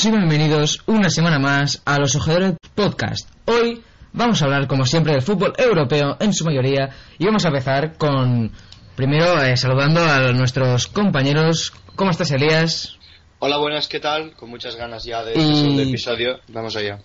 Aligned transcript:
Todos 0.00 0.14
y 0.14 0.16
bienvenidos 0.16 0.82
una 0.86 1.10
semana 1.10 1.38
más 1.38 1.82
a 1.84 1.98
los 1.98 2.16
Ojeadores 2.16 2.54
Podcast. 2.74 3.28
Hoy 3.44 3.82
vamos 4.14 4.40
a 4.40 4.46
hablar, 4.46 4.66
como 4.66 4.86
siempre, 4.86 5.12
del 5.12 5.20
fútbol 5.20 5.52
europeo 5.58 6.16
en 6.20 6.32
su 6.32 6.46
mayoría 6.46 6.88
y 7.18 7.26
vamos 7.26 7.44
a 7.44 7.48
empezar 7.48 7.98
con, 7.98 8.50
primero, 8.96 9.42
eh, 9.42 9.58
saludando 9.58 10.00
a 10.02 10.32
nuestros 10.32 10.86
compañeros. 10.86 11.74
¿Cómo 11.96 12.12
estás, 12.12 12.30
Elías? 12.30 12.96
Hola, 13.40 13.58
buenas, 13.58 13.88
¿qué 13.88 14.00
tal? 14.00 14.32
Con 14.36 14.48
muchas 14.48 14.74
ganas 14.74 15.04
ya 15.04 15.22
de 15.22 15.34
Y- 15.34 15.38
este 15.40 15.54
segundo 15.54 15.82
episodio. 15.82 16.38
Vamos 16.48 16.76
allá. 16.76 16.98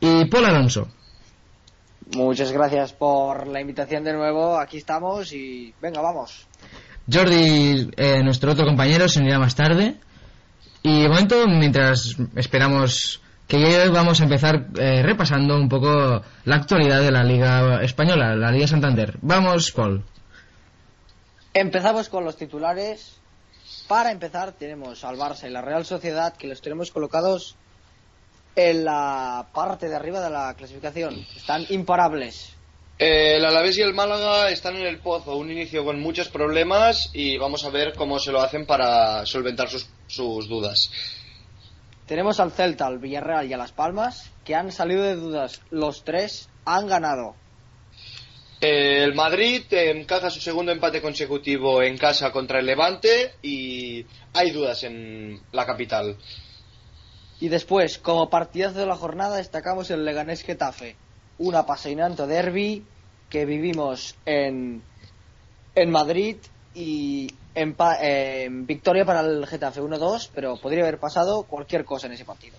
Y 0.00 0.24
Paul 0.24 0.46
Alonso. 0.46 0.88
Muchas 2.14 2.50
gracias 2.50 2.94
por 2.94 3.46
la 3.46 3.60
invitación 3.60 4.04
de 4.04 4.14
nuevo. 4.14 4.58
Aquí 4.58 4.78
estamos 4.78 5.34
y 5.34 5.74
venga, 5.82 6.00
vamos. 6.00 6.46
Jordi, 7.12 7.90
eh, 7.94 8.22
nuestro 8.22 8.52
otro 8.52 8.64
compañero, 8.64 9.06
se 9.06 9.20
unirá 9.20 9.38
más 9.38 9.54
tarde. 9.54 9.96
Y 10.82 11.02
de 11.02 11.08
momento, 11.08 11.46
mientras 11.46 12.16
esperamos 12.36 13.20
que 13.46 13.58
llegue, 13.58 13.88
vamos 13.88 14.20
a 14.20 14.24
empezar 14.24 14.66
eh, 14.78 15.02
repasando 15.02 15.56
un 15.56 15.68
poco 15.68 16.22
la 16.44 16.56
actualidad 16.56 17.00
de 17.00 17.10
la 17.10 17.24
Liga 17.24 17.82
Española, 17.82 18.36
la 18.36 18.52
Liga 18.52 18.66
Santander. 18.66 19.18
Vamos, 19.22 19.72
Paul. 19.72 20.04
Empezamos 21.54 22.08
con 22.08 22.24
los 22.24 22.36
titulares. 22.36 23.16
Para 23.88 24.12
empezar, 24.12 24.52
tenemos 24.52 25.02
al 25.02 25.16
Barça 25.16 25.48
y 25.48 25.50
la 25.50 25.62
Real 25.62 25.86
Sociedad 25.86 26.36
que 26.36 26.46
los 26.46 26.60
tenemos 26.60 26.90
colocados 26.90 27.56
en 28.54 28.84
la 28.84 29.46
parte 29.54 29.88
de 29.88 29.96
arriba 29.96 30.20
de 30.20 30.30
la 30.30 30.54
clasificación. 30.54 31.14
Están 31.34 31.64
imparables. 31.70 32.57
Eh, 32.98 33.36
el 33.36 33.44
Alavés 33.44 33.78
y 33.78 33.82
el 33.82 33.94
Málaga 33.94 34.50
están 34.50 34.76
en 34.76 34.86
el 34.86 34.98
pozo, 34.98 35.36
un 35.36 35.50
inicio 35.50 35.84
con 35.84 36.00
muchos 36.00 36.28
problemas 36.28 37.10
y 37.12 37.38
vamos 37.38 37.64
a 37.64 37.70
ver 37.70 37.94
cómo 37.94 38.18
se 38.18 38.32
lo 38.32 38.40
hacen 38.40 38.66
para 38.66 39.24
solventar 39.24 39.68
sus, 39.68 39.88
sus 40.08 40.48
dudas. 40.48 40.90
Tenemos 42.06 42.40
al 42.40 42.50
Celta, 42.50 42.86
al 42.86 42.98
Villarreal 42.98 43.48
y 43.48 43.52
a 43.52 43.58
Las 43.58 43.72
Palmas 43.72 44.32
que 44.44 44.54
han 44.54 44.72
salido 44.72 45.02
de 45.02 45.14
dudas. 45.14 45.60
Los 45.70 46.04
tres 46.04 46.48
han 46.64 46.88
ganado. 46.88 47.36
Eh, 48.60 49.04
el 49.04 49.14
Madrid 49.14 49.62
encaja 49.70 50.30
su 50.30 50.40
segundo 50.40 50.72
empate 50.72 51.00
consecutivo 51.00 51.82
en 51.82 51.96
casa 51.96 52.32
contra 52.32 52.58
el 52.58 52.66
Levante 52.66 53.34
y 53.42 54.04
hay 54.32 54.50
dudas 54.50 54.82
en 54.82 55.40
la 55.52 55.64
capital. 55.64 56.16
Y 57.40 57.48
después, 57.48 57.98
como 57.98 58.30
partidazo 58.30 58.80
de 58.80 58.86
la 58.86 58.96
jornada, 58.96 59.36
destacamos 59.36 59.90
el 59.92 60.04
Leganés 60.04 60.42
Getafe. 60.42 60.96
Un 61.38 61.54
apasionante 61.54 62.26
derby 62.26 62.84
que 63.30 63.44
vivimos 63.44 64.16
en, 64.24 64.82
en 65.74 65.90
Madrid 65.90 66.36
y 66.74 67.28
en, 67.54 68.66
victoria 68.66 69.04
para 69.04 69.20
el 69.20 69.46
Getafe 69.46 69.80
1-2, 69.80 70.30
pero 70.34 70.56
podría 70.56 70.82
haber 70.82 70.98
pasado 70.98 71.44
cualquier 71.44 71.84
cosa 71.84 72.06
en 72.06 72.14
ese 72.14 72.24
partido. 72.24 72.56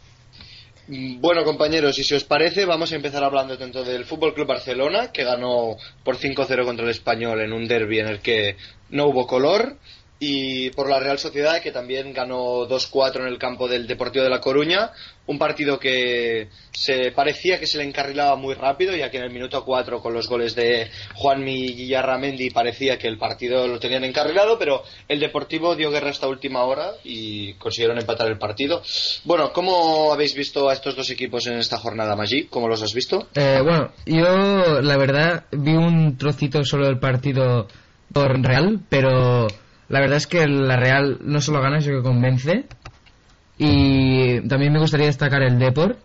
Bueno, 0.87 1.43
compañeros, 1.43 1.99
y 1.99 2.03
si 2.03 2.15
os 2.15 2.23
parece, 2.23 2.65
vamos 2.65 2.91
a 2.91 2.95
empezar 2.95 3.23
hablando 3.23 3.57
tanto 3.59 3.83
del 3.83 4.05
Fútbol 4.05 4.33
Club 4.33 4.47
Barcelona, 4.47 5.11
que 5.11 5.23
ganó 5.23 5.75
por 6.03 6.17
5-0 6.17 6.65
contra 6.65 6.83
el 6.83 6.91
Español 6.91 7.41
en 7.41 7.53
un 7.53 7.67
derby 7.67 7.99
en 7.99 8.07
el 8.07 8.21
que 8.21 8.57
no 8.89 9.05
hubo 9.05 9.27
color, 9.27 9.77
y 10.19 10.69
por 10.71 10.89
la 10.89 10.99
Real 10.99 11.17
Sociedad, 11.17 11.61
que 11.61 11.71
también 11.71 12.11
ganó 12.11 12.67
2-4 12.67 13.21
en 13.21 13.27
el 13.27 13.37
campo 13.37 13.69
del 13.69 13.87
Deportivo 13.87 14.23
de 14.23 14.29
La 14.29 14.41
Coruña, 14.41 14.91
un 15.27 15.39
partido 15.39 15.79
que 15.79 16.49
se 16.71 17.11
parecía 17.11 17.59
que 17.59 17.67
se 17.67 17.77
le 17.77 17.85
encarrilaba 17.85 18.35
muy 18.35 18.53
rápido, 18.53 18.95
ya 18.95 19.09
que 19.09 19.17
en 19.17 19.23
el 19.23 19.31
minuto 19.31 19.63
4 19.63 20.01
con 20.01 20.13
los 20.13 20.27
goles 20.27 20.55
de 20.55 20.89
Juanmi 21.15 21.67
y 21.67 21.87
Yarramendi 21.87 22.49
parecía 22.49 22.97
que 22.97 23.07
el 23.07 23.17
partido 23.17 23.65
lo 23.67 23.79
tenían 23.79 24.03
encarrilado, 24.03 24.59
pero 24.59 24.83
el 25.07 25.19
Deportivo 25.19 25.75
dio 25.75 25.89
guerra 25.89 26.09
hasta 26.09 26.27
última 26.27 26.63
hora 26.63 26.91
y 27.03 27.53
consiguieron 27.53 27.97
empatar 27.97 28.27
el 28.27 28.37
partido. 28.37 28.81
Bueno, 29.23 29.53
¿cómo 29.53 30.11
habéis 30.11 30.35
visto 30.35 30.69
a 30.69 30.73
estos 30.73 30.95
dos 30.97 31.09
equipos 31.11 31.47
en 31.47 31.59
esta 31.59 31.77
jornada, 31.77 32.15
Maggi? 32.17 32.45
¿Cómo 32.45 32.67
los 32.67 32.81
has 32.81 32.93
visto? 32.93 33.27
Eh, 33.35 33.61
bueno, 33.63 33.91
yo 34.05 34.81
la 34.81 34.97
verdad 34.97 35.45
vi 35.51 35.71
un 35.71 36.17
trocito 36.17 36.65
solo 36.65 36.87
del 36.87 36.99
partido 36.99 37.67
por 38.11 38.41
Real, 38.41 38.79
pero 38.89 39.47
la 39.89 39.99
verdad 39.99 40.17
es 40.17 40.27
que 40.27 40.47
la 40.47 40.77
Real 40.77 41.17
no 41.21 41.41
solo 41.41 41.61
gana, 41.61 41.81
sino 41.81 41.97
que 41.97 42.03
convence. 42.03 42.65
Y 43.57 44.47
también 44.47 44.71
me 44.71 44.79
gustaría 44.79 45.07
destacar 45.07 45.41
el 45.43 45.59
Depor, 45.59 45.97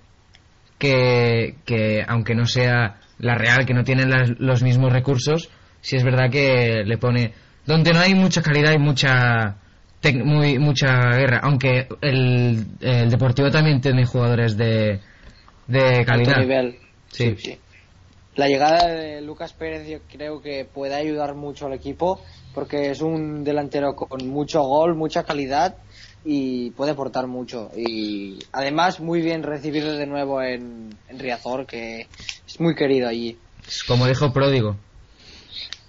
que, 0.79 1.57
que 1.65 2.05
aunque 2.07 2.35
no 2.35 2.47
sea 2.47 2.97
la 3.19 3.35
Real, 3.37 3.65
que 3.65 3.75
no 3.75 3.85
tiene 3.85 4.07
las- 4.07 4.39
los 4.41 4.63
mismos 4.63 4.93
recursos, 4.93 5.51
sí 5.81 5.97
es 5.97 6.05
verdad 6.05 6.31
que 6.31 6.83
le 6.85 6.99
pone... 6.99 7.33
Donde 7.67 7.93
no 7.93 8.01
hay 8.01 8.15
mucha 8.15 8.43
calidad 8.43 8.73
y 8.73 8.79
mucha 8.79 9.57
tec- 10.03 10.23
muy 10.23 10.59
mucha 10.59 10.99
guerra, 11.17 11.41
aunque 11.45 11.87
el, 12.03 12.67
el 12.81 13.09
Deportivo 13.11 13.51
también 13.51 13.81
tiene 13.81 14.05
jugadores 14.05 14.57
de, 14.57 15.01
de 15.67 16.05
calidad. 16.05 16.39
Nivel. 16.41 16.77
Sí. 17.11 17.37
La 18.37 18.49
llegada 18.49 18.89
de 18.89 19.23
Lucas 19.23 19.53
Pérez 19.55 19.89
yo 19.89 19.99
creo 20.13 20.43
que 20.43 20.65
puede 20.67 20.95
ayudar 20.95 21.35
mucho 21.37 21.67
al 21.67 21.73
equipo 21.73 22.21
porque 22.55 22.91
es 22.91 23.01
un 23.01 23.45
delantero 23.45 23.95
con 23.97 24.27
mucho 24.29 24.63
gol, 24.63 24.95
mucha 24.95 25.25
calidad 25.25 25.77
y 26.25 26.71
puede 26.71 26.93
aportar 26.93 27.27
mucho. 27.27 27.71
Y 27.77 28.39
además 28.53 29.01
muy 29.01 29.21
bien 29.21 29.43
recibido 29.43 29.93
de 29.93 30.07
nuevo 30.07 30.41
en, 30.43 30.97
en 31.09 31.19
Riazor, 31.19 31.67
que 31.67 32.07
es 32.47 32.61
muy 32.61 32.75
querido 32.75 33.09
allí. 33.09 33.37
Como 33.87 34.07
dijo 34.07 34.33
Pródigo. 34.33 34.77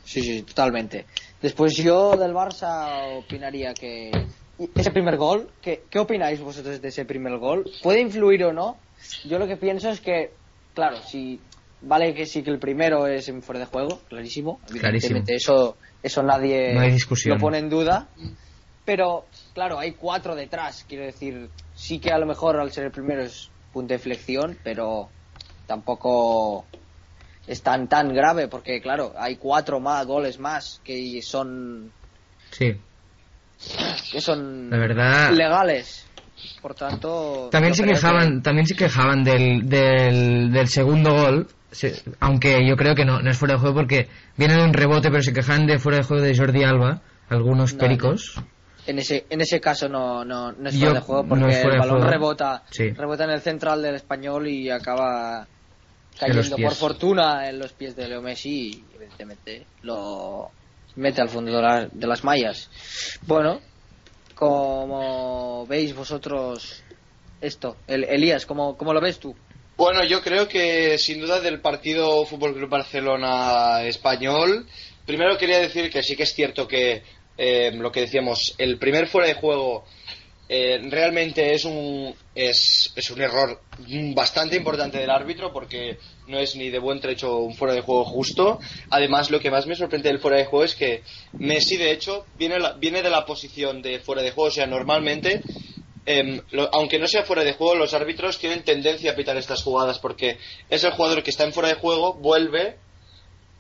Sí, 0.03 0.21
sí, 0.21 0.41
totalmente. 0.43 1.05
Después 1.41 1.75
yo 1.75 2.15
del 2.17 2.33
Barça 2.33 3.17
opinaría 3.19 3.73
que 3.73 4.11
ese 4.73 4.91
primer 4.91 5.17
gol, 5.17 5.49
¿qué, 5.61 5.83
¿qué 5.89 5.99
opináis 5.99 6.39
vosotros 6.39 6.81
de 6.81 6.87
ese 6.87 7.05
primer 7.05 7.37
gol? 7.37 7.69
¿Puede 7.83 8.01
influir 8.01 8.45
o 8.45 8.53
no? 8.53 8.77
Yo 9.25 9.37
lo 9.37 9.47
que 9.47 9.57
pienso 9.57 9.89
es 9.89 9.99
que, 9.99 10.31
claro, 10.73 10.97
si 11.03 11.39
vale 11.81 12.13
que 12.13 12.25
sí 12.25 12.41
que 12.41 12.49
el 12.49 12.59
primero 12.59 13.07
es 13.07 13.27
en 13.29 13.41
fuera 13.41 13.59
de 13.59 13.65
juego, 13.65 13.99
clarísimo, 14.07 14.59
evidentemente 14.69 15.09
Clarísimo. 15.09 15.23
eso 15.27 15.77
eso 16.05 16.21
nadie 16.23 16.73
No 16.73 16.81
hay 16.81 16.91
discusión. 16.91 17.35
lo 17.35 17.41
pone 17.41 17.57
en 17.57 17.69
duda, 17.69 18.07
pero 18.85 19.25
claro, 19.53 19.79
hay 19.79 19.93
cuatro 19.93 20.35
detrás, 20.35 20.85
quiero 20.87 21.05
decir, 21.05 21.49
sí 21.73 21.99
que 21.99 22.11
a 22.11 22.17
lo 22.19 22.25
mejor 22.25 22.59
al 22.59 22.71
ser 22.71 22.85
el 22.85 22.91
primero 22.91 23.23
es 23.23 23.49
punto 23.73 23.93
de 23.93 23.99
flexión, 23.99 24.57
pero 24.63 25.09
tampoco 25.67 26.65
es 27.47 27.61
tan 27.61 27.87
tan 27.87 28.13
grave 28.13 28.47
porque 28.47 28.81
claro 28.81 29.13
hay 29.17 29.35
cuatro 29.35 29.79
más 29.79 30.05
goles 30.05 30.39
más 30.39 30.81
que 30.83 31.19
son 31.21 31.91
Sí, 32.51 32.73
que 34.11 34.21
son 34.21 34.69
la 34.69 34.77
verdad. 34.77 35.31
legales 35.31 36.07
Por 36.61 36.75
tanto. 36.75 37.49
También 37.51 37.73
se 37.73 37.83
quejaban, 37.83 38.41
también 38.43 38.67
se 38.67 38.75
quejaban 38.75 39.23
del, 39.23 39.67
del, 39.67 40.51
del 40.51 40.67
segundo 40.67 41.11
gol, 41.13 41.47
se- 41.71 42.03
aunque 42.19 42.65
yo 42.67 42.75
creo 42.75 42.95
que 42.95 43.05
no, 43.05 43.21
no 43.21 43.29
es 43.31 43.37
fuera 43.37 43.55
de 43.55 43.59
juego 43.59 43.75
porque 43.75 44.07
viene 44.37 44.55
de 44.55 44.63
un 44.63 44.73
rebote, 44.73 45.09
pero 45.09 45.21
se 45.23 45.33
quejan 45.33 45.65
de 45.67 45.79
fuera 45.79 45.97
de 45.99 46.03
juego 46.03 46.23
de 46.23 46.35
Jordi 46.37 46.63
Alba, 46.63 47.01
algunos 47.29 47.73
No, 47.73 47.79
pericos. 47.79 48.35
En 48.87 48.99
ese, 48.99 49.25
en 49.29 49.41
ese 49.41 49.59
caso 49.59 49.89
no, 49.89 50.23
no, 50.23 50.51
no 50.51 50.69
es 50.69 50.75
Yo- 50.75 50.87
fuera 50.87 50.99
de 50.99 51.05
juego 51.05 51.27
porque 51.27 51.61
el 51.61 51.69
balón 51.79 51.97
juego. 51.97 52.07
rebota, 52.11 52.63
Sí. 52.69 52.91
rebota 52.91 53.23
en 53.23 53.31
el 53.31 53.41
central 53.41 53.81
del 53.81 53.95
español 53.95 54.47
y 54.47 54.69
acaba 54.69 55.47
cayendo 56.19 56.55
por 56.57 56.73
fortuna 56.75 57.49
en 57.49 57.59
los 57.59 57.73
pies 57.73 57.95
de 57.95 58.07
Leo 58.07 58.21
Messi 58.21 58.69
y 58.69 58.85
evidentemente 58.95 59.65
lo 59.81 60.49
mete 60.97 61.21
al 61.21 61.29
fondo 61.29 61.51
de, 61.51 61.61
la- 61.61 61.87
de 61.91 62.07
las 62.07 62.23
mallas. 62.23 62.69
Bueno, 63.27 63.59
como 64.35 65.65
veis 65.67 65.95
vosotros 65.95 66.83
esto, 67.41 67.77
El- 67.87 68.03
Elías, 68.05 68.45
¿cómo, 68.45 68.77
¿cómo 68.77 68.93
lo 68.93 69.01
ves 69.01 69.19
tú? 69.19 69.35
Bueno, 69.77 70.03
yo 70.05 70.21
creo 70.21 70.47
que 70.47 70.97
sin 70.97 71.19
duda 71.19 71.41
del 71.41 71.59
partido 71.59 72.25
Fútbol 72.25 72.53
Club 72.53 72.69
Barcelona 72.69 73.83
español, 73.83 74.67
primero 75.05 75.37
quería 75.37 75.59
decir 75.59 75.89
que 75.91 76.01
sí 76.01 76.15
que 76.15 76.23
es 76.23 76.33
cierto 76.33 76.67
que 76.67 77.03
eh, 77.37 77.71
lo 77.75 77.91
que 77.91 78.01
decíamos, 78.01 78.55
el 78.57 78.79
primer 78.79 79.07
fuera 79.07 79.27
de 79.27 79.33
juego 79.33 79.85
eh, 80.47 80.79
realmente 80.89 81.53
es 81.53 81.65
un 81.65 82.15
es, 82.33 82.93
es 82.95 83.09
un 83.09 83.21
error 83.21 83.63
bastante 84.13 84.55
importante 84.55 84.97
del 84.99 85.09
árbitro 85.09 85.51
porque 85.51 85.97
no 86.27 86.39
es 86.39 86.55
ni 86.55 86.69
de 86.69 86.79
buen 86.79 87.01
trecho 87.01 87.39
un 87.39 87.55
fuera 87.55 87.73
de 87.73 87.81
juego 87.81 88.05
justo. 88.05 88.59
Además, 88.89 89.29
lo 89.29 89.39
que 89.41 89.51
más 89.51 89.65
me 89.67 89.75
sorprende 89.75 90.09
del 90.09 90.19
fuera 90.19 90.37
de 90.37 90.45
juego 90.45 90.63
es 90.63 90.75
que 90.75 91.03
Messi, 91.39 91.75
de 91.77 91.91
hecho, 91.91 92.27
viene, 92.37 92.59
la- 92.59 92.73
viene 92.73 93.01
de 93.01 93.09
la 93.09 93.25
posición 93.25 93.81
de 93.81 93.99
fuera 93.99 94.21
de 94.21 94.31
juego. 94.31 94.47
O 94.49 94.51
sea, 94.51 94.67
normalmente, 94.67 95.43
em, 96.05 96.41
lo- 96.51 96.69
aunque 96.73 96.99
no 96.99 97.07
sea 97.07 97.23
fuera 97.23 97.43
de 97.43 97.53
juego, 97.53 97.75
los 97.75 97.93
árbitros 97.93 98.37
tienen 98.39 98.63
tendencia 98.63 99.11
a 99.11 99.15
pitar 99.15 99.37
estas 99.37 99.63
jugadas 99.63 99.99
porque 99.99 100.37
es 100.69 100.83
el 100.83 100.91
jugador 100.91 101.23
que 101.23 101.29
está 101.31 101.43
en 101.45 101.53
fuera 101.53 101.69
de 101.69 101.75
juego, 101.75 102.13
vuelve 102.13 102.77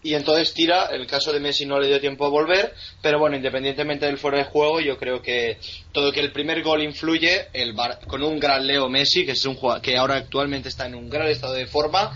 y 0.03 0.13
entonces 0.13 0.53
tira. 0.53 0.85
El 0.91 1.07
caso 1.07 1.33
de 1.33 1.39
Messi 1.39 1.65
no 1.65 1.79
le 1.79 1.87
dio 1.87 1.99
tiempo 1.99 2.25
a 2.25 2.29
volver, 2.29 2.73
pero 3.01 3.17
bueno, 3.17 3.35
independientemente 3.35 4.05
del 4.05 4.19
fuera 4.19 4.37
de 4.37 4.43
juego, 4.43 4.79
yo 4.79 4.97
creo 4.97 5.21
que 5.21 5.57
todo 5.91 6.11
que 6.11 6.19
el 6.19 6.31
primer 6.31 6.61
gol 6.61 6.83
influye 6.83 7.47
el 7.53 7.73
Bar- 7.73 7.99
con 8.05 8.21
un 8.21 8.39
gran 8.39 8.67
Leo 8.67 8.87
Messi, 8.89 9.25
que 9.25 9.31
es 9.31 9.43
un 9.45 9.57
que 9.81 9.97
ahora 9.97 10.15
actualmente 10.17 10.69
está 10.69 10.85
en 10.85 10.93
un 10.95 11.09
gran 11.09 11.27
estado 11.27 11.53
de 11.53 11.65
forma. 11.65 12.15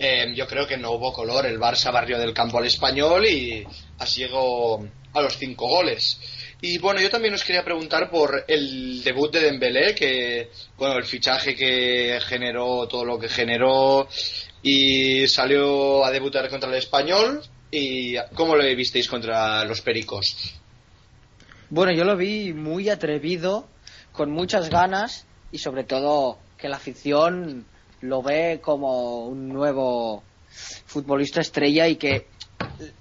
eh, 0.00 0.32
yo 0.36 0.46
creo 0.46 0.64
que 0.66 0.76
no 0.76 0.92
hubo 0.92 1.12
color. 1.12 1.44
El 1.46 1.58
Barça 1.58 1.92
barrió 1.92 2.18
del 2.20 2.32
campo 2.32 2.58
al 2.58 2.66
español 2.66 3.26
y 3.26 3.64
así 3.98 4.20
llegó 4.20 4.84
a 5.12 5.20
los 5.20 5.36
cinco 5.36 5.66
goles. 5.68 6.20
Y 6.60 6.78
bueno, 6.78 7.00
yo 7.00 7.08
también 7.08 7.34
os 7.34 7.44
quería 7.44 7.64
preguntar 7.64 8.10
por 8.10 8.44
el 8.48 9.02
debut 9.04 9.32
de 9.32 9.40
Dembélé, 9.40 9.94
que 9.94 10.50
bueno, 10.76 10.96
el 10.96 11.04
fichaje 11.04 11.54
que 11.54 12.18
generó, 12.26 12.88
todo 12.88 13.04
lo 13.04 13.18
que 13.18 13.28
generó 13.28 14.08
y 14.62 15.28
salió 15.28 16.04
a 16.04 16.10
debutar 16.10 16.48
contra 16.48 16.68
el 16.68 16.76
español. 16.76 17.42
¿Y 17.70 18.16
cómo 18.34 18.56
lo 18.56 18.64
visteis 18.74 19.08
contra 19.08 19.64
los 19.64 19.82
Pericos? 19.82 20.54
Bueno, 21.70 21.92
yo 21.92 22.04
lo 22.04 22.16
vi 22.16 22.52
muy 22.54 22.88
atrevido, 22.88 23.68
con 24.10 24.30
muchas 24.30 24.70
ganas 24.70 25.26
y 25.52 25.58
sobre 25.58 25.84
todo 25.84 26.38
que 26.56 26.68
la 26.68 26.76
afición 26.76 27.66
lo 28.00 28.22
ve 28.22 28.58
como 28.60 29.26
un 29.26 29.48
nuevo 29.48 30.24
futbolista 30.86 31.40
estrella 31.40 31.86
y 31.86 31.96
que 31.96 32.26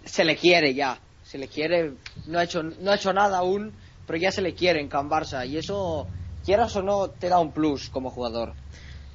se 0.06 0.26
le 0.26 0.36
quiere 0.36 0.74
ya, 0.74 1.00
se 1.30 1.38
le 1.38 1.48
quiere, 1.48 1.94
no 2.28 2.40
ha 2.40 2.44
hecho, 2.44 2.64
no 2.64 2.92
ha 2.92 2.96
hecho 2.96 3.12
nada 3.14 3.40
aún, 3.40 3.74
pero 4.06 4.18
ya 4.18 4.32
se 4.32 4.42
le 4.42 4.54
quiere 4.54 4.80
en 4.80 4.88
Can 4.88 5.10
Barça 5.10 5.46
y 5.48 5.58
eso, 5.58 6.08
quieras 6.46 6.76
o 6.76 6.82
no, 6.82 7.10
te 7.10 7.28
da 7.30 7.40
un 7.40 7.52
plus 7.52 7.90
como 7.90 8.10
jugador. 8.10 8.54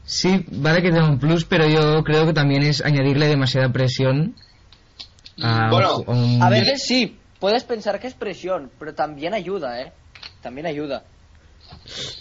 Sí, 0.04 0.44
vale 0.50 0.82
que 0.82 0.90
tenga 0.90 1.08
un 1.08 1.18
plus, 1.18 1.44
pero 1.44 1.66
yo 1.68 2.02
creo 2.04 2.26
que 2.26 2.32
también 2.32 2.62
es 2.64 2.84
añadirle 2.84 3.28
demasiada 3.28 3.72
presión 3.72 4.34
a, 5.42 5.70
Bueno, 5.70 5.98
un- 6.06 6.42
A 6.42 6.50
veces 6.50 6.82
sí, 6.84 7.18
puedes 7.40 7.64
pensar 7.64 7.98
que 8.00 8.08
es 8.08 8.14
presión, 8.14 8.70
pero 8.78 8.94
también 8.94 9.32
ayuda, 9.32 9.80
¿eh? 9.80 9.92
También 10.42 10.66
ayuda. 10.66 11.04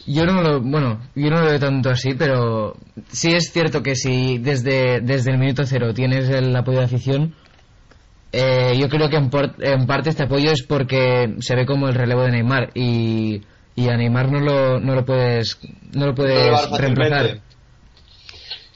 Yo 0.06 0.26
no 0.26 0.42
lo, 0.42 0.62
bueno, 0.62 1.02
yo 1.16 1.30
no 1.30 1.42
lo 1.42 1.46
veo 1.48 1.60
tanto 1.60 1.90
así, 1.90 2.14
pero 2.14 2.78
sí 3.12 3.34
es 3.34 3.52
cierto 3.52 3.82
que 3.84 3.96
si 3.96 4.38
desde, 4.38 5.02
desde 5.02 5.32
el 5.32 5.38
minuto 5.40 5.66
cero 5.66 5.94
tienes 5.94 6.30
el 6.30 6.56
apoyo 6.56 6.80
de 6.80 6.86
afición, 6.86 7.36
eh, 8.32 8.74
yo 8.80 8.88
creo 8.90 9.10
que 9.10 9.18
en, 9.18 9.30
por- 9.30 9.56
en 9.60 9.86
parte 9.88 10.10
este 10.10 10.24
apoyo 10.24 10.52
es 10.52 10.64
porque 10.64 11.36
se 11.40 11.56
ve 11.56 11.66
como 11.66 11.88
el 11.90 11.96
relevo 11.96 12.24
de 12.24 12.32
Neymar 12.32 12.72
y, 12.74 13.42
y 13.76 13.90
a 13.90 13.98
Neymar 13.98 14.32
no 14.32 14.40
lo, 14.40 14.80
no 14.80 14.96
lo 14.96 15.06
puedes, 15.06 15.58
no 15.94 16.06
lo 16.08 16.16
puedes 16.16 16.50
reemplazar. 16.80 17.42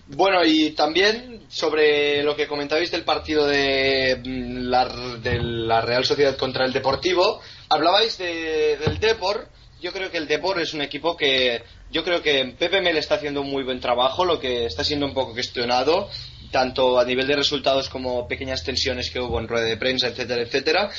Bueno, 0.07 0.46
y 0.46 0.72
también 0.72 1.42
sobre 1.48 2.22
lo 2.22 2.36
que 2.36 2.48
comentabais 2.48 2.92
del 2.92 3.04
partido 3.04 3.48
de 3.48 4.22
mm, 4.24 4.69
la, 4.69 4.86
de 5.22 5.40
la 5.42 5.81
Real 5.81 6.06
Sociedad 6.06 6.38
contra 6.38 6.66
el 6.66 6.74
Deportivo, 6.74 7.42
hablabais 7.69 8.18
de- 8.18 8.78
del 8.78 9.00
Depor. 9.00 9.48
Yo 9.81 9.92
creo 9.92 10.12
que 10.12 10.18
el 10.18 10.28
Depor 10.28 10.60
es 10.62 10.74
un 10.74 10.81
equipo 10.81 11.18
que 11.18 11.63
yo 11.92 12.04
creo 12.04 12.22
que 12.22 12.54
Pepe 12.58 12.81
Mel 12.81 12.98
está 12.98 13.16
haciendo 13.16 13.42
un 13.42 13.50
muy 13.50 13.63
buen 13.63 13.80
trabajo, 13.80 14.25
lo 14.25 14.40
que 14.40 14.66
está 14.66 14.84
siendo 14.84 15.06
un 15.06 15.13
poco 15.13 15.34
cuestionado, 15.34 16.10
tanto 16.56 16.98
a 16.98 17.04
nivel 17.04 17.28
de 17.28 17.36
resultados 17.36 17.90
como 17.90 18.30
pequeñas 18.30 18.63
tensiones 18.63 19.12
que 19.12 19.19
hubo 19.19 19.42
en 19.42 19.48
rueda 19.50 19.66
de 19.66 19.75
prensa, 19.75 20.07
etcétera, 20.07 20.42
etcétera. 20.42 20.90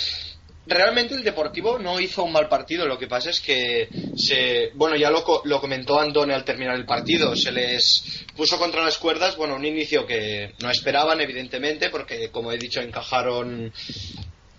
Realmente 0.66 1.14
el 1.14 1.24
Deportivo 1.24 1.78
no 1.78 1.98
hizo 1.98 2.24
un 2.24 2.32
mal 2.32 2.46
partido, 2.46 2.86
lo 2.86 2.98
que 2.98 3.06
pasa 3.06 3.30
es 3.30 3.40
que 3.40 3.88
se, 4.18 4.70
bueno, 4.74 4.96
ya 4.96 5.10
lo, 5.10 5.24
lo 5.44 5.60
comentó 5.62 5.98
Andone 5.98 6.34
al 6.34 6.44
terminar 6.44 6.74
el 6.76 6.84
partido, 6.84 7.34
se 7.34 7.52
les 7.52 8.26
puso 8.36 8.58
contra 8.58 8.84
las 8.84 8.98
cuerdas, 8.98 9.34
bueno, 9.38 9.54
un 9.56 9.64
inicio 9.64 10.04
que 10.04 10.52
no 10.60 10.70
esperaban 10.70 11.22
evidentemente 11.22 11.88
porque 11.88 12.28
como 12.30 12.52
he 12.52 12.58
dicho 12.58 12.82
encajaron 12.82 13.72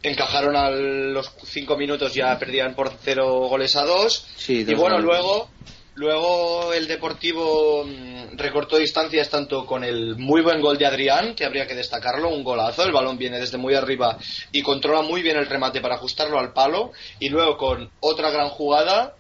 encajaron 0.01 0.55
a 0.55 0.69
los 0.71 1.29
cinco 1.45 1.77
minutos 1.77 2.13
ya 2.15 2.39
perdían 2.39 2.73
por 2.73 2.91
cero 3.03 3.25
goles 3.49 3.75
a 3.75 3.83
dos 3.83 4.25
Sí, 4.35 4.59
y 4.67 4.73
bueno 4.75 4.95
goles. 4.95 5.03
luego 5.05 5.49
luego 5.97 6.73
el 6.73 6.87
Deportivo 6.87 7.83
mm, 7.85 8.37
recortó 8.37 8.77
distancias 8.77 9.29
tanto 9.29 9.65
con 9.65 9.83
el 9.83 10.15
muy 10.15 10.41
buen 10.41 10.61
gol 10.61 10.77
de 10.77 10.85
Adrián 10.85 11.35
que 11.35 11.43
habría 11.43 11.67
que 11.67 11.75
destacarlo 11.75 12.29
un 12.29 12.43
golazo 12.43 12.83
el 12.83 12.91
balón 12.91 13.17
viene 13.17 13.39
desde 13.39 13.57
muy 13.57 13.73
arriba 13.73 14.17
y 14.51 14.61
controla 14.61 15.01
muy 15.01 15.21
bien 15.21 15.37
el 15.37 15.47
remate 15.47 15.81
para 15.81 15.95
ajustarlo 15.95 16.39
al 16.39 16.53
palo 16.53 16.91
y 17.19 17.29
luego 17.29 17.57
con 17.57 17.91
otra 17.99 18.29
gran 18.29 18.49
jugada 18.49 19.15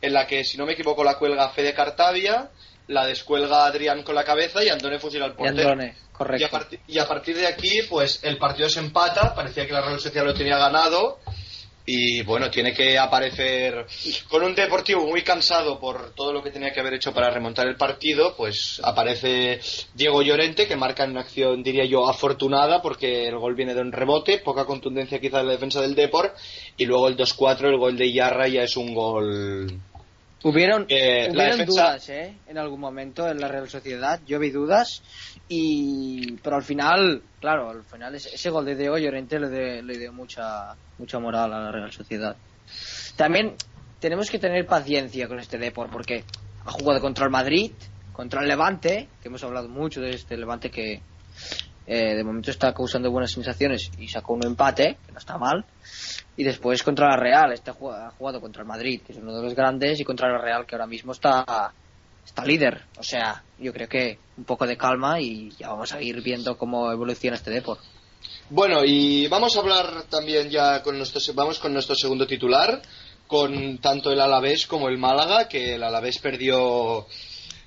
en 0.00 0.12
la 0.12 0.26
que 0.26 0.44
si 0.44 0.56
no 0.56 0.66
me 0.66 0.72
equivoco 0.72 1.04
la 1.04 1.18
cuelga 1.18 1.50
Fede 1.50 1.74
Cartavia 1.74 2.50
la 2.86 3.06
descuelga 3.06 3.66
Adrián 3.66 4.02
con 4.02 4.14
la 4.14 4.24
cabeza 4.24 4.64
y 4.64 4.68
Andone 4.68 4.98
fusila 4.98 5.26
al 5.26 5.34
portero 5.34 5.74
y 6.36 6.42
y 6.86 6.98
a 6.98 7.08
partir 7.08 7.36
de 7.36 7.46
aquí, 7.46 7.80
pues 7.88 8.20
el 8.22 8.36
partido 8.36 8.68
se 8.68 8.80
empata. 8.80 9.34
Parecía 9.34 9.66
que 9.66 9.72
la 9.72 9.80
Real 9.80 10.00
Sociedad 10.00 10.26
lo 10.26 10.34
tenía 10.34 10.58
ganado. 10.58 11.18
Y 11.92 12.22
bueno, 12.22 12.48
tiene 12.52 12.72
que 12.72 12.96
aparecer 12.96 13.84
con 14.28 14.44
un 14.44 14.54
deportivo 14.54 15.04
muy 15.08 15.22
cansado 15.22 15.80
por 15.80 16.14
todo 16.14 16.32
lo 16.32 16.40
que 16.40 16.52
tenía 16.52 16.72
que 16.72 16.78
haber 16.78 16.94
hecho 16.94 17.12
para 17.12 17.30
remontar 17.30 17.66
el 17.66 17.74
partido. 17.74 18.36
Pues 18.36 18.80
aparece 18.84 19.58
Diego 19.94 20.22
Llorente, 20.22 20.68
que 20.68 20.76
marca 20.76 21.02
en 21.02 21.10
una 21.10 21.22
acción, 21.22 21.64
diría 21.64 21.84
yo, 21.86 22.08
afortunada, 22.08 22.80
porque 22.80 23.26
el 23.26 23.38
gol 23.38 23.56
viene 23.56 23.74
de 23.74 23.80
un 23.80 23.90
rebote, 23.90 24.38
poca 24.38 24.66
contundencia 24.66 25.20
quizá 25.20 25.40
en 25.40 25.46
la 25.46 25.52
defensa 25.54 25.80
del 25.80 25.96
Deport. 25.96 26.32
Y 26.76 26.84
luego 26.84 27.08
el 27.08 27.16
2-4, 27.16 27.70
el 27.70 27.78
gol 27.78 27.96
de 27.96 28.12
Yarra, 28.12 28.46
ya 28.46 28.62
es 28.62 28.76
un 28.76 28.94
gol 28.94 29.80
Hubieron, 30.42 30.86
Eh, 30.88 31.26
la 31.26 31.32
hubieron 31.32 31.58
defensa- 31.58 31.64
dudas, 31.82 32.08
¿eh? 32.08 32.34
En 32.46 32.56
algún 32.58 32.80
momento 32.80 33.28
en 33.28 33.40
la 33.40 33.48
Real 33.48 33.68
Sociedad. 33.68 34.20
Yo 34.26 34.38
vi 34.38 34.50
dudas. 34.50 35.02
y 35.52 36.32
Pero 36.42 36.56
al 36.56 36.62
final, 36.62 37.22
claro, 37.40 37.70
al 37.70 37.82
final 37.82 38.14
ese, 38.14 38.50
gol 38.50 38.64
de 38.64 38.76
Diego 38.76 38.96
Llorente 38.98 39.38
le, 39.40 39.48
de- 39.48 39.82
le 39.82 39.98
dio 39.98 40.12
mucha, 40.12 40.74
mucha 40.98 41.18
moral 41.18 41.52
a 41.52 41.58
la 41.60 41.72
Real 41.72 41.90
Sociedad. 41.92 42.36
También 43.16 43.56
tenemos 43.98 44.30
que 44.30 44.38
tener 44.38 44.64
paciencia 44.66 45.26
con 45.28 45.40
este 45.40 45.58
Depor 45.58 45.90
porque 45.90 46.24
ha 46.64 46.70
jugado 46.70 47.00
contra 47.00 47.24
el 47.24 47.30
Madrid, 47.32 47.72
contra 48.12 48.42
el 48.42 48.48
Levante, 48.48 49.08
que 49.20 49.28
hemos 49.28 49.42
hablado 49.42 49.68
mucho 49.68 50.00
de 50.00 50.10
este 50.10 50.36
Levante 50.36 50.70
que 50.70 51.02
eh, 51.92 52.14
de 52.14 52.22
momento 52.22 52.52
está 52.52 52.72
causando 52.72 53.10
buenas 53.10 53.32
sensaciones 53.32 53.90
y 53.98 54.06
sacó 54.06 54.34
un 54.34 54.46
empate, 54.46 54.96
que 55.04 55.10
no 55.10 55.18
está 55.18 55.36
mal. 55.38 55.64
Y 56.36 56.44
después 56.44 56.84
contra 56.84 57.08
la 57.08 57.16
Real, 57.16 57.52
este 57.52 57.72
ha 57.72 57.74
jugado, 57.74 58.40
contra 58.40 58.62
el 58.62 58.68
Madrid, 58.68 59.00
que 59.04 59.10
es 59.10 59.18
uno 59.18 59.34
de 59.34 59.42
los 59.42 59.56
grandes, 59.56 59.98
y 59.98 60.04
contra 60.04 60.30
la 60.30 60.38
Real, 60.38 60.64
que 60.66 60.76
ahora 60.76 60.86
mismo 60.86 61.10
está, 61.10 61.74
está 62.24 62.44
líder. 62.44 62.82
O 62.96 63.02
sea, 63.02 63.42
yo 63.58 63.72
creo 63.72 63.88
que 63.88 64.20
un 64.36 64.44
poco 64.44 64.68
de 64.68 64.76
calma 64.76 65.20
y 65.20 65.50
ya 65.58 65.70
vamos 65.70 65.92
a 65.92 66.00
ir 66.00 66.22
viendo 66.22 66.56
cómo 66.56 66.92
evoluciona 66.92 67.36
este 67.36 67.50
deporte. 67.50 67.82
Bueno, 68.50 68.84
y 68.84 69.26
vamos 69.26 69.56
a 69.56 69.58
hablar 69.60 70.04
también 70.08 70.48
ya 70.48 70.84
con 70.84 70.96
nuestro, 70.96 71.20
vamos 71.34 71.58
con 71.58 71.72
nuestro 71.72 71.96
segundo 71.96 72.24
titular, 72.24 72.82
con 73.26 73.78
tanto 73.78 74.12
el 74.12 74.20
Alavés 74.20 74.68
como 74.68 74.88
el 74.88 74.96
Málaga, 74.96 75.48
que 75.48 75.74
el 75.74 75.82
Alavés 75.82 76.20
perdió 76.20 77.08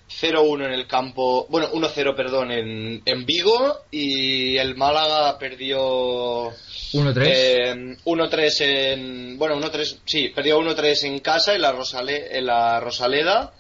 0-1 0.09 0.65
en 0.65 0.73
el 0.73 0.87
campo, 0.87 1.47
bueno, 1.49 1.71
1-0, 1.71 2.15
perdón, 2.15 2.51
en, 2.51 3.01
en 3.05 3.25
Vigo, 3.25 3.81
y 3.91 4.57
el 4.57 4.75
Málaga 4.75 5.37
perdió 5.39 6.49
1-3. 6.93 7.15
eh, 7.25 7.97
1-3 8.05 8.61
en, 8.61 9.37
bueno, 9.37 9.55
1-3, 9.59 9.99
sí, 10.05 10.29
perdió 10.29 10.59
1-3 10.61 11.03
en 11.05 11.19
casa 11.19 11.55
en 11.55 11.61
la, 11.61 11.71
Rosale, 11.71 12.37
en 12.37 12.45
la 12.45 12.79
Rosaleda, 12.79 13.53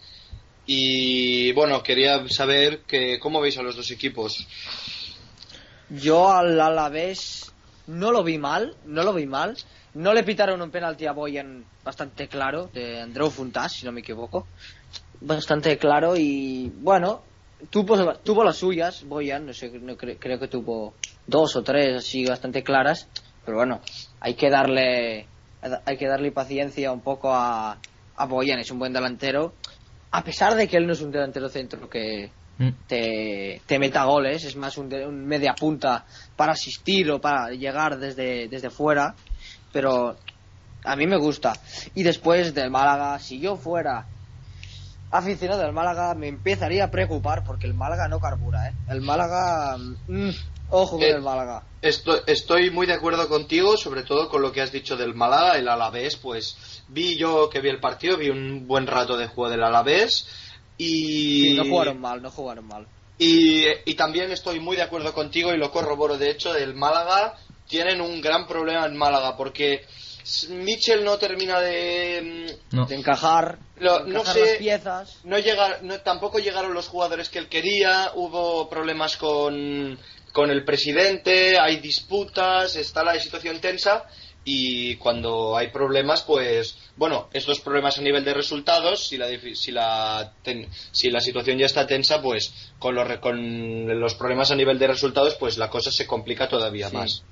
Y 0.65 1.51
bueno, 1.53 1.83
quería 1.83 2.25
saber 2.29 2.79
que, 2.87 3.19
cómo 3.19 3.41
veis 3.41 3.57
a 3.57 3.63
los 3.63 3.75
dos 3.75 3.91
equipos. 3.91 4.47
Yo 5.89 6.31
al 6.31 6.59
Alavés 6.59 7.51
no 7.87 8.11
lo 8.11 8.23
vi 8.23 8.37
mal, 8.37 8.75
no 8.85 9.03
lo 9.03 9.13
vi 9.13 9.25
mal. 9.25 9.57
No 9.93 10.13
le 10.13 10.23
pitaron 10.23 10.59
un 10.61 10.71
penalti 10.71 11.05
a 11.05 11.11
Boyan 11.11 11.65
bastante 11.83 12.27
claro, 12.27 12.67
de 12.73 13.01
Andreu 13.01 13.29
Funtas, 13.29 13.73
si 13.73 13.85
no 13.85 13.91
me 13.91 13.99
equivoco. 13.99 14.47
Bastante 15.25 15.77
claro 15.77 16.15
y 16.17 16.69
bueno, 16.75 17.23
tuvo, 17.69 18.13
tuvo 18.19 18.43
las 18.43 18.57
suyas, 18.57 19.03
Boyan, 19.05 19.45
no 19.45 19.53
sé, 19.53 19.69
no 19.79 19.93
cre- 19.93 20.17
creo 20.19 20.37
que 20.37 20.47
tuvo 20.49 20.95
dos 21.25 21.55
o 21.55 21.63
tres 21.63 21.95
así 21.97 22.25
bastante 22.25 22.61
claras, 22.61 23.07
pero 23.45 23.57
bueno, 23.57 23.79
hay 24.19 24.33
que 24.33 24.49
darle 24.49 25.27
hay 25.85 25.97
que 25.97 26.07
darle 26.07 26.33
paciencia 26.33 26.91
un 26.91 27.01
poco 27.01 27.31
a, 27.33 27.79
a 28.15 28.25
Boyan, 28.25 28.59
es 28.59 28.69
un 28.71 28.79
buen 28.79 28.91
delantero, 28.91 29.55
a 30.11 30.23
pesar 30.25 30.55
de 30.55 30.67
que 30.67 30.75
él 30.75 30.85
no 30.87 30.91
es 30.93 31.01
un 31.01 31.11
delantero 31.11 31.47
centro 31.49 31.89
que, 31.89 32.31
Mm. 32.55 32.69
te, 32.85 33.63
te 33.65 33.79
meta 33.79 34.03
goles, 34.03 34.43
es 34.45 34.55
más 34.55 34.77
un, 34.77 34.87
de- 34.87 35.07
un 35.07 35.25
media 35.25 35.55
punta 35.55 36.05
para 36.35 36.51
asistir 36.51 37.09
o 37.09 37.19
para 37.19 37.49
llegar 37.49 37.97
desde, 37.97 38.47
desde 38.47 38.69
fuera, 38.69 39.15
pero 39.71 40.19
a 40.83 40.95
mí 40.95 41.07
me 41.07 41.17
gusta. 41.17 41.53
Y 41.95 42.03
después 42.03 42.53
del 42.53 42.69
Málaga, 42.69 43.17
si 43.17 43.39
yo 43.39 43.55
fuera 43.55 44.05
aficionado 45.13 45.61
del 45.61 45.71
Málaga, 45.73 46.15
me 46.15 46.27
empezaría 46.27 46.85
a 46.85 46.91
preocupar 46.91 47.43
porque 47.43 47.67
el 47.67 47.73
Málaga 47.73 48.07
no 48.07 48.19
carbura, 48.19 48.67
¿eh? 48.69 48.73
El 48.89 49.01
Málaga... 49.01 49.77
mm, 50.07 50.29
ojo 50.71 50.97
con 50.97 51.03
Eh, 51.03 51.11
el 51.11 51.21
Málaga. 51.21 51.63
Estoy, 51.81 52.19
estoy 52.25 52.71
muy 52.71 52.87
de 52.87 52.93
acuerdo 52.93 53.29
contigo, 53.29 53.77
sobre 53.77 54.03
todo 54.03 54.27
con 54.27 54.41
lo 54.41 54.51
que 54.51 54.61
has 54.61 54.71
dicho 54.71 54.97
del 54.97 55.13
Málaga, 55.13 55.57
el 55.57 55.67
Alavés, 55.69 56.15
pues 56.17 56.83
vi 56.87 57.15
yo 57.17 57.49
que 57.49 57.61
vi 57.61 57.69
el 57.69 57.79
partido, 57.79 58.17
vi 58.17 58.29
un 58.29 58.67
buen 58.67 58.87
rato 58.87 59.15
de 59.15 59.27
juego 59.27 59.51
del 59.51 59.63
Alavés 59.63 60.27
y... 60.77 61.49
Sí, 61.49 61.53
no 61.53 61.65
jugaron 61.65 62.01
mal, 62.01 62.21
no 62.21 62.31
jugaron 62.31 62.65
mal. 62.67 62.87
Y, 63.19 63.65
y 63.85 63.93
también 63.93 64.31
estoy 64.31 64.59
muy 64.59 64.75
de 64.75 64.81
acuerdo 64.81 65.13
contigo 65.13 65.53
y 65.53 65.57
lo 65.57 65.71
corroboro, 65.71 66.17
de 66.17 66.31
hecho, 66.31 66.51
del 66.51 66.73
Málaga. 66.73 67.35
Tienen 67.67 68.01
un 68.01 68.19
gran 68.21 68.47
problema 68.47 68.85
en 68.87 68.97
Málaga 68.97 69.37
porque 69.37 69.85
Mitchell 70.49 71.03
no 71.03 71.17
termina 71.17 71.59
de... 71.59 72.57
No. 72.71 72.85
De 72.85 72.95
encajar, 72.95 73.59
Lo- 73.77 74.05
de 74.05 74.11
no 74.13 74.25
sé- 74.25 74.39
las 74.39 74.49
piezas. 74.57 75.17
No 75.23 75.37
llega, 75.39 75.79
no, 75.81 75.99
tampoco 75.99 76.39
llegaron 76.39 76.73
los 76.73 76.87
jugadores 76.87 77.29
que 77.29 77.39
él 77.39 77.47
quería, 77.49 78.11
hubo 78.15 78.69
problemas 78.69 79.17
con, 79.17 79.97
con 80.31 80.49
el 80.51 80.63
presidente, 80.63 81.57
hay 81.59 81.77
disputas, 81.77 82.75
está 82.75 83.03
la 83.03 83.19
situación 83.19 83.59
tensa 83.59 84.05
y 84.45 84.95
cuando 84.97 85.55
hay 85.55 85.67
problemas, 85.67 86.21
pues, 86.23 86.77
bueno, 86.97 87.29
estos 87.33 87.59
problemas 87.61 87.97
a 87.97 88.01
nivel 88.01 88.25
de 88.25 88.33
resultados, 88.33 89.07
si 89.07 89.17
la, 89.17 89.27
si 89.55 89.71
la, 89.71 90.33
ten- 90.43 90.67
si 90.91 91.09
la 91.09 91.21
situación 91.21 91.57
ya 91.57 91.65
está 91.65 91.87
tensa, 91.87 92.21
pues 92.21 92.53
con 92.79 92.93
los, 92.95 93.07
re- 93.07 93.19
con 93.21 93.99
los 93.99 94.15
problemas 94.15 94.51
a 94.51 94.55
nivel 94.55 94.79
de 94.79 94.87
resultados, 94.87 95.35
pues 95.35 95.57
la 95.57 95.69
cosa 95.69 95.91
se 95.91 96.05
complica 96.07 96.49
todavía 96.49 96.89
Sí. 96.89 96.95
más. 96.95 97.23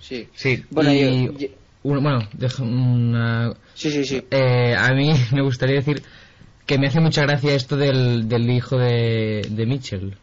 Sí. 0.00 0.28
Sí, 0.34 0.64
Bueno, 0.70 0.92
y 0.92 1.38
yo- 1.38 1.48
bueno, 1.82 2.20
deja 2.32 2.62
una- 2.62 3.54
sí, 3.74 3.90
sí, 3.90 4.04
sí. 4.04 4.26
eh, 4.30 4.74
a 4.78 4.92
mí 4.92 5.12
me 5.32 5.42
gustaría 5.42 5.76
decir 5.76 6.02
que 6.66 6.78
me 6.78 6.86
hace 6.88 7.00
mucha 7.00 7.22
gracia 7.22 7.54
esto 7.54 7.76
del, 7.76 8.28
del 8.28 8.48
hijo 8.50 8.76
de, 8.76 9.46
de 9.50 9.66
Mitchell. 9.66 10.16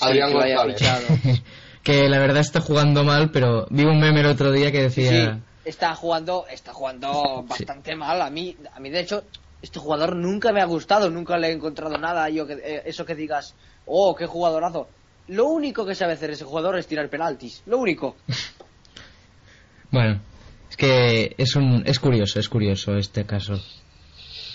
Adrián 0.00 0.30
Sí, 0.30 0.34
que 0.34 1.42
que 1.82 2.08
la 2.08 2.18
verdad 2.18 2.40
está 2.40 2.60
jugando 2.60 3.04
mal, 3.04 3.30
pero 3.30 3.66
vi 3.70 3.84
un 3.84 3.98
meme 3.98 4.20
el 4.20 4.26
otro 4.26 4.52
día 4.52 4.70
que 4.72 4.88
Sí, 4.88 5.02
decía... 5.02 5.34
sí, 5.34 5.40
está 5.64 5.94
jugando, 5.94 6.46
está 6.50 6.72
jugando 6.72 7.44
bastante 7.48 7.94
mal. 7.96 8.22
A 8.22 8.30
mí, 8.30 8.56
a 8.74 8.80
mí 8.80 8.90
de 8.90 9.00
hecho, 9.00 9.24
este 9.60 9.78
jugador 9.78 10.16
nunca 10.16 10.52
me 10.52 10.60
ha 10.62 10.66
gustado, 10.66 11.10
nunca 11.10 11.36
le 11.36 11.48
he 11.48 11.52
encontrado 11.52 11.98
nada. 11.98 12.28
Yo 12.30 12.46
que, 12.46 12.54
eh, 12.54 12.82
eso 12.86 13.04
que 13.04 13.14
digas, 13.14 13.54
oh, 13.86 14.14
qué 14.14 14.26
jugadorazo. 14.26 14.88
Lo 15.28 15.46
único 15.46 15.84
que 15.84 15.94
sabe 15.94 16.14
hacer 16.14 16.30
ese 16.30 16.44
jugador 16.44 16.78
es 16.78 16.86
tirar 16.86 17.08
penaltis. 17.10 17.62
Lo 17.66 17.78
único. 17.78 18.16
Bueno, 19.90 20.20
es 20.70 20.76
que 20.76 21.34
es 21.36 21.56
un 21.56 21.82
es 21.84 21.98
curioso, 22.00 22.38
es 22.40 22.48
curioso 22.48 22.96
este 22.96 23.24
caso. 23.26 23.54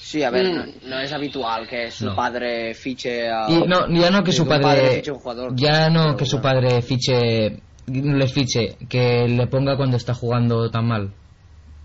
Sí, 0.01 0.23
a 0.23 0.29
ver, 0.29 0.45
Mm. 0.47 0.55
no, 0.55 0.65
no 0.89 0.99
es 0.99 1.11
habitual 1.11 1.67
que 1.67 1.91
su 1.91 2.05
No. 2.05 2.15
padre 2.15 2.73
fiche 2.73 3.29
a. 3.29 3.49
Y 3.49 3.67
no, 3.67 3.87
ya 3.89 4.09
no 4.11 4.23
que 4.23 4.31
su 4.31 4.43
un 4.43 4.49
padre, 4.49 4.95
fiche 4.97 5.09
a 5.11 5.13
un 5.13 5.19
jugador. 5.19 5.51
ya 5.55 5.89
no 5.89 6.15
que 6.15 6.25
su 6.25 6.39
padre 6.41 6.81
fiche, 6.81 7.59
le 7.87 8.27
fiche, 8.27 8.77
que 8.87 9.27
le 9.27 9.47
ponga 9.47 9.75
cuando 9.77 9.97
está 9.97 10.13
jugando 10.13 10.69
tan 10.71 10.87
mal. 10.87 11.11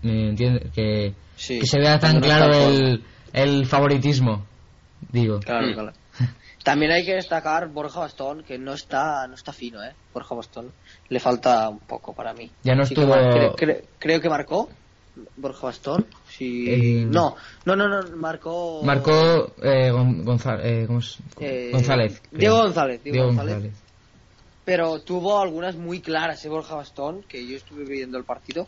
¿Me 0.03 0.29
entiendes? 0.29 0.71
Que, 0.73 1.13
Sí, 1.35 1.59
que 1.59 1.65
se 1.65 1.79
vea 1.79 1.99
tan 1.99 2.19
claro 2.21 2.53
el, 2.53 3.03
el 3.33 3.65
favoritismo, 3.65 4.45
digo. 5.11 5.39
Claro, 5.39 5.67
Mm. 5.67 5.73
claro. 5.73 5.91
También 6.63 6.91
hay 6.91 7.03
que 7.05 7.15
destacar 7.15 7.67
Borja 7.69 8.01
Bastón, 8.01 8.43
que 8.43 8.57
no 8.59 8.73
está, 8.73 9.27
no 9.27 9.33
está 9.35 9.51
fino, 9.51 9.83
¿eh? 9.83 9.93
Borja 10.13 10.35
Bastón. 10.35 10.71
Le 11.09 11.19
falta 11.19 11.67
un 11.69 11.79
poco 11.79 12.13
para 12.13 12.33
mí. 12.33 12.51
Ya 12.63 12.75
no 12.75 12.83
que 12.83 12.93
estuvo- 12.93 13.07
mar- 13.07 13.33
cre- 13.33 13.55
cre- 13.55 13.83
creo 13.97 14.21
que 14.21 14.29
marcó 14.29 14.69
Borja 15.37 15.67
Bastón. 15.67 16.05
Sí. 16.29 16.65
Eh, 17.01 17.05
No, 17.05 17.35
no, 17.65 17.75
no, 17.75 17.87
no, 17.87 18.15
marcó. 18.15 18.81
Marcó 18.83 19.53
eh, 19.63 19.91
Gonza- 19.91 20.59
eh, 20.61 20.85
¿cómo 20.87 20.99
es? 20.99 21.17
eh, 21.39 21.69
González. 21.73 22.21
creo. 22.29 22.39
Diego 22.39 22.57
González. 22.63 23.03
Diego 23.03 23.13
Diego 23.15 23.27
González. 23.27 23.53
González. 23.55 23.75
Pero 24.63 24.99
tuvo 25.01 25.39
algunas 25.41 25.75
muy 25.75 25.99
claras, 25.99 26.45
¿eh? 26.45 26.49
Borja 26.49 26.75
Bastón, 26.75 27.23
que 27.27 27.45
yo 27.47 27.57
estuve 27.57 27.83
viendo 27.85 28.17
el 28.19 28.23
partido 28.23 28.67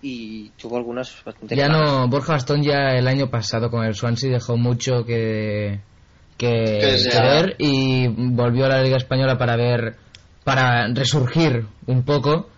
y 0.00 0.48
tuvo 0.50 0.78
algunas 0.78 1.22
bastante 1.24 1.54
Ya 1.54 1.66
claras. 1.66 1.90
no, 1.90 2.08
Borja 2.08 2.32
Bastón 2.32 2.62
ya 2.62 2.96
el 2.96 3.06
año 3.06 3.28
pasado 3.28 3.70
con 3.70 3.84
el 3.84 3.94
Swansea 3.94 4.30
dejó 4.32 4.56
mucho 4.56 5.04
que, 5.04 5.78
que 6.36 6.48
desear. 6.48 7.22
querer 7.22 7.56
y 7.58 8.08
volvió 8.08 8.66
a 8.66 8.68
la 8.68 8.82
Liga 8.82 8.96
Española 8.96 9.38
para 9.38 9.56
ver, 9.56 9.96
para 10.44 10.88
resurgir 10.88 11.66
un 11.86 12.04
poco, 12.04 12.48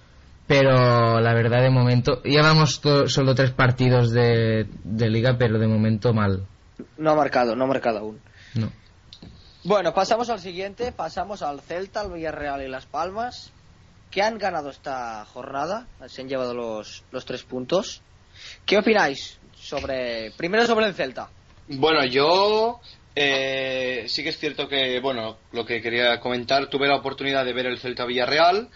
pero 0.46 1.20
la 1.20 1.34
verdad 1.34 1.62
de 1.62 1.70
momento, 1.70 2.22
llevamos 2.22 2.80
solo 3.06 3.34
tres 3.34 3.50
partidos 3.50 4.10
de, 4.10 4.66
de 4.84 5.10
Liga, 5.10 5.36
pero 5.38 5.58
de 5.58 5.66
momento 5.66 6.12
mal. 6.12 6.46
No 6.96 7.10
ha 7.12 7.14
marcado, 7.14 7.54
no 7.54 7.64
ha 7.64 7.68
marcado 7.68 7.98
aún. 7.98 8.20
No. 8.54 8.70
Bueno, 9.64 9.92
pasamos 9.92 10.30
al 10.30 10.38
siguiente, 10.38 10.92
pasamos 10.92 11.42
al 11.42 11.60
Celta, 11.60 12.00
al 12.00 12.12
Villarreal 12.12 12.62
y 12.62 12.68
Las 12.68 12.86
Palmas, 12.86 13.52
que 14.10 14.22
han 14.22 14.38
ganado 14.38 14.70
esta 14.70 15.24
jornada, 15.26 15.86
se 16.06 16.22
han 16.22 16.28
llevado 16.28 16.54
los, 16.54 17.04
los 17.10 17.24
tres 17.26 17.42
puntos. 17.42 18.00
¿Qué 18.64 18.78
opináis 18.78 19.38
sobre, 19.54 20.32
primero 20.36 20.64
sobre 20.66 20.86
el 20.86 20.94
Celta? 20.94 21.28
Bueno, 21.68 22.06
yo 22.06 22.80
eh, 23.20 24.04
sí 24.08 24.22
que 24.22 24.28
es 24.30 24.38
cierto 24.38 24.68
que, 24.68 25.00
bueno, 25.00 25.38
lo 25.52 25.64
que 25.66 25.80
quería 25.82 26.20
comentar, 26.20 26.68
tuve 26.68 26.86
la 26.88 26.96
oportunidad 26.96 27.44
de 27.44 27.52
ver 27.52 27.66
el 27.66 27.78
Celta 27.78 28.04
Villarreal, 28.04 28.68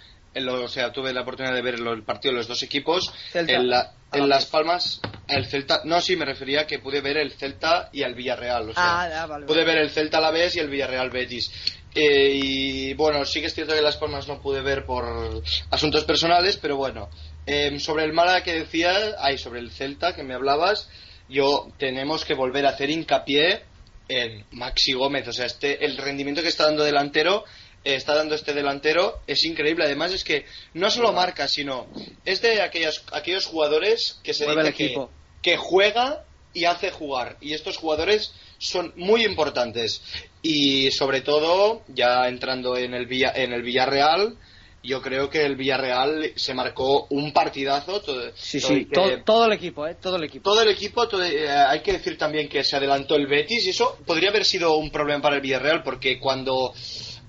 o 0.48 0.68
sea, 0.68 0.92
tuve 0.92 1.12
la 1.12 1.20
oportunidad 1.22 1.54
de 1.54 1.62
ver 1.62 1.74
el 1.74 2.02
partido 2.04 2.32
de 2.32 2.38
los 2.38 2.48
dos 2.48 2.62
equipos. 2.62 3.12
Celta. 3.30 3.52
En, 3.52 3.68
la- 3.68 3.92
en 4.12 4.24
Ah, 4.24 4.26
Las. 4.26 4.46
Palmas, 4.46 5.00
el 5.28 5.46
Celta, 5.46 5.80
no, 5.84 6.00
sí, 6.02 6.16
me 6.16 6.24
refería 6.26 6.66
que 6.66 6.78
pude 6.80 7.00
ver 7.00 7.16
el 7.16 7.32
Celta 7.32 7.88
y 7.92 8.02
el 8.02 8.14
Villarreal, 8.14 8.70
o 8.70 8.74
sea, 8.74 9.02
Ah, 9.02 9.22
ah, 9.22 9.26
vale, 9.26 9.46
pude 9.46 9.60
vale. 9.64 9.72
ver 9.74 9.82
el 9.82 9.90
Celta 9.90 10.18
a 10.18 10.20
la 10.20 10.30
vez 10.30 10.54
y 10.56 10.58
el 10.60 10.68
Villarreal 10.68 11.08
Betis. 11.10 11.50
Eh, 11.94 12.30
y 12.34 12.94
bueno, 12.94 13.24
sí 13.26 13.40
que 13.40 13.46
es 13.46 13.54
cierto 13.54 13.74
que 13.74 13.80
Las 13.82 13.96
Palmas 13.98 14.26
no 14.28 14.40
pude 14.40 14.60
ver 14.62 14.84
por 14.86 15.42
asuntos 15.70 16.04
personales, 16.04 16.56
pero 16.56 16.76
bueno, 16.76 17.08
Em, 17.44 17.80
sobre 17.80 18.04
el 18.04 18.12
Málaga 18.12 18.42
que 18.44 18.52
decía, 18.54 18.92
ay, 19.18 19.36
sobre 19.36 19.58
el 19.60 19.72
Celta 19.72 20.14
que 20.14 20.22
me 20.22 20.32
hablabas, 20.34 20.88
yo 21.28 21.68
tenemos 21.76 22.24
que 22.24 22.34
volver 22.34 22.64
a 22.66 22.70
hacer 22.70 22.88
hincapié 22.88 23.64
en 24.12 24.44
Maxi 24.52 24.92
Gómez, 24.92 25.26
o 25.28 25.32
sea, 25.32 25.46
este 25.46 25.84
el 25.84 25.96
rendimiento 25.96 26.42
que 26.42 26.48
está 26.48 26.64
dando 26.64 26.84
delantero 26.84 27.44
eh, 27.84 27.94
está 27.94 28.14
dando 28.14 28.34
este 28.34 28.52
delantero 28.52 29.20
es 29.26 29.44
increíble. 29.44 29.84
Además 29.84 30.12
es 30.12 30.24
que 30.24 30.46
no 30.74 30.90
solo 30.90 31.12
marca, 31.12 31.48
sino 31.48 31.88
es 32.24 32.40
de 32.42 32.62
aquellos 32.62 33.04
aquellos 33.12 33.46
jugadores 33.46 34.20
que 34.22 34.34
se 34.34 34.46
dice 34.46 34.72
que, 34.72 35.06
que 35.42 35.56
juega 35.56 36.24
y 36.54 36.64
hace 36.64 36.90
jugar. 36.90 37.36
Y 37.40 37.54
estos 37.54 37.76
jugadores 37.76 38.32
son 38.58 38.92
muy 38.96 39.24
importantes. 39.24 40.02
Y 40.42 40.90
sobre 40.90 41.20
todo, 41.20 41.82
ya 41.88 42.28
entrando 42.28 42.76
en 42.76 42.94
el 42.94 43.06
Villa, 43.06 43.32
en 43.34 43.52
el 43.52 43.62
Villarreal, 43.62 44.36
yo 44.82 45.00
creo 45.00 45.30
que 45.30 45.44
el 45.44 45.56
Villarreal 45.56 46.32
se 46.36 46.54
marcó 46.54 47.06
un 47.10 47.32
partidazo. 47.32 48.00
Todo, 48.00 48.32
Sí, 48.34 48.60
todo 48.60 48.70
sí, 48.74 48.84
que- 48.86 48.94
todo, 48.94 49.22
todo 49.24 49.44
el 49.46 49.52
equipo, 49.52 49.86
¿eh? 49.86 49.94
Todo 50.00 50.16
el 50.16 50.24
equipo. 50.24 50.50
todo 50.50 50.62
el 50.62 50.68
equipo, 50.70 51.08
todo- 51.08 51.22
eh, 51.24 51.48
hay 51.50 51.80
que 51.80 51.92
decir 51.92 52.18
también 52.18 52.48
que 52.48 52.64
se 52.64 52.76
adelantó 52.76 53.14
el 53.16 53.26
Betis 53.26 53.66
y 53.66 53.70
eso 53.70 53.96
podría 54.06 54.30
haber 54.30 54.44
sido 54.44 54.74
un 54.76 54.90
problema 54.90 55.22
para 55.22 55.36
el 55.36 55.40
Villarreal 55.42 55.82
porque 55.82 56.18
cuando 56.18 56.72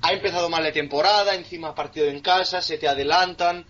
ha 0.01 0.11
empezado 0.13 0.49
mal 0.49 0.63
la 0.63 0.71
temporada, 0.71 1.35
encima 1.35 1.73
partido 1.75 2.07
en 2.07 2.19
casa, 2.21 2.61
se 2.61 2.77
te 2.77 2.87
adelantan, 2.87 3.65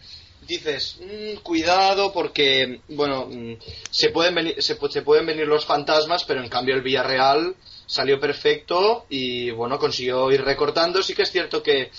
dices, 0.48 1.00
"Mm, 1.02 1.38
cuidado 1.42 2.12
porque, 2.12 2.80
bueno, 2.90 3.28
mm, 3.30 3.54
se 3.92 4.10
pueden, 4.10 4.36
venir, 4.36 4.56
se, 4.62 4.76
se 4.90 5.02
pueden 5.02 5.26
venir 5.26 5.46
los 5.48 5.66
fantasmas, 5.66 6.24
pero 6.24 6.42
en 6.42 6.50
cambio 6.50 6.76
el 6.76 6.82
Villarreal 6.82 7.56
salió 7.86 8.20
perfecto 8.20 9.06
y, 9.10 9.52
bueno, 9.52 9.78
consiguió 9.78 10.32
ir 10.32 10.44
recortando. 10.44 11.04
Sí 11.04 11.14
que 11.14 11.22
es 11.24 11.32
cierto 11.32 11.62
que 11.62 11.92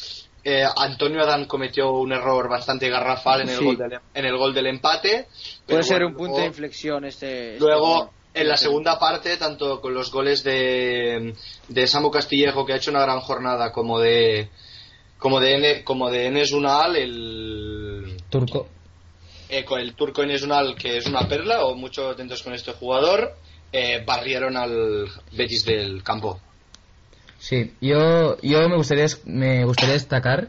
eh, 0.45 0.65
Antonio 0.77 1.23
Adán 1.23 1.47
cometió 1.47 1.93
un 1.93 2.13
error 2.13 2.49
bastante 2.49 2.89
garrafal 2.91 3.43
en 3.43 3.49
el, 3.49 3.59
Sí. 3.59 3.65
gol, 3.65 3.77
del, 3.79 3.99
en 4.15 4.25
el 4.25 4.37
gol 4.37 4.53
del 4.55 4.67
empate. 4.67 5.29
Puede 5.67 5.83
ser 5.83 5.97
bueno, 6.03 6.07
un 6.09 6.13
punto 6.15 6.25
luego- 6.33 6.41
de 6.41 6.47
inflexión 6.47 7.05
este. 7.07 7.55
este 7.55 7.65
Luego, 7.65 8.13
en 8.35 8.49
la 8.49 8.57
segunda 8.57 8.99
parte, 8.99 9.37
tanto 9.37 9.81
con 9.81 9.95
los 9.95 10.11
goles 10.11 10.43
de, 10.45 11.35
de 11.69 11.87
Samu 11.87 12.11
Castillejo, 12.11 12.67
que 12.67 12.73
ha 12.73 12.77
hecho 12.77 12.91
una 12.91 13.01
gran 13.03 13.21
jornada, 13.21 13.73
como 13.73 13.99
de 14.01 14.51
como 15.19 15.41
de, 15.41 15.83
como 15.85 16.11
de 16.11 16.27
Enes 16.27 16.53
Unal, 16.53 16.97
el 16.97 18.17
Turco. 18.29 18.67
eh, 19.49 19.65
con 19.65 19.81
el 19.81 19.95
turco 19.95 20.23
Enes 20.23 20.43
Unal, 20.43 20.75
que 20.77 20.99
es 20.99 21.07
una 21.07 21.27
perla, 21.29 21.65
o 21.65 21.75
mucho 21.75 22.11
atentos 22.11 22.43
con 22.43 22.53
este 22.53 22.73
jugador, 22.73 23.35
eh, 23.73 24.03
barrieron 24.05 24.57
al 24.57 25.07
Betis 25.33 25.65
del 25.65 26.03
campo. 26.03 26.41
Sí, 27.45 27.75
yo, 27.79 28.39
yo 28.41 28.71
me, 28.71 28.77
gustaría, 28.77 29.05
me 29.27 29.67
gustaría 29.67 29.93
destacar 29.93 30.49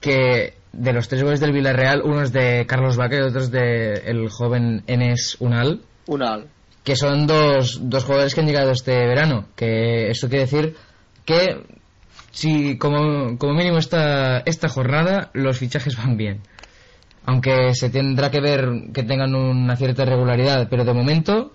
que 0.00 0.54
de 0.72 0.92
los 0.92 1.08
tres 1.08 1.24
goles 1.24 1.40
del 1.40 1.50
Villarreal, 1.50 2.02
uno 2.04 2.22
es 2.22 2.32
de 2.32 2.66
Carlos 2.68 2.96
Vaca 2.96 3.16
y 3.16 3.22
otro 3.22 3.40
es 3.40 3.50
de 3.50 3.94
el 4.06 4.28
joven 4.28 4.84
Enes 4.86 5.36
Unal, 5.40 5.80
Unal. 6.06 6.46
que 6.84 6.94
son 6.94 7.26
dos, 7.26 7.80
dos 7.82 8.04
jugadores 8.04 8.32
que 8.32 8.42
han 8.42 8.46
llegado 8.46 8.70
este 8.70 8.92
verano. 8.92 9.46
Que 9.56 10.08
esto 10.08 10.28
quiere 10.28 10.44
decir 10.44 10.76
que 11.24 11.64
si 12.30 12.78
como, 12.78 13.36
como 13.36 13.54
mínimo 13.54 13.78
esta, 13.78 14.38
esta 14.46 14.68
jornada 14.68 15.30
los 15.32 15.58
fichajes 15.58 15.96
van 15.96 16.16
bien. 16.16 16.42
Aunque 17.24 17.74
se 17.74 17.90
tendrá 17.90 18.30
que 18.30 18.40
ver 18.40 18.92
que 18.94 19.02
tengan 19.02 19.34
una 19.34 19.74
cierta 19.74 20.04
regularidad, 20.04 20.68
pero 20.70 20.84
de 20.84 20.94
momento, 20.94 21.54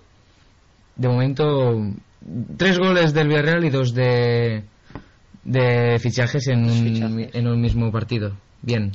de 0.96 1.08
momento, 1.08 1.80
tres 2.56 2.78
goles 2.78 3.12
del 3.12 3.28
Villarreal 3.28 3.64
y 3.64 3.70
dos 3.70 3.94
de, 3.94 4.64
de 5.44 5.98
fichajes 5.98 6.46
en 6.48 6.64
un, 6.64 6.70
Fichajes. 6.70 7.34
en 7.34 7.46
un 7.46 7.60
mismo 7.60 7.90
partido. 7.90 8.36
Bien. 8.62 8.92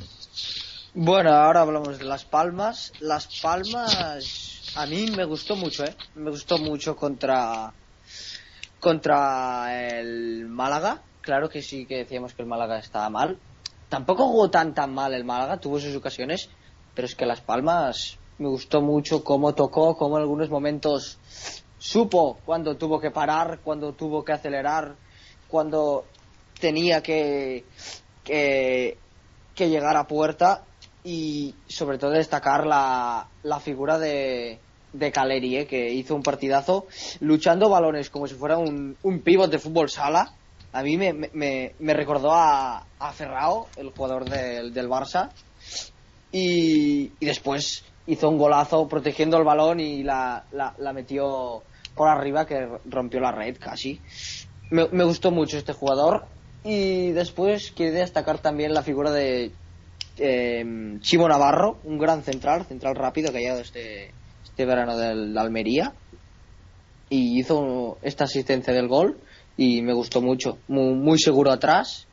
Bueno, 0.94 1.30
ahora 1.30 1.60
hablamos 1.60 1.98
de 1.98 2.04
Las 2.04 2.24
Palmas. 2.24 2.92
Las 3.00 3.40
Palmas 3.40 4.72
a 4.76 4.86
mí 4.86 5.06
me 5.16 5.24
gustó 5.24 5.56
mucho, 5.56 5.84
¿eh? 5.84 5.94
Me 6.14 6.30
gustó 6.30 6.58
mucho 6.58 6.96
contra 6.96 7.72
contra 8.80 9.98
el 9.98 10.46
Málaga. 10.48 11.02
Claro 11.20 11.48
que 11.48 11.62
sí 11.62 11.86
que 11.86 11.98
decíamos 11.98 12.34
que 12.34 12.42
el 12.42 12.48
Málaga 12.48 12.78
estaba 12.78 13.10
mal. 13.10 13.38
Tampoco 13.88 14.26
jugó 14.26 14.50
tan 14.50 14.74
tan 14.74 14.94
mal 14.94 15.12
el 15.14 15.24
Málaga, 15.24 15.58
tuvo 15.58 15.78
sus 15.78 15.94
ocasiones, 15.94 16.48
pero 16.94 17.06
es 17.06 17.14
que 17.14 17.26
Las 17.26 17.40
Palmas 17.40 18.18
me 18.38 18.48
gustó 18.48 18.80
mucho 18.80 19.22
cómo 19.22 19.54
tocó, 19.54 19.96
cómo 19.96 20.16
en 20.16 20.22
algunos 20.22 20.48
momentos 20.48 21.18
supo 21.80 22.38
cuando 22.44 22.76
tuvo 22.76 23.00
que 23.00 23.10
parar, 23.10 23.60
cuando 23.64 23.94
tuvo 23.94 24.22
que 24.22 24.32
acelerar, 24.32 24.94
cuando 25.48 26.04
tenía 26.60 27.02
que, 27.02 27.64
que, 28.22 28.96
llegar 29.56 29.96
a 29.96 30.06
puerta 30.06 30.64
y 31.04 31.54
sobre 31.66 31.98
todo 31.98 32.12
destacar 32.12 32.66
la, 32.66 33.28
la 33.42 33.60
figura 33.60 33.98
de, 33.98 34.58
de 34.92 35.12
Caleri, 35.12 35.58
eh, 35.58 35.66
que 35.66 35.92
hizo 35.92 36.14
un 36.14 36.22
partidazo 36.22 36.86
luchando 37.20 37.68
balones 37.68 38.08
como 38.08 38.26
si 38.26 38.34
fuera 38.34 38.56
un, 38.56 38.96
un 39.02 39.20
pívot 39.20 39.50
de 39.50 39.58
fútbol 39.58 39.90
sala. 39.90 40.32
A 40.72 40.82
mí 40.82 40.96
me, 40.96 41.12
me, 41.12 41.74
me 41.78 41.94
recordó 41.94 42.32
a, 42.32 42.86
a 42.98 43.12
Ferrao, 43.12 43.68
el 43.76 43.90
jugador 43.90 44.28
del, 44.28 44.72
del 44.72 44.88
Barça, 44.88 45.30
y, 46.30 47.10
y 47.18 47.26
después 47.26 47.84
hizo 48.06 48.28
un 48.28 48.38
golazo 48.38 48.86
protegiendo 48.86 49.36
el 49.36 49.44
balón 49.44 49.80
y 49.80 50.02
la, 50.02 50.44
la 50.52 50.92
metió 50.92 51.64
por 51.94 52.08
arriba 52.08 52.46
que 52.46 52.68
rompió 52.84 53.20
la 53.20 53.32
red 53.32 53.56
casi. 53.58 54.00
Me, 54.70 55.04
gustó 55.04 55.30
mucho 55.30 55.58
este 55.58 55.72
jugador 55.72 56.26
y 56.64 57.10
después 57.10 57.72
quiero 57.72 57.94
destacar 57.94 58.38
también 58.38 58.72
la 58.72 58.82
figura 58.82 59.10
de 59.10 59.50
eh, 60.18 60.98
Chimo 61.00 61.28
Navarro, 61.28 61.78
un 61.84 61.98
gran 61.98 62.22
central, 62.22 62.66
central 62.66 62.94
rápido 62.94 63.32
que 63.32 63.38
ha 63.38 63.40
llegado 63.40 63.60
este, 63.60 64.12
este 64.44 64.64
verano 64.64 64.96
del 64.96 65.34
de 65.34 65.40
Almería 65.40 65.94
y 67.08 67.40
hizo 67.40 67.98
esta 68.02 68.24
asistencia 68.24 68.72
del 68.72 68.86
gol 68.86 69.18
y 69.56 69.82
me 69.82 69.92
gustó 69.92 70.22
mucho, 70.22 70.58
muy, 70.68 70.94
muy 70.94 71.18
seguro 71.18 71.50
atrás 71.50 72.06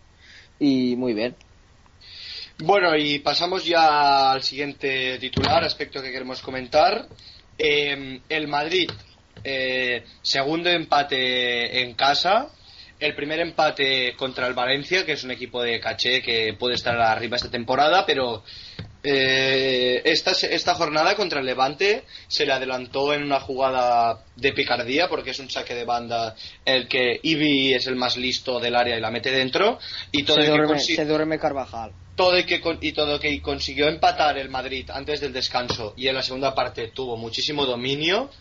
y 0.59 0.95
muy 0.95 1.13
bien. 1.13 1.35
Bueno, 2.59 2.95
y 2.97 3.19
pasamos 3.19 3.63
ya 3.63 4.31
al 4.31 4.41
siguiente 4.41 5.19
titular, 5.19 5.63
aspecto 5.63 6.01
que 6.01 6.11
queremos 6.11 6.41
comentar. 6.41 7.07
Eh, 7.57 8.19
el 8.27 8.47
Madrid, 8.47 8.89
eh, 9.43 10.03
segundo 10.21 10.69
empate 10.69 11.81
en 11.81 11.93
casa. 11.93 12.49
El 12.99 13.13
primer 13.15 13.39
empate 13.39 14.15
contra 14.15 14.47
el 14.47 14.53
Valencia, 14.55 15.05
que 15.05 15.11
es 15.11 15.23
un 15.23 15.29
equipo 15.31 15.61
de 15.61 15.79
caché 15.79 16.21
que 16.23 16.55
puede 16.57 16.73
estar 16.75 16.99
arriba 16.99 17.35
esta 17.35 17.51
temporada, 17.51 18.05
pero 18.07 18.43
eh, 19.03 20.01
esta, 20.03 20.31
esta 20.31 20.73
jornada 20.73 21.15
contra 21.15 21.39
el 21.39 21.45
Levante 21.45 22.03
se 22.27 22.45
le 22.45 22.53
adelantó 22.53 23.13
en 23.13 23.21
una 23.23 23.39
jugada 23.39 24.23
de 24.35 24.51
picardía, 24.51 25.07
porque 25.09 25.29
es 25.29 25.39
un 25.39 25.49
saque 25.49 25.75
de 25.75 25.85
banda 25.85 26.35
el 26.65 26.87
que 26.87 27.19
Ibi 27.21 27.75
es 27.75 27.85
el 27.85 27.95
más 27.95 28.17
listo 28.17 28.59
del 28.59 28.75
área 28.75 28.97
y 28.97 29.01
la 29.01 29.11
mete 29.11 29.31
dentro. 29.31 29.77
Y 30.11 30.23
todo 30.23 30.41
Se 30.41 30.47
duerme, 30.47 30.67
consi- 30.73 30.95
se 30.95 31.05
duerme 31.05 31.37
Carvajal. 31.39 31.91
todo 32.15 32.37
y 32.39 32.45
que 32.45 32.59
con- 32.59 32.79
y 32.81 32.93
todo 32.93 33.19
que 33.19 33.39
consiguió 33.43 33.87
empatar 33.89 34.39
el 34.39 34.49
Madrid 34.49 34.89
antes 34.91 35.21
del 35.21 35.33
descanso 35.33 35.93
y 35.95 36.07
en 36.07 36.15
la 36.15 36.23
segunda 36.23 36.55
parte 36.55 36.87
tuvo 36.87 37.15
muchísimo 37.15 37.65
dominio 37.67 38.31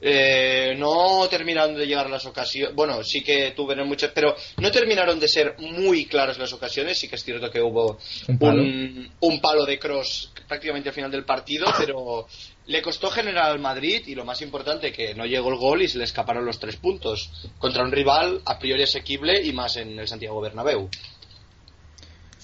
eh, 0.00 0.74
no 0.76 1.26
terminaron 1.28 1.74
de 1.74 1.86
llegar 1.86 2.10
las 2.10 2.26
ocasiones 2.26 2.74
bueno 2.74 3.02
sí 3.02 3.22
que 3.22 3.52
tuvieron 3.52 3.88
muchas 3.88 4.10
pero 4.14 4.34
no 4.58 4.70
terminaron 4.70 5.18
de 5.18 5.28
ser 5.28 5.56
muy 5.58 6.06
claras 6.06 6.38
las 6.38 6.52
ocasiones 6.52 6.98
sí 6.98 7.08
que 7.08 7.16
es 7.16 7.24
cierto 7.24 7.50
que 7.50 7.60
hubo 7.60 7.98
Un 8.28 8.38
palo. 8.38 8.62
un, 8.62 9.10
un 9.20 9.40
palo 9.40 9.64
de 9.64 9.78
cross 9.78 10.32
prácticamente 10.46 10.90
al 10.90 10.94
final 10.94 11.10
del 11.10 11.24
partido 11.24 11.66
pero 11.78 12.26
le 12.66 12.82
costó 12.82 13.10
generar 13.10 13.50
al 13.50 13.58
Madrid 13.58 14.02
y 14.06 14.14
lo 14.14 14.24
más 14.24 14.42
importante 14.42 14.92
que 14.92 15.14
no 15.14 15.26
llegó 15.26 15.50
el 15.50 15.56
gol 15.56 15.82
y 15.82 15.88
se 15.88 15.98
le 15.98 16.04
escaparon 16.04 16.44
los 16.44 16.58
tres 16.58 16.76
puntos 16.76 17.30
contra 17.58 17.82
un 17.82 17.92
rival 17.92 18.42
a 18.44 18.58
priori 18.58 18.82
asequible 18.82 19.42
y 19.42 19.52
más 19.52 19.76
en 19.76 19.98
el 19.98 20.08
Santiago 20.08 20.40
Bernabéu 20.40 20.88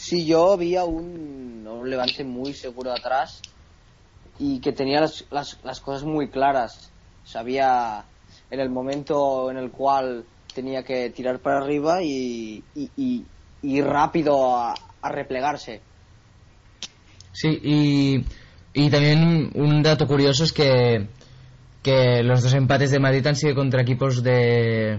Sí, 0.01 0.25
yo 0.25 0.57
vi 0.57 0.77
a 0.77 0.85
un, 0.85 1.85
Levante 1.85 2.25
muy 2.25 2.55
seguro 2.55 2.91
atrás 2.91 3.43
y 4.39 4.59
que 4.61 4.73
tenía 4.73 5.01
las, 5.01 5.27
las, 5.31 5.59
las 5.63 5.81
cosas 5.81 6.05
muy 6.05 6.31
claras. 6.31 6.91
Sabía 7.25 8.05
en 8.51 8.61
el 8.61 8.71
momento 8.71 9.51
en 9.51 9.57
el 9.57 9.71
cual 9.71 10.25
tenía 10.55 10.83
que 10.83 11.11
tirar 11.11 11.39
para 11.41 11.59
arriba 11.59 12.03
y, 12.03 12.63
y, 12.75 12.91
y- 12.97 13.25
y 13.63 13.77
ir 13.79 13.85
rápido 13.85 14.57
a, 14.57 14.75
a 15.03 15.09
replegarse. 15.11 15.81
Sí, 17.33 17.59
y, 17.63 18.25
y 18.75 18.91
también 18.91 19.51
un 19.55 19.83
dato 19.83 20.07
curioso 20.07 20.45
es 20.45 20.53
que, 20.53 21.07
que 21.83 22.23
los 22.23 22.43
dos 22.43 22.55
empates 22.55 22.91
de 22.91 22.99
Madrid 22.99 23.27
han 23.27 23.37
sido 23.37 23.55
contra 23.55 23.83
equipos 23.83 24.23
de, 24.23 24.99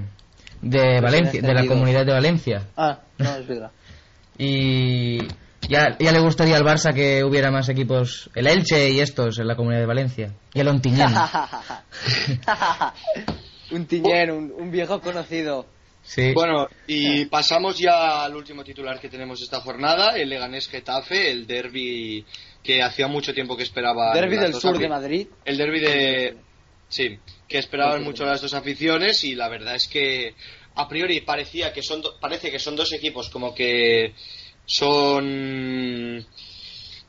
de 0.61 1.01
Valencia, 1.01 1.41
de 1.41 1.53
la 1.53 1.65
comunidad 1.67 2.05
de 2.05 2.13
Valencia. 2.13 2.67
Ah, 2.77 2.99
no, 3.17 3.35
es 3.35 3.47
verdad. 3.47 3.71
Y 4.37 5.19
ya, 5.71 5.97
ya 5.99 6.11
le 6.11 6.19
gustaría 6.19 6.55
al 6.57 6.63
Barça 6.63 6.93
que 6.93 7.23
hubiera 7.23 7.49
más 7.49 7.67
equipos, 7.69 8.29
el 8.35 8.45
Elche 8.47 8.89
y 8.91 8.99
estos 8.99 9.39
en 9.39 9.47
la 9.47 9.55
comunidad 9.55 9.81
de 9.81 9.87
Valencia. 9.87 10.33
Y 10.53 10.59
el 10.59 10.67
Ontinyent. 10.67 11.15
un 13.71 13.85
tiñén, 13.85 14.31
un, 14.31 14.51
un 14.57 14.71
viejo 14.71 14.99
conocido. 15.01 15.65
Sí. 16.03 16.33
Bueno, 16.33 16.67
y 16.87 17.25
pasamos 17.25 17.77
ya 17.77 18.23
al 18.25 18.35
último 18.35 18.63
titular 18.63 18.99
que 18.99 19.07
tenemos 19.07 19.41
esta 19.41 19.61
jornada, 19.61 20.17
el 20.17 20.29
Leganés 20.29 20.67
Getafe, 20.67 21.29
el 21.29 21.45
derby 21.45 22.25
que 22.63 22.81
hacía 22.81 23.07
mucho 23.07 23.33
tiempo 23.33 23.55
que 23.55 23.63
esperaba. 23.63 24.13
Derby 24.13 24.37
del 24.37 24.53
sur 24.55 24.77
de 24.77 24.89
Madrid. 24.89 25.27
El 25.45 25.57
derby 25.57 25.79
de. 25.79 26.37
Sí, 26.89 27.17
que 27.47 27.59
esperaban 27.59 27.99
Sí, 27.99 28.03
sí, 28.03 28.09
mucho 28.09 28.25
las 28.25 28.41
dos 28.41 28.53
aficiones 28.53 29.23
y 29.23 29.35
la 29.35 29.47
verdad 29.47 29.75
es 29.75 29.87
que 29.87 30.33
a 30.75 30.87
priori 30.89 31.21
parecía 31.21 31.71
que 31.71 31.81
son 31.83 32.01
do- 32.01 32.17
parece 32.19 32.51
que 32.51 32.59
son 32.59 32.75
dos 32.75 32.91
equipos 32.91 33.29
como 33.29 33.53
que 33.55 34.13
son 34.71 36.25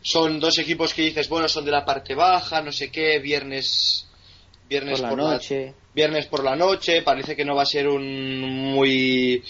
son 0.00 0.40
dos 0.40 0.58
equipos 0.58 0.92
que 0.92 1.02
dices 1.02 1.28
bueno 1.28 1.48
son 1.48 1.64
de 1.64 1.70
la 1.70 1.84
parte 1.84 2.14
baja 2.14 2.60
no 2.60 2.72
sé 2.72 2.90
qué 2.90 3.20
viernes 3.20 4.06
viernes 4.68 5.00
Por 5.00 5.10
la 5.10 5.16
noche. 5.16 5.74
viernes 5.94 6.26
por 6.26 6.42
la 6.42 6.56
noche 6.56 7.02
parece 7.02 7.36
que 7.36 7.44
no 7.44 7.54
va 7.54 7.62
a 7.62 7.66
ser 7.66 7.86
un 7.86 8.40
muy 8.74 9.42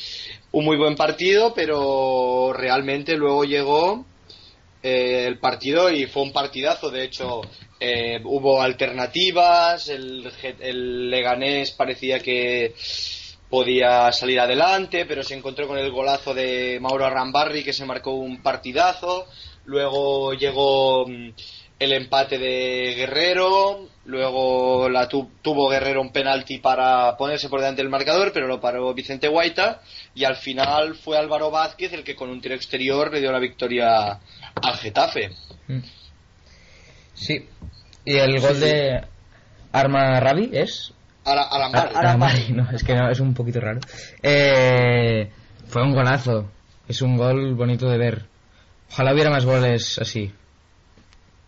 un 0.53 0.65
muy 0.65 0.77
buen 0.77 0.95
partido 0.95 1.55
pero 1.55 2.53
realmente 2.53 3.17
luego 3.17 3.45
llegó 3.45 4.05
eh, 4.83 5.25
el 5.27 5.39
partido 5.39 5.91
y 5.91 6.05
fue 6.07 6.23
un 6.23 6.33
partidazo 6.33 6.91
de 6.91 7.05
hecho 7.05 7.41
eh, 7.81 8.21
hubo 8.25 8.61
alternativas 8.61 9.89
el, 9.89 10.31
el 10.61 11.09
Leganés 11.11 11.71
parecía 11.71 12.19
que 12.21 12.75
podía 13.53 14.11
salir 14.13 14.41
adelante 14.41 15.05
pero 15.05 15.23
se 15.23 15.35
encontró 15.35 15.69
con 15.69 15.77
el 15.77 15.91
golazo 15.93 16.33
de 16.33 16.79
Mauro 16.81 17.05
Arrambarri 17.05 17.63
que 17.63 17.75
se 17.75 17.85
marcó 17.85 18.13
un 18.13 18.43
partidazo 18.43 19.27
luego 19.67 20.33
llegó 20.33 21.07
mm, 21.07 21.29
el 21.79 21.93
empate 21.93 22.39
de 22.39 22.95
Guerrero, 22.97 23.89
luego 24.07 24.89
la 24.89 25.07
tu- 25.09 25.33
tuvo 25.43 25.69
Guerrero 25.69 26.01
un 26.01 26.13
penalti 26.13 26.59
para 26.59 27.17
ponerse 27.17 27.49
por 27.49 27.59
delante 27.61 27.83
del 27.83 27.91
marcador, 27.91 28.31
pero 28.33 28.47
lo 28.47 28.61
paró 28.61 28.95
Vicente 28.95 29.27
Guaita 29.27 29.83
y 30.15 30.23
al 30.25 30.37
final 30.37 30.95
fue 30.95 31.19
Álvaro 31.19 31.51
Vázquez 31.51 31.93
el 31.93 32.05
que 32.05 32.15
con 32.15 32.31
un 32.31 32.41
tiro 32.41 32.55
exterior 32.55 33.13
le 33.13 33.21
dio 33.21 33.33
la 33.33 33.41
victoria 33.41 34.13
al 34.63 34.77
Getafe. 34.79 35.31
Mm. 35.67 35.79
Sí. 37.15 37.47
Y 38.05 38.17
el 38.17 38.41
gol 38.41 38.61
de 38.61 39.01
Arma 39.73 40.21
Rabi 40.21 40.51
es. 40.53 40.93
Ara- 41.25 41.49
Arambari. 41.51 41.91
Ah, 41.95 41.99
Aramari, 41.99 42.49
no, 42.53 42.71
es 42.73 42.83
que 42.83 42.95
no, 42.95 43.11
es 43.11 43.21
un 43.21 43.35
poquito 43.35 43.61
raro. 43.61 43.81
Eh, 44.23 45.31
fue 45.69 45.83
un 45.83 45.93
golazo. 45.95 46.51
Es 46.89 47.01
un 47.03 47.17
gol 47.17 47.55
bonito 47.55 47.89
de 47.89 47.99
ver. 47.99 48.25
Ojalá 48.91 49.15
hubiera 49.15 49.31
más 49.31 49.45
goles 49.45 49.99
así 49.99 50.33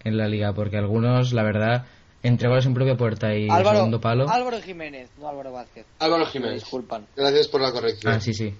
en 0.04 0.16
la 0.16 0.28
liga, 0.28 0.52
porque 0.52 0.76
algunos, 0.78 1.32
la 1.32 1.42
verdad, 1.42 1.84
entre 2.22 2.48
goles 2.48 2.64
en 2.66 2.74
propia 2.74 2.96
puerta 2.96 3.34
y 3.34 3.48
Álvaro, 3.50 3.78
segundo 3.78 4.00
palo. 4.00 4.28
Álvaro 4.28 4.60
Jiménez, 4.62 5.10
no 5.18 5.28
Álvaro 5.28 5.52
Vázquez. 5.52 5.84
Álvaro 5.98 6.24
Me 6.24 6.30
Jiménez. 6.30 6.54
disculpan. 6.62 7.06
Gracias 7.16 7.48
por 7.48 7.60
la 7.60 7.72
corrección. 7.72 8.12
Ah, 8.14 8.20
sí, 8.20 8.32
sí. 8.32 8.54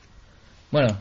Bueno, 0.70 0.98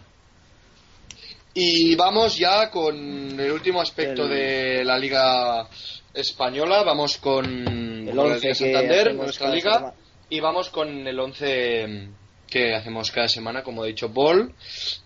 Y 1.55 1.95
vamos 1.95 2.37
ya 2.37 2.69
con 2.71 2.95
el 3.39 3.51
último 3.51 3.81
aspecto 3.81 4.23
El- 4.25 4.29
de 4.29 4.83
la 4.85 4.97
Liga 4.97 5.67
Española. 6.13 6.83
Vamos 6.83 7.17
con 7.17 7.45
El 7.45 8.15
la 8.15 8.21
11 8.23 8.35
Liga 8.35 8.39
que 8.49 8.55
Santander, 8.55 9.15
nuestra 9.15 9.49
liga. 9.49 9.73
semana. 9.75 9.93
Y 10.33 10.39
vamos 10.39 10.71
con 10.71 11.05
el 11.05 11.19
11 11.19 12.09
que 12.47 12.73
hacemos 12.73 13.11
cada 13.11 13.27
semana, 13.27 13.61
como 13.61 13.85
he 13.85 13.89
dicho, 13.89 14.09
Ball. 14.09 14.51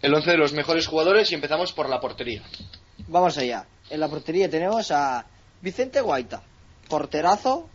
El 0.01 0.13
11 0.13 0.31
de 0.31 0.37
los 0.37 0.53
mejores 0.53 0.87
jugadores 0.87 1.29
y 1.29 1.35
empezamos 1.35 1.73
por 1.73 1.89
la 1.89 1.99
portería. 1.99 2.43
Vamos 3.09 3.37
allá. 3.37 3.67
En 3.89 3.99
la 3.99 4.07
portería 4.07 4.49
tenemos 4.49 4.89
a 4.89 5.25
Vicente 5.61 5.99
Guaita, 5.99 6.41
porterazo. 6.87 7.67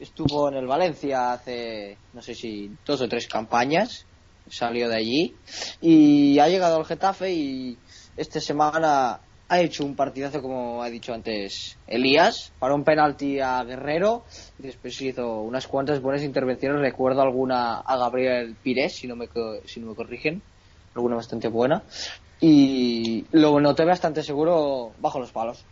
Estuvo 0.00 0.48
en 0.48 0.54
el 0.54 0.66
Valencia 0.66 1.32
hace, 1.32 1.98
no 2.14 2.22
sé 2.22 2.34
si 2.34 2.70
dos 2.86 3.02
o 3.02 3.06
tres 3.06 3.28
campañas. 3.28 4.06
Salió 4.48 4.88
de 4.88 4.96
allí. 4.96 5.36
Y 5.82 6.38
ha 6.38 6.48
llegado 6.48 6.78
al 6.78 6.86
Getafe 6.86 7.30
y 7.30 7.76
esta 8.16 8.40
semana 8.40 9.20
ha 9.48 9.60
hecho 9.60 9.84
un 9.84 9.96
partidazo, 9.96 10.42
como 10.42 10.82
ha 10.82 10.90
dicho 10.90 11.14
antes 11.14 11.78
Elías, 11.86 12.52
para 12.58 12.74
un 12.74 12.84
penalti 12.84 13.40
a 13.40 13.64
Guerrero. 13.64 14.24
Después 14.58 15.00
hizo 15.00 15.40
unas 15.40 15.66
cuantas 15.66 16.02
buenas 16.02 16.22
intervenciones. 16.22 16.80
Recuerdo 16.80 17.22
alguna 17.22 17.80
a 17.80 17.96
Gabriel 17.96 18.56
Pires, 18.62 18.96
si 18.96 19.06
no 19.06 19.16
me, 19.16 19.28
si 19.64 19.80
no 19.80 19.88
me 19.88 19.94
corrigen. 19.94 20.42
Alguna 20.94 21.16
bastante 21.16 21.48
buena. 21.48 21.82
Y 22.40 23.24
lo 23.32 23.58
noté 23.58 23.84
bastante 23.84 24.22
seguro 24.22 24.92
bajo 25.00 25.18
los 25.18 25.32
palos. 25.32 25.64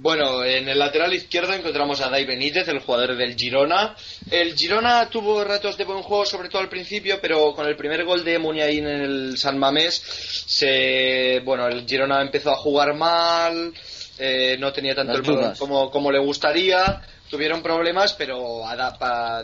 Bueno, 0.00 0.44
en 0.44 0.68
el 0.68 0.78
lateral 0.78 1.12
izquierdo 1.12 1.52
encontramos 1.54 2.00
a 2.00 2.08
Dai 2.08 2.24
Benítez, 2.24 2.68
el 2.68 2.78
jugador 2.78 3.16
del 3.16 3.34
Girona. 3.34 3.96
El 4.30 4.54
Girona 4.54 5.10
tuvo 5.10 5.42
ratos 5.42 5.76
de 5.76 5.84
buen 5.84 6.02
juego, 6.02 6.24
sobre 6.24 6.48
todo 6.48 6.62
al 6.62 6.68
principio, 6.68 7.18
pero 7.20 7.52
con 7.52 7.66
el 7.66 7.74
primer 7.74 8.04
gol 8.04 8.22
de 8.22 8.38
Muniain 8.38 8.86
en 8.86 9.00
el 9.00 9.38
San 9.38 9.58
Mamés, 9.58 10.00
se, 10.46 11.40
bueno, 11.44 11.66
el 11.66 11.84
Girona 11.84 12.22
empezó 12.22 12.52
a 12.52 12.56
jugar 12.56 12.94
mal, 12.94 13.72
eh, 14.18 14.56
no 14.60 14.72
tenía 14.72 14.94
tanto 14.94 15.14
Las 15.14 15.26
el 15.26 15.34
balón 15.34 15.56
como, 15.56 15.90
como 15.90 16.12
le 16.12 16.20
gustaría, 16.20 17.02
tuvieron 17.28 17.60
problemas, 17.60 18.12
pero 18.12 18.62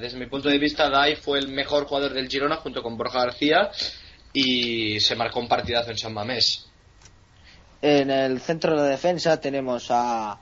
desde 0.00 0.18
mi 0.18 0.26
punto 0.26 0.48
de 0.48 0.58
vista, 0.58 0.88
Dai 0.88 1.16
fue 1.16 1.40
el 1.40 1.48
mejor 1.48 1.86
jugador 1.86 2.12
del 2.12 2.28
Girona 2.28 2.56
junto 2.56 2.80
con 2.80 2.96
Borja 2.96 3.24
García 3.24 3.72
y 4.32 5.00
se 5.00 5.16
marcó 5.16 5.40
un 5.40 5.48
partidazo 5.48 5.90
en 5.90 5.98
San 5.98 6.14
Mamés. 6.14 6.66
En 7.86 8.10
el 8.10 8.40
centro 8.40 8.82
de 8.82 8.88
defensa 8.88 9.38
tenemos 9.38 9.88
a 9.90 10.40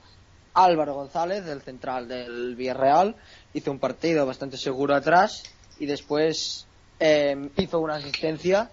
Álvaro 0.54 0.94
González, 0.94 1.44
del 1.44 1.60
central 1.60 2.06
del 2.06 2.54
Villarreal. 2.54 3.16
Hizo 3.52 3.72
un 3.72 3.80
partido 3.80 4.24
bastante 4.24 4.56
seguro 4.56 4.94
atrás 4.94 5.42
y 5.80 5.86
después 5.86 6.68
eh, 7.00 7.34
hizo 7.56 7.80
una 7.80 7.96
asistencia 7.96 8.70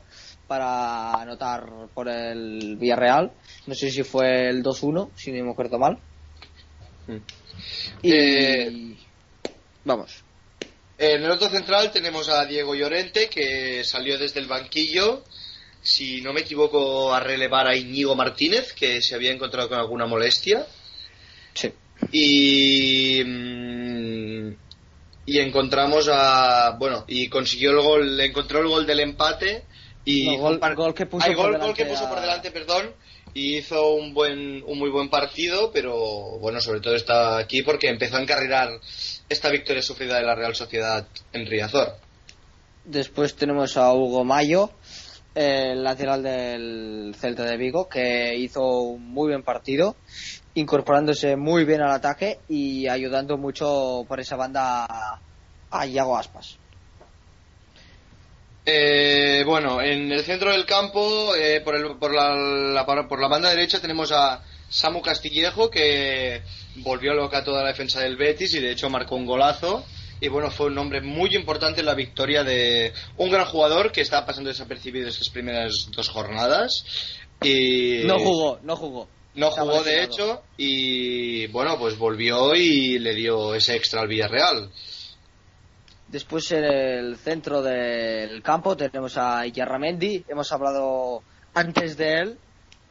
para 0.47 1.13
anotar 1.13 1.65
por 1.95 2.09
el 2.09 2.77
Villarreal. 2.77 3.31
No 3.65 3.73
sé 3.73 3.89
si 3.89 4.03
fue 4.03 4.51
el 4.51 4.61
2-1, 4.61 5.09
si 5.15 5.31
no 5.31 5.45
me 5.45 5.51
acuerdo 5.51 5.79
mal. 5.79 5.97
Y 8.03 8.13
Eh, 8.13 8.97
vamos. 9.83 10.23
En 10.95 11.23
el 11.23 11.31
otro 11.31 11.49
central 11.49 11.91
tenemos 11.91 12.29
a 12.29 12.45
Diego 12.45 12.75
Llorente, 12.75 13.29
que 13.29 13.83
salió 13.83 14.19
desde 14.19 14.41
el 14.41 14.47
banquillo, 14.47 15.23
si 15.81 16.21
no 16.21 16.33
me 16.33 16.41
equivoco, 16.41 17.13
a 17.13 17.19
relevar 17.19 17.67
a 17.67 17.75
Íñigo 17.75 18.15
Martínez, 18.15 18.73
que 18.73 19.01
se 19.01 19.15
había 19.15 19.31
encontrado 19.31 19.69
con 19.69 19.77
alguna 19.79 20.05
molestia. 20.05 20.65
Sí. 21.53 21.71
Y, 22.11 23.23
mm, 23.25 24.49
y 25.25 25.39
encontramos 25.39 26.09
a. 26.11 26.75
Bueno, 26.79 27.05
y 27.07 27.27
consiguió 27.27 27.71
el 27.71 27.81
gol, 27.81 28.19
encontró 28.19 28.59
el 28.59 28.67
gol 28.67 28.85
del 28.85 28.99
empate. 29.01 29.63
Y 30.05 30.25
No, 30.25 30.37
gol- 30.37 30.53
un 30.53 30.59
par- 30.59 30.75
gol 30.75 30.93
que 30.93 31.05
puso 31.05 31.25
Ay, 31.27 31.35
por 31.35 31.43
gol, 31.45 31.53
delante 31.53 31.67
gol 31.67 31.75
que 31.75 31.85
puso 31.93 32.05
a- 32.05 32.09
por 32.09 32.21
delante, 32.21 32.51
perdón. 32.51 32.93
Y 33.33 33.57
hizo 33.57 33.91
un 33.93 34.13
buen 34.13 34.63
un 34.65 34.79
muy 34.79 34.89
buen 34.89 35.09
partido, 35.09 35.71
pero 35.71 35.93
bueno, 36.39 36.59
sobre 36.61 36.79
todo 36.79 36.95
está 36.95 37.37
aquí 37.37 37.61
porque 37.61 37.87
empezó 37.89 38.17
a 38.17 38.21
encarrilar 38.21 38.69
esta 39.27 39.49
victoria 39.49 39.83
sufrida 39.83 40.17
de 40.17 40.23
la 40.23 40.33
Real 40.33 40.55
Sociedad 40.55 41.05
en 41.31 41.45
Riazor. 41.45 41.95
Después 42.85 43.35
tenemos 43.35 43.77
a 43.77 43.93
Hugo 43.93 44.23
Mayo, 44.23 44.71
el 45.35 45.83
lateral 45.83 46.23
del 46.23 47.15
Celta 47.17 47.43
de 47.45 47.57
Vigo, 47.57 47.87
que 47.87 48.35
hizo 48.35 48.61
un 48.81 49.11
muy 49.13 49.29
buen 49.29 49.43
partido, 49.43 49.95
incorporándose 50.55 51.35
muy 51.35 51.63
bien 51.65 51.81
al 51.81 51.91
ataque 51.91 52.39
y 52.49 52.87
ayudando 52.87 53.37
mucho 53.37 54.05
por 54.07 54.19
esa 54.19 54.35
banda 54.35 54.85
a, 55.71 55.85
Iago 55.87 56.17
Aspas. 56.17 56.57
Eh, 58.65 59.43
bueno, 59.45 59.81
en 59.81 60.11
el 60.11 60.23
centro 60.23 60.51
del 60.51 60.65
campo, 60.65 61.35
eh, 61.35 61.61
por, 61.61 61.75
el- 61.75 61.95
por, 61.97 62.13
la, 62.13 62.35
la- 62.35 63.07
por 63.07 63.19
la 63.21 63.27
banda 63.27 63.49
derecha, 63.49 63.79
tenemos 63.79 64.11
a 64.11 64.43
Samu 64.69 65.01
Castillejo, 65.01 65.69
que 65.71 66.41
volvió 66.77 67.13
loca 67.13 67.43
toda 67.43 67.63
la 67.63 67.69
defensa 67.69 68.01
del 68.01 68.17
Betis 68.17 68.53
y 68.53 68.59
de 68.59 68.71
hecho 68.71 68.89
marcó 68.89 69.15
un 69.15 69.25
golazo. 69.25 69.85
Y 70.21 70.27
bueno, 70.27 70.51
fue 70.51 70.67
un 70.67 70.77
hombre 70.77 71.01
muy 71.01 71.33
importante 71.35 71.79
en 71.79 71.85
la 71.85 71.95
victoria 71.95 72.43
de 72.43 72.93
un 73.17 73.29
gran 73.31 73.45
jugador 73.45 73.91
que 73.91 74.01
estaba 74.01 74.25
pasando 74.25 74.49
desapercibido 74.49 75.07
estas 75.07 75.29
primeras 75.29 75.89
dos 75.95 76.09
jornadas. 76.09 76.83
Y 77.41 78.01
No 78.03 78.19
jugó, 78.19 78.59
no 78.63 78.75
jugó. 78.75 79.07
No 79.35 79.49
Estaba 79.49 79.71
jugó, 79.71 79.83
de 79.83 79.91
lesionado. 79.95 80.33
hecho, 80.33 80.43
y 80.57 81.47
bueno, 81.47 81.77
pues 81.79 81.97
volvió 81.97 82.53
y 82.55 82.99
le 82.99 83.13
dio 83.15 83.55
ese 83.55 83.75
extra 83.75 84.01
al 84.01 84.07
Villarreal. 84.07 84.69
Después 86.07 86.51
en 86.51 86.63
el 86.63 87.17
centro 87.17 87.61
del 87.61 88.41
campo 88.41 88.75
tenemos 88.75 89.15
a 89.17 89.45
Yarramendi, 89.45 90.25
hemos 90.27 90.51
hablado 90.51 91.21
antes 91.53 91.95
de 91.97 92.13
él, 92.15 92.37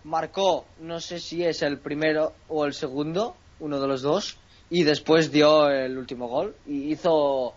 marcó, 0.04 0.66
no 0.80 1.00
sé 1.00 1.18
si 1.18 1.44
es 1.44 1.62
el 1.62 1.78
primero 1.78 2.32
o 2.48 2.64
el 2.64 2.72
segundo, 2.74 3.36
uno 3.58 3.80
de 3.80 3.88
los 3.88 4.02
dos, 4.02 4.38
y 4.70 4.83
después 4.85 5.31
dio 5.33 5.68
el 5.70 5.96
último 5.96 6.28
gol 6.28 6.54
y 6.66 6.92
hizo 6.92 7.54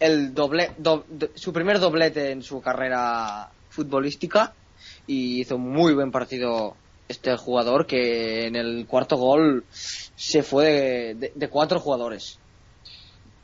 el 0.00 0.34
doble, 0.34 0.70
do- 0.78 1.04
su 1.34 1.52
primer 1.52 1.78
doblete 1.78 2.30
en 2.30 2.42
su 2.42 2.60
carrera 2.60 3.48
futbolística 3.70 4.52
y 5.06 5.40
hizo 5.40 5.58
muy 5.58 5.94
buen 5.94 6.10
partido 6.10 6.76
este 7.08 7.36
jugador 7.36 7.86
que 7.86 8.46
en 8.46 8.56
el 8.56 8.86
cuarto 8.86 9.16
gol 9.16 9.64
se 9.70 10.42
fue 10.42 10.64
de- 10.64 11.14
de- 11.14 11.32
de 11.34 11.48
cuatro 11.48 11.80
jugadores. 11.80 12.38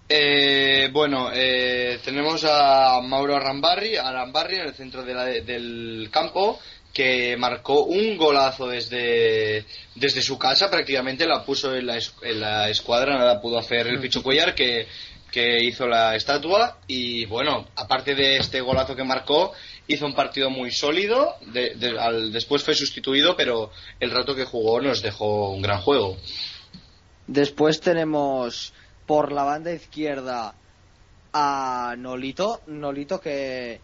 Eh, 0.09 0.91
bueno, 0.93 1.31
eh, 1.33 1.99
tenemos 2.05 2.45
a 2.47 3.01
Mauro 3.01 3.37
Arambarri, 3.37 3.97
Arambarri 3.97 4.57
en 4.57 4.67
el 4.67 4.75
centro 4.75 5.03
de 5.03 5.15
la- 5.15 5.25
del 5.25 6.09
campo 6.13 6.59
que 6.95 7.37
marcó 7.37 7.83
un 7.85 8.17
golazo 8.17 8.69
desde, 8.69 9.67
desde 9.97 10.23
su 10.23 10.39
casa, 10.39 10.71
prácticamente 10.71 11.27
la 11.27 11.45
puso 11.45 11.75
en 11.75 11.87
la, 11.89 11.97
es- 11.99 12.15
en 12.23 12.41
la 12.41 12.71
escuadra, 12.71 13.19
nada 13.19 13.41
pudo 13.43 13.59
hacer 13.59 13.89
el 13.89 13.99
Picho 14.01 14.23
Cuellar 14.23 14.55
que, 14.55 14.87
que 15.33 15.63
hizo 15.65 15.89
la 15.89 16.15
estatua 16.15 16.79
y 16.87 17.27
bueno, 17.27 17.67
aparte 17.75 18.15
de 18.15 18.37
este 18.37 18.61
golazo 18.61 18.95
que 18.95 19.03
marcó, 19.03 19.53
hizo 19.89 20.07
un 20.07 20.15
partido 20.15 20.49
muy 20.51 20.71
sólido, 20.71 21.35
de- 21.53 21.75
de- 21.75 21.99
al- 21.99 22.31
después 22.33 22.63
fue 22.63 22.77
sustituido, 22.77 23.37
pero 23.37 23.73
el 23.99 24.13
rato 24.13 24.35
que 24.37 24.45
jugó 24.45 24.81
nos 24.81 25.03
dejó 25.03 25.51
un 25.51 25.63
gran 25.63 25.81
juego. 25.81 26.17
Después 27.27 27.81
tenemos 27.81 28.73
por 29.07 29.33
la 29.33 29.43
banda 29.43 29.73
izquierda 29.73 30.55
a 31.33 31.95
Nolito. 31.99 32.61
Nolito 32.69 33.21
que 33.21 33.81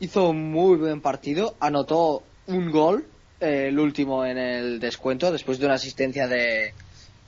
hizo 0.00 0.28
un 0.28 0.52
muy 0.52 0.76
buen 0.76 1.00
partido. 1.00 1.56
Anotó 1.60 2.22
un 2.46 2.70
gol, 2.70 3.06
eh, 3.40 3.66
el 3.68 3.78
último 3.78 4.24
en 4.24 4.38
el 4.38 4.80
descuento, 4.80 5.30
después 5.32 5.58
de 5.58 5.66
una 5.66 5.74
asistencia 5.74 6.26
de, 6.28 6.72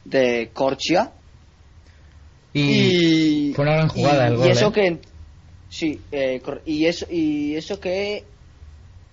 de 0.04 0.50
Corchia. 0.52 1.12
y, 2.54 3.52
fue 3.54 3.64
una 3.64 3.74
gran 3.74 3.88
jugada 3.88 4.24
y- 4.24 4.28
el 4.28 4.34
y 4.34 4.36
gol. 4.38 4.50
eso 4.50 4.68
¿eh? 4.68 4.72
que 4.72 4.98
sí, 5.68 6.00
eh, 6.12 6.40
y 6.64 6.86
eso 6.86 7.06
y 7.10 7.54
eso 7.56 7.78
que 7.80 8.24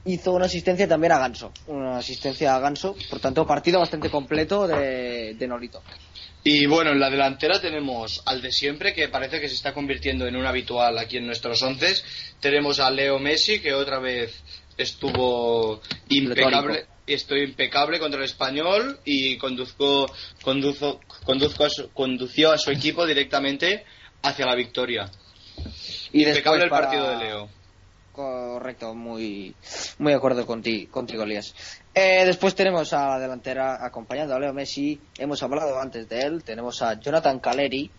hizo 0.05 0.33
una 0.33 0.45
asistencia 0.45 0.87
también 0.87 1.13
a 1.13 1.19
Ganso, 1.19 1.51
una 1.67 1.97
asistencia 1.97 2.55
a 2.55 2.59
Ganso, 2.59 2.95
por 3.09 3.19
tanto 3.19 3.45
partido 3.47 3.79
bastante 3.79 4.09
completo 4.09 4.67
de, 4.67 5.33
de 5.35 5.47
Nolito. 5.47 5.81
Y 6.45 6.65
bueno, 6.65 6.91
en 6.91 6.99
la 6.99 7.09
delantera 7.09 7.61
tenemos 7.61 8.21
al 8.25 8.41
de 8.41 8.51
siempre, 8.51 8.93
que 8.93 9.07
parece 9.07 9.39
que 9.39 9.47
se 9.47 9.55
está 9.55 9.73
convirtiendo 9.73 10.27
en 10.27 10.35
un 10.35 10.45
habitual 10.45 10.97
aquí 10.97 11.15
en 11.15 11.25
nuestros 11.25 11.61
once. 11.61 11.93
Tenemos 12.41 12.81
a 12.81 12.91
Leo 12.91 13.17
Messi, 13.17 13.61
que 13.61 13.73
otra 13.73 13.99
vez 13.99 14.43
estuvo 14.77 15.81
impecable, 16.09 16.85
estoy 17.07 17.43
impecable 17.43 17.99
contra 17.99 18.19
el 18.19 18.25
español 18.25 18.99
y 19.05 19.37
conduzco, 19.37 20.07
conduzo, 20.43 20.99
conduzco 21.25 21.65
a 21.65 21.69
su- 21.69 21.89
condució 21.91 22.51
a 22.51 22.57
su 22.57 22.71
equipo 22.71 23.05
directamente 23.05 23.83
hacia 24.21 24.45
la 24.45 24.55
victoria. 24.55 25.09
Y 26.11 26.25
Impecable 26.27 26.63
el 26.63 26.69
para- 26.69 26.85
partido 26.87 27.09
de 27.09 27.17
Leo. 27.17 27.49
Correcto, 28.11 28.93
muy, 28.93 29.55
muy 29.97 30.11
de 30.11 30.17
acuerdo 30.17 30.45
contigo, 30.45 30.91
contigo 30.91 31.23
Elías. 31.23 31.55
Eh, 31.95 32.23
después 32.25 32.53
tenemos 32.53 32.93
a 32.93 33.07
la 33.09 33.19
delantera 33.19 33.83
acompañando 33.83 34.35
a 34.35 34.39
Leo 34.39 34.53
Messi. 34.53 34.99
Hemos 35.17 35.41
hablado 35.41 35.79
antes 35.79 36.07
de 36.07 36.21
él. 36.21 36.43
Tenemos 36.43 36.81
a 36.83 36.99
Jonathan 36.99 37.39
Caleri, 37.39 37.89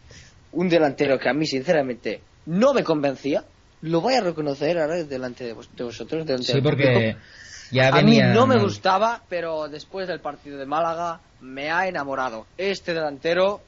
un 0.53 0.69
delantero 0.69 1.19
que 1.19 1.29
a 1.29 1.33
mí, 1.33 1.47
sinceramente, 1.47 2.23
no 2.47 2.73
me 2.73 2.85
convencía. 2.85 3.45
Lo 3.85 4.01
voy 4.01 4.15
a 4.15 4.21
reconocer 4.21 4.79
ahora 4.79 5.03
delante 5.05 5.45
de, 5.45 5.53
vos- 5.53 5.69
de 5.77 5.85
vosotros. 5.85 6.27
delante 6.27 6.53
Sí, 6.53 6.61
porque 6.61 7.17
ya 7.71 7.89
A 7.89 8.03
mí 8.03 8.19
no 8.21 8.47
me 8.47 8.59
gustaba, 8.59 9.23
pero 9.29 9.69
después 9.69 10.09
del 10.09 10.21
partido 10.21 10.59
de 10.59 10.67
Málaga 10.67 11.21
me 11.41 11.71
ha 11.71 11.87
enamorado. 11.87 12.47
Este 12.57 12.95
delantero 12.95 13.61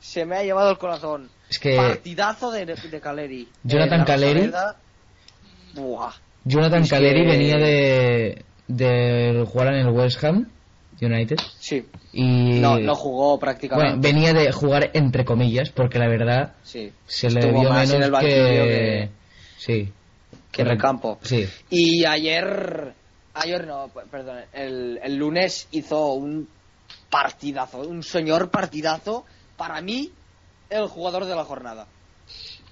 se 0.00 0.24
me 0.26 0.36
ha 0.36 0.42
llevado 0.42 0.70
el 0.70 0.78
corazón. 0.78 1.30
Es 1.48 1.58
que 1.58 1.76
Partidazo 1.76 2.50
de, 2.50 2.66
de 2.66 3.00
Caleri. 3.00 3.48
Jonathan 3.64 4.04
Caleri. 4.04 4.46
Rosaleda, 4.46 4.76
Buah. 5.74 6.12
Jonathan 6.44 6.82
Es 6.82 6.88
que- 6.90 6.96
Caleri 6.96 7.26
venía 7.26 7.56
de, 7.56 8.44
de 8.68 9.44
jugar 9.50 9.68
en 9.74 9.86
el 9.86 9.88
West 9.88 10.22
Ham 10.24 10.48
United 11.00 11.36
Sí. 11.58 11.86
y 12.12 12.60
No, 12.60 12.78
no 12.78 12.94
jugó 12.94 13.38
prácticamente. 13.38 13.96
bueno, 13.96 14.02
venía 14.02 14.32
de 14.32 14.52
jugar 14.52 14.90
entre 14.94 15.24
comillas 15.24 15.70
porque 15.70 15.98
la 15.98 16.08
verdad 16.08 16.52
sí. 16.62 16.92
se 17.06 17.30
le 17.30 17.40
Estuvo 17.40 17.62
más 17.64 17.90
menos 17.90 18.20
que... 18.20 19.08
sí 19.64 19.92
que 20.50 20.62
en 20.62 20.68
el 20.68 20.78
campo. 20.78 21.18
sí 21.22 21.46
Y 21.70 22.04
ayer, 22.04 22.92
ayer 23.34 23.66
no, 23.66 23.90
perdón, 24.10 24.44
el, 24.52 24.98
el 25.02 25.16
lunes 25.16 25.68
hizo 25.70 26.12
un 26.14 26.48
partidazo, 27.10 27.78
un 27.78 28.02
señor 28.02 28.50
partidazo. 28.50 29.24
Para 29.56 29.80
mí, 29.80 30.10
el 30.70 30.86
jugador 30.88 31.24
de 31.26 31.34
la 31.36 31.44
jornada. 31.44 31.86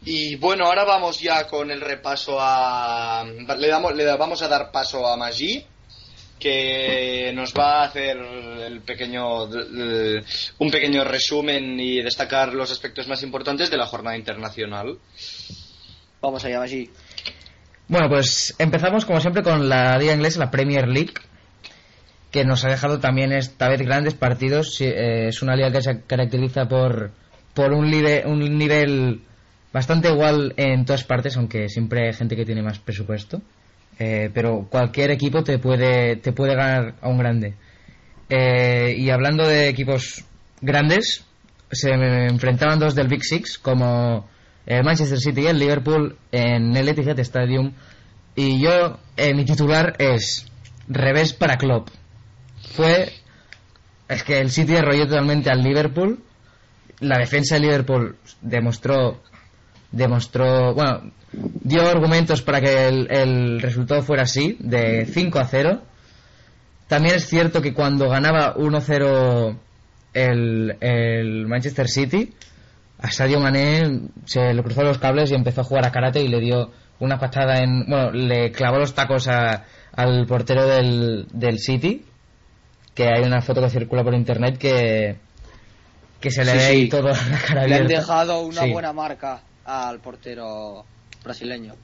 Y 0.04 0.36
bueno, 0.36 0.64
ahora 0.66 0.84
vamos 0.84 1.20
ya 1.20 1.46
con 1.46 1.70
el 1.70 1.80
repaso 1.80 2.38
a... 2.40 3.24
Le, 3.58 3.68
damos, 3.68 3.94
le 3.94 4.04
vamos 4.16 4.40
a 4.42 4.48
dar 4.48 4.70
paso 4.70 5.06
a 5.06 5.16
Maggi, 5.16 5.64
que 6.38 7.32
nos 7.34 7.52
va 7.52 7.82
a 7.82 7.84
hacer 7.84 8.16
el 8.16 8.80
pequeño, 8.80 9.44
el- 9.44 10.24
un 10.58 10.70
pequeño 10.70 11.04
resumen 11.04 11.78
y 11.78 12.02
destacar 12.02 12.54
los 12.54 12.70
aspectos 12.72 13.06
más 13.08 13.22
importantes 13.22 13.70
de 13.70 13.76
la 13.76 13.86
jornada 13.86 14.16
internacional. 14.16 14.98
Vamos 16.20 16.44
allá, 16.44 16.58
Maggi. 16.58 16.90
Bueno, 17.88 18.08
pues 18.08 18.54
empezamos 18.58 19.04
como 19.04 19.20
siempre 19.20 19.42
con 19.42 19.68
la 19.68 19.98
liga 19.98 20.14
inglesa, 20.14 20.38
la 20.38 20.50
Premier 20.50 20.86
League, 20.86 21.14
que 22.30 22.44
nos 22.44 22.64
ha 22.64 22.68
dejado 22.68 23.00
también 23.00 23.32
esta 23.32 23.68
vez 23.68 23.80
grandes 23.80 24.14
partidos. 24.14 24.80
Eh, 24.80 25.28
es 25.28 25.42
una 25.42 25.56
liga 25.56 25.72
que 25.72 25.82
se 25.82 26.02
caracteriza 26.02 26.66
por, 26.68 27.10
por 27.54 27.72
un, 27.72 27.92
un 28.26 28.58
nivel 28.58 29.22
bastante 29.72 30.08
igual 30.08 30.54
en 30.56 30.84
todas 30.84 31.04
partes, 31.04 31.36
aunque 31.36 31.68
siempre 31.68 32.06
hay 32.06 32.12
gente 32.12 32.36
que 32.36 32.44
tiene 32.44 32.62
más 32.62 32.78
presupuesto. 32.78 33.40
Eh, 33.98 34.30
pero 34.32 34.66
cualquier 34.70 35.10
equipo 35.10 35.42
te 35.42 35.58
puede, 35.58 36.16
te 36.16 36.32
puede 36.32 36.54
ganar 36.54 36.94
a 37.00 37.08
un 37.08 37.18
grande. 37.18 37.54
Eh, 38.28 38.94
y 38.96 39.10
hablando 39.10 39.46
de 39.46 39.68
equipos 39.68 40.24
grandes, 40.60 41.24
se 41.70 41.90
enfrentaban 41.90 42.78
dos 42.78 42.94
del 42.94 43.08
Big 43.08 43.24
Six, 43.24 43.58
como 43.58 44.28
el 44.78 44.84
Manchester 44.84 45.18
City 45.18 45.40
y 45.42 45.46
el 45.48 45.58
Liverpool 45.58 46.16
en 46.30 46.76
el 46.76 46.88
Etihad 46.88 47.18
Stadium. 47.18 47.72
Y 48.36 48.60
yo, 48.62 48.98
eh, 49.16 49.34
mi 49.34 49.44
titular 49.44 49.96
es 49.98 50.46
revés 50.86 51.32
para 51.32 51.58
Klopp. 51.58 51.88
Fue. 52.76 53.12
Es 54.08 54.22
que 54.22 54.38
el 54.38 54.50
City 54.50 54.76
arrolló 54.76 55.08
totalmente 55.08 55.50
al 55.50 55.62
Liverpool. 55.62 56.22
La 57.00 57.18
defensa 57.18 57.56
de 57.56 57.62
Liverpool 57.62 58.16
demostró. 58.42 59.20
Demostró. 59.90 60.72
Bueno, 60.72 61.10
dio 61.32 61.88
argumentos 61.88 62.40
para 62.40 62.60
que 62.60 62.86
el, 62.86 63.10
el 63.10 63.60
resultado 63.60 64.02
fuera 64.02 64.22
así, 64.22 64.56
de 64.60 65.04
5 65.04 65.38
a 65.40 65.46
0. 65.46 65.82
También 66.86 67.16
es 67.16 67.26
cierto 67.26 67.60
que 67.60 67.74
cuando 67.74 68.08
ganaba 68.08 68.54
1-0 68.54 69.58
el, 70.14 70.76
el 70.80 71.46
Manchester 71.48 71.88
City, 71.88 72.32
a 73.02 73.10
Sadio 73.10 73.40
Mané 73.40 74.00
se 74.26 74.52
le 74.52 74.62
cruzó 74.62 74.82
los 74.82 74.98
cables 74.98 75.30
y 75.30 75.34
empezó 75.34 75.62
a 75.62 75.64
jugar 75.64 75.86
a 75.86 75.92
karate 75.92 76.22
y 76.22 76.28
le 76.28 76.40
dio 76.40 76.70
una 76.98 77.18
patada 77.18 77.58
en. 77.58 77.86
Bueno, 77.86 78.10
le 78.12 78.52
clavó 78.52 78.78
los 78.78 78.94
tacos 78.94 79.26
a- 79.28 79.64
al 79.96 80.26
portero 80.26 80.66
del, 80.66 81.26
del 81.32 81.58
City. 81.58 82.04
Que 82.94 83.04
hay 83.08 83.22
una 83.22 83.40
foto 83.40 83.62
que 83.62 83.70
circula 83.70 84.02
por 84.04 84.14
internet 84.14 84.58
que. 84.58 85.16
que 86.20 86.30
se 86.30 86.44
le 86.44 86.52
Sí, 86.52 86.58
ve 86.58 86.64
ahí 86.64 86.82
sí. 86.82 86.88
todo 86.90 87.08
la 87.08 87.14
cara 87.46 87.66
Le 87.66 87.74
han 87.76 87.82
abierta. 87.84 88.00
dejado 88.00 88.40
una 88.42 88.62
Sí. 88.62 88.72
buena 88.72 88.92
marca 88.92 89.40
al 89.64 90.00
portero 90.00 90.84
brasileño. 91.24 91.74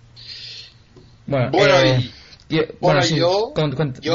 Bueno, 1.26 1.50
Bueno, 1.50 1.74
eh, 1.80 2.10
y- 2.48 2.56
yo, 2.56 2.62
Bueno, 2.80 3.02
sí, 3.02 3.16
yo, 3.16 3.52
con- 3.54 3.72
con- 3.72 3.94
yo. 4.00 4.14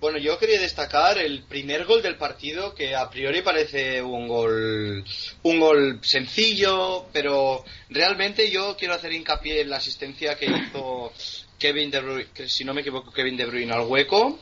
Bueno, 0.00 0.18
yo 0.18 0.38
quería 0.38 0.58
destacar 0.58 1.18
el 1.18 1.42
primer 1.42 1.84
gol 1.84 2.00
del 2.02 2.16
partido 2.16 2.74
que 2.74 2.96
a 2.96 3.10
priori 3.10 3.42
parece 3.42 4.02
un 4.02 4.26
gol, 4.28 5.04
un 5.42 5.60
gol 5.60 5.98
sencillo, 6.02 7.06
pero 7.12 7.64
realmente 7.90 8.50
yo 8.50 8.76
quiero 8.78 8.94
hacer 8.94 9.12
hincapié 9.12 9.60
en 9.60 9.68
la 9.68 9.76
asistencia 9.76 10.36
que 10.36 10.46
hizo 10.46 11.12
Kevin 11.58 11.90
De 11.90 12.00
Bruyne, 12.00 12.28
que 12.32 12.48
si 12.48 12.64
no 12.64 12.72
me 12.72 12.80
equivoco 12.80 13.12
Kevin 13.12 13.36
De 13.36 13.44
Bruyne 13.44 13.72
al 13.74 13.86
hueco. 13.86 14.38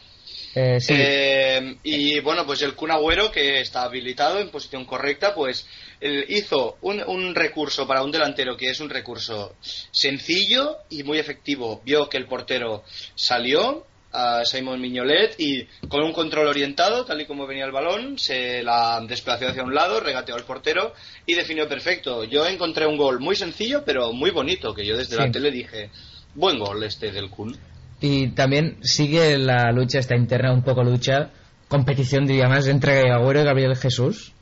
Eh, 0.54 0.80
sí. 0.80 0.94
Eh, 0.96 1.76
y 1.82 2.20
bueno, 2.20 2.46
pues 2.46 2.62
el 2.62 2.74
Kun 2.74 2.92
Agüero, 2.92 3.30
que 3.30 3.60
está 3.60 3.82
habilitado 3.82 4.38
en 4.38 4.50
posición 4.50 4.84
correcta, 4.84 5.34
pues 5.34 5.66
él 6.00 6.24
hizo 6.28 6.78
un, 6.82 7.02
un 7.02 7.34
recurso 7.34 7.86
para 7.86 8.02
un 8.02 8.12
delantero 8.12 8.56
que 8.56 8.70
es 8.70 8.78
un 8.78 8.88
recurso 8.88 9.56
sencillo 9.90 10.78
y 10.88 11.02
muy 11.02 11.18
efectivo. 11.18 11.82
Vio 11.84 12.08
que 12.08 12.16
el 12.16 12.26
portero 12.26 12.84
salió 13.16 13.84
a 14.12 14.44
Simon 14.44 14.80
Mignolet 14.80 15.34
y 15.38 15.66
con 15.88 16.02
un 16.02 16.12
control 16.12 16.46
orientado, 16.46 17.04
tal 17.04 17.20
y 17.20 17.26
como 17.26 17.46
venía 17.46 17.64
el 17.66 17.72
balón, 17.72 18.18
se 18.18 18.62
la 18.62 19.00
desplazó 19.06 19.48
hacia 19.48 19.62
un 19.62 19.74
lado, 19.74 20.00
regateó 20.00 20.34
al 20.34 20.44
portero 20.44 20.92
y 21.26 21.34
definió 21.34 21.68
perfecto. 21.68 22.24
Yo 22.24 22.46
encontré 22.46 22.86
un 22.86 22.96
gol 22.96 23.20
muy 23.20 23.36
sencillo, 23.36 23.82
pero 23.84 24.12
muy 24.12 24.30
bonito, 24.30 24.74
que 24.74 24.86
yo 24.86 24.96
desde 24.96 25.16
Sí. 25.16 25.22
la 25.22 25.30
tele 25.30 25.50
dije, 25.50 25.90
buen 26.34 26.58
gol 26.58 26.82
este 26.84 27.12
del 27.12 27.28
Kun. 27.30 27.56
Y 28.00 28.28
también 28.28 28.78
sigue 28.82 29.36
la 29.38 29.72
lucha, 29.72 29.98
esta 29.98 30.16
interna, 30.16 30.52
un 30.52 30.62
poco 30.62 30.82
lucha, 30.84 31.30
competición 31.68 32.24
diría 32.26 32.48
más, 32.48 32.66
entre 32.68 33.10
Agüero 33.10 33.40
y 33.42 33.44
Gabriel 33.44 33.76
Jesús. 33.76 34.32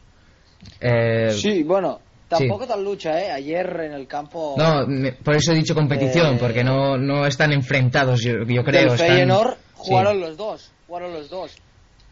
Eh, 0.80 1.30
Sí, 1.30 1.62
bueno, 1.62 2.00
tampoco 2.28 2.66
tan 2.66 2.82
lucha, 2.84 3.20
¿eh? 3.20 3.30
Ayer 3.32 3.80
en 3.84 3.92
el 3.92 4.06
campo 4.06 4.54
No, 4.58 4.86
me- 4.86 5.12
por 5.12 5.36
eso 5.36 5.52
he 5.52 5.54
dicho 5.54 5.74
competición, 5.74 6.34
Eh, 6.34 6.38
porque 6.40 6.64
no, 6.64 6.96
no 6.98 7.26
están 7.26 7.52
enfrentados, 7.52 8.20
yo, 8.22 8.32
yo 8.46 8.64
creo. 8.64 8.82
del 8.82 8.92
están- 8.94 9.08
Feyenoord 9.08 9.52
sí. 9.54 9.58
jugaron 9.76 10.20
los 10.20 10.36
dos, 10.36 10.70
jugaron 10.86 11.12
los 11.12 11.28
dos. 11.30 11.52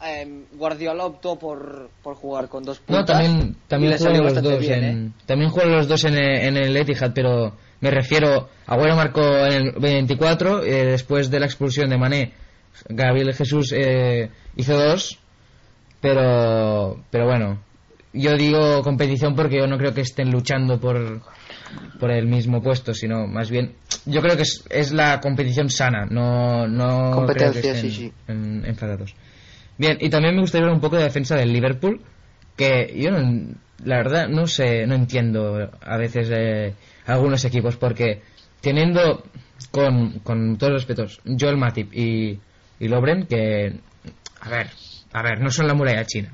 Em, 0.02 0.44
Guardiola 0.52 1.06
optó 1.06 1.36
por, 1.38 1.88
por 2.02 2.14
jugar 2.16 2.48
con 2.48 2.62
dos 2.64 2.80
No, 2.88 2.98
puntas. 2.98 3.06
también, 3.06 3.56
y 3.56 3.68
también 3.68 3.92
juegan 3.96 4.14
salió 4.16 4.22
los 4.30 4.42
dos 4.42 4.58
bien, 4.60 4.84
en, 4.84 5.06
¿eh? 5.06 5.10
también 5.24 5.50
juegan 5.50 5.72
los 5.72 5.88
dos 5.88 6.04
en, 6.04 6.14
el- 6.14 6.40
en 6.42 6.56
el 6.58 6.76
Etihad, 6.76 7.12
pero 7.14 7.56
me 7.80 7.90
refiero, 7.90 8.48
Agüero 8.66 8.96
marcó 8.96 9.22
en 9.46 9.52
el 9.68 9.72
24, 9.72 10.62
eh, 10.62 10.84
después 10.84 11.30
de 11.30 11.40
la 11.40 11.46
expulsión 11.46 11.88
de 11.88 11.96
Mané, 11.96 12.32
Gabriel 12.88 13.32
Jesús 13.34 13.72
eh, 13.74 14.28
hizo 14.56 14.76
dos, 14.76 15.18
pero, 16.00 17.00
pero 17.10 17.24
bueno, 17.26 17.60
yo 18.14 18.36
digo 18.36 18.82
competición 18.82 19.34
porque 19.34 19.58
yo 19.58 19.66
no 19.66 19.76
creo 19.76 19.92
que 19.92 20.00
estén 20.02 20.30
luchando 20.30 20.78
por, 20.80 21.20
por 21.98 22.10
el 22.10 22.26
mismo 22.26 22.62
puesto, 22.62 22.94
sino 22.94 23.26
más 23.26 23.50
bien, 23.50 23.74
yo 24.06 24.20
creo 24.22 24.36
que 24.36 24.42
es, 24.42 24.64
es 24.70 24.92
la 24.92 25.20
competición 25.20 25.68
sana, 25.70 26.06
no, 26.06 26.66
no 26.68 27.26
creo 27.26 27.52
que 27.52 27.60
Competencia, 27.60 27.60
estén 27.74 27.90
sí, 27.90 27.90
sí. 27.90 28.12
en- 28.28 28.64
enfadados. 28.66 29.14
Bien, 29.76 29.98
y 30.00 30.08
también 30.08 30.34
me 30.36 30.40
gustaría 30.40 30.64
hablar 30.64 30.76
un 30.76 30.80
poco 30.80 30.96
de 30.96 31.04
defensa 31.04 31.34
del 31.36 31.52
Liverpool, 31.52 32.00
que 32.56 32.94
yo 32.96 33.10
no- 33.10 33.54
la 33.84 33.96
verdad 33.98 34.28
no 34.28 34.46
sé, 34.46 34.86
no 34.86 34.94
entiendo 34.94 35.68
a 35.82 35.96
veces 35.96 36.28
eh, 36.32 36.74
algunos 37.06 37.44
equipos, 37.44 37.76
porque 37.76 38.22
teniendo 38.60 39.24
con, 39.72 40.20
con 40.20 40.56
todos 40.56 40.72
los 40.72 40.82
respetos 40.86 41.20
Joel 41.38 41.56
Matip 41.56 41.92
y, 41.92 42.38
y 42.78 42.88
Lobren, 42.88 43.26
que 43.26 43.72
a 44.40 44.48
ver, 44.48 44.68
a 45.12 45.22
ver, 45.22 45.40
no 45.40 45.50
son 45.50 45.66
la 45.66 45.74
muralla 45.74 46.04
china. 46.06 46.32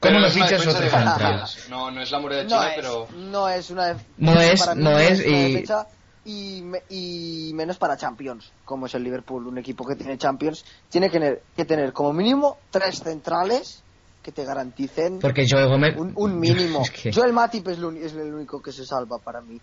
¿Cómo 0.00 0.12
Pero 0.12 0.20
no 0.20 0.26
es 0.26 0.36
una 0.36 0.44
fichas 0.46 0.60
defensa 0.60 0.80
de 0.80 0.90
central? 0.90 1.18
garantías. 1.18 1.66
No, 1.70 1.90
no 1.90 2.00
es 2.02 2.10
la 2.10 2.18
muralla 2.20 2.42
No 2.44 2.48
china, 2.48 2.68
es, 2.68 2.74
pero... 2.76 3.08
no 3.16 3.48
es 3.48 3.70
una 3.70 3.86
def- 3.86 4.06
No 4.16 4.40
es, 4.40 4.60
para 4.60 4.74
mí 4.74 4.82
no 4.84 4.98
es, 4.98 5.20
y- 5.20 5.32
defensa 5.52 5.86
y, 6.24 6.62
me- 6.62 6.82
y 6.90 7.52
menos 7.54 7.78
para 7.78 7.96
Champions, 7.96 8.52
como 8.64 8.86
es 8.86 8.94
el 8.94 9.02
Liverpool, 9.02 9.46
un 9.46 9.58
equipo 9.58 9.84
que 9.86 9.96
tiene 9.96 10.16
Champions, 10.18 10.62
tiene 10.88 11.08
que 11.08 11.18
tener, 11.18 11.42
que 11.56 11.64
tener 11.64 11.92
como 11.92 12.12
mínimo 12.12 12.58
tres 12.70 13.00
centrales 13.02 13.82
que 14.22 14.30
te 14.32 14.44
garanticen 14.44 15.18
Porque 15.20 15.46
Joel 15.48 15.68
Gómez... 15.68 15.96
un, 15.96 16.12
un 16.16 16.38
mínimo. 16.38 16.82
Es 16.82 16.90
que- 16.90 17.12
Joel 17.12 17.32
Matip 17.32 17.66
es, 17.68 17.78
lo 17.78 17.90
es 17.92 18.12
el 18.12 18.32
único 18.34 18.60
que 18.60 18.72
se 18.72 18.84
salva 18.84 19.18
para 19.24 19.40
mí. 19.40 19.60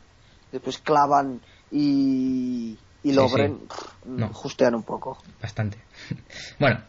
Después 0.51 0.79
Clavan 0.79 1.41
y, 1.71 2.71
y 3.03 3.09
Sí, 3.09 3.13
Lobren 3.13 3.67
sí. 3.69 3.85
No. 4.05 4.33
justean 4.33 4.75
un 4.75 4.83
poco. 4.83 5.17
bastante. 5.41 5.85
bueno, 6.59 6.81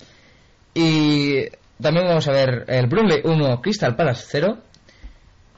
y 0.75 1.45
también 1.81 2.07
vamos 2.07 2.27
a 2.29 2.33
ver 2.33 2.65
el 2.69 2.87
Brunley 2.87 3.21
1, 3.25 3.61
Crystal 3.61 3.97
Palace 3.97 4.25
0. 4.31 4.59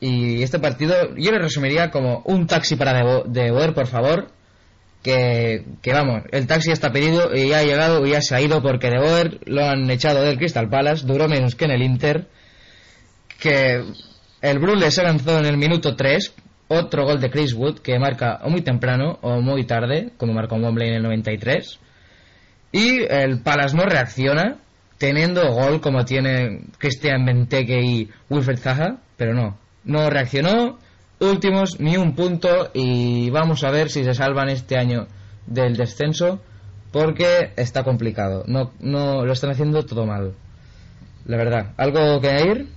Y 0.01 0.43
este 0.43 0.59
partido 0.59 0.95
yo 1.17 1.33
lo 1.33 1.39
resumiría 1.39 1.91
como 1.91 2.23
un 2.25 2.47
taxi 2.47 2.77
para 2.77 2.93
De, 2.93 3.23
de 3.27 3.51
Boer, 3.51 3.75
por 3.75 3.87
favor. 3.87 4.31
Que, 5.03 5.65
que 5.81 5.93
vamos, 5.93 6.25
el 6.33 6.49
taxi 6.49 6.73
está 6.73 6.91
pedido 6.91 7.33
y 7.33 7.51
ya 7.51 7.59
ha 7.59 7.63
llegado 7.63 8.05
y 8.05 8.11
ya 8.11 8.21
se 8.21 8.35
ha 8.35 8.41
ido 8.41 8.61
porque 8.63 8.91
De 8.91 8.99
Boer 8.99 9.39
lo 9.47 9.65
han 9.65 9.89
echado 9.91 10.23
del 10.23 10.39
Crystal 10.39 10.69
Palace, 10.69 11.07
duró 11.07 11.29
menos 11.29 11.55
que 11.55 11.67
en 11.67 11.71
el 11.71 11.83
Inter. 11.83 12.27
Que 13.41 13.85
el 14.41 14.59
Brule 14.59 14.91
se 14.91 15.03
lanzó 15.03 15.39
en 15.39 15.47
el 15.47 15.57
minuto 15.57 15.95
3, 15.95 16.35
otro 16.69 17.05
gol 17.05 17.21
de 17.21 17.31
Chris 17.31 17.55
Wood 17.55 17.79
que 17.79 17.99
marca 17.99 18.41
o 18.43 18.51
muy 18.51 18.63
temprano 18.63 19.19
o 19.23 19.41
muy 19.41 19.65
tarde, 19.65 20.11
como 20.17 20.33
marcó 20.33 20.57
Wembley 20.57 20.89
en 20.89 20.95
el 20.95 21.03
93. 21.03 21.79
Y 22.73 23.03
el 23.09 23.41
Palace 23.43 23.77
no 23.77 23.85
reacciona, 23.85 24.59
teniendo 24.99 25.53
gol 25.53 25.81
como 25.81 26.05
tiene 26.05 26.65
Christian 26.79 27.25
Benteke 27.25 27.81
y 27.81 28.11
Wilfred 28.29 28.59
Zaha, 28.59 28.99
pero 29.17 29.35
no, 29.35 29.59
no 29.85 30.11
reaccionó, 30.11 30.79
últimos 31.21 31.81
ni 31.81 31.97
un 31.97 32.15
punto 32.15 32.71
y 32.75 33.31
vamos 33.31 33.65
a 33.65 33.71
ver 33.71 33.91
si 33.91 34.05
se 34.05 34.15
salvan 34.15 34.49
este 34.49 34.77
año 34.77 35.07
del 35.47 35.77
descenso 35.77 36.41
porque 36.93 37.53
está 37.57 37.85
complicado, 37.85 38.45
no, 38.47 38.73
no 38.81 39.25
lo 39.25 39.33
están 39.33 39.51
haciendo 39.51 39.85
todo 39.85 40.07
mal. 40.07 40.35
La 41.27 41.37
verdad, 41.37 41.75
¿algo 41.77 42.21
que 42.21 42.29
añadir? 42.29 42.69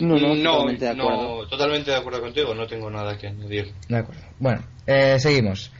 No, 0.00 0.16
no, 0.16 0.34
no, 0.34 0.52
totalmente 0.58 0.84
de 0.84 0.90
acuerdo. 0.90 1.42
no, 1.42 1.48
totalmente 1.48 1.90
de 1.90 1.96
acuerdo 1.96 2.20
contigo, 2.20 2.54
no 2.54 2.66
tengo 2.66 2.90
nada 2.90 3.16
que 3.16 3.28
añadir. 3.28 3.72
De 3.88 3.98
acuerdo. 3.98 4.22
Bueno, 4.38 4.62
eh, 4.86 5.18
seguimos. 5.18 5.72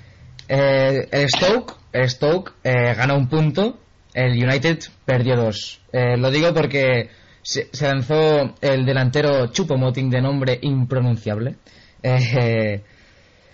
Eh, 0.49 1.09
el 1.11 1.29
Stoke, 1.29 1.75
el 1.93 2.09
Stoke 2.09 2.53
eh, 2.65 2.95
ganó 2.95 3.17
un 3.17 3.29
punto, 3.29 3.79
el 4.15 4.33
United 4.43 4.79
perdió 5.05 5.37
dos. 5.37 5.81
Eh, 5.93 6.17
lo 6.17 6.31
digo 6.31 6.53
porque 6.55 7.09
se, 7.43 7.69
se 7.73 7.87
lanzó 7.87 8.55
el 8.61 8.85
delantero 8.85 9.49
Chupomoting 9.49 10.11
de 10.11 10.21
nombre 10.21 10.59
impronunciable. 10.63 11.57
Eh, 12.03 12.83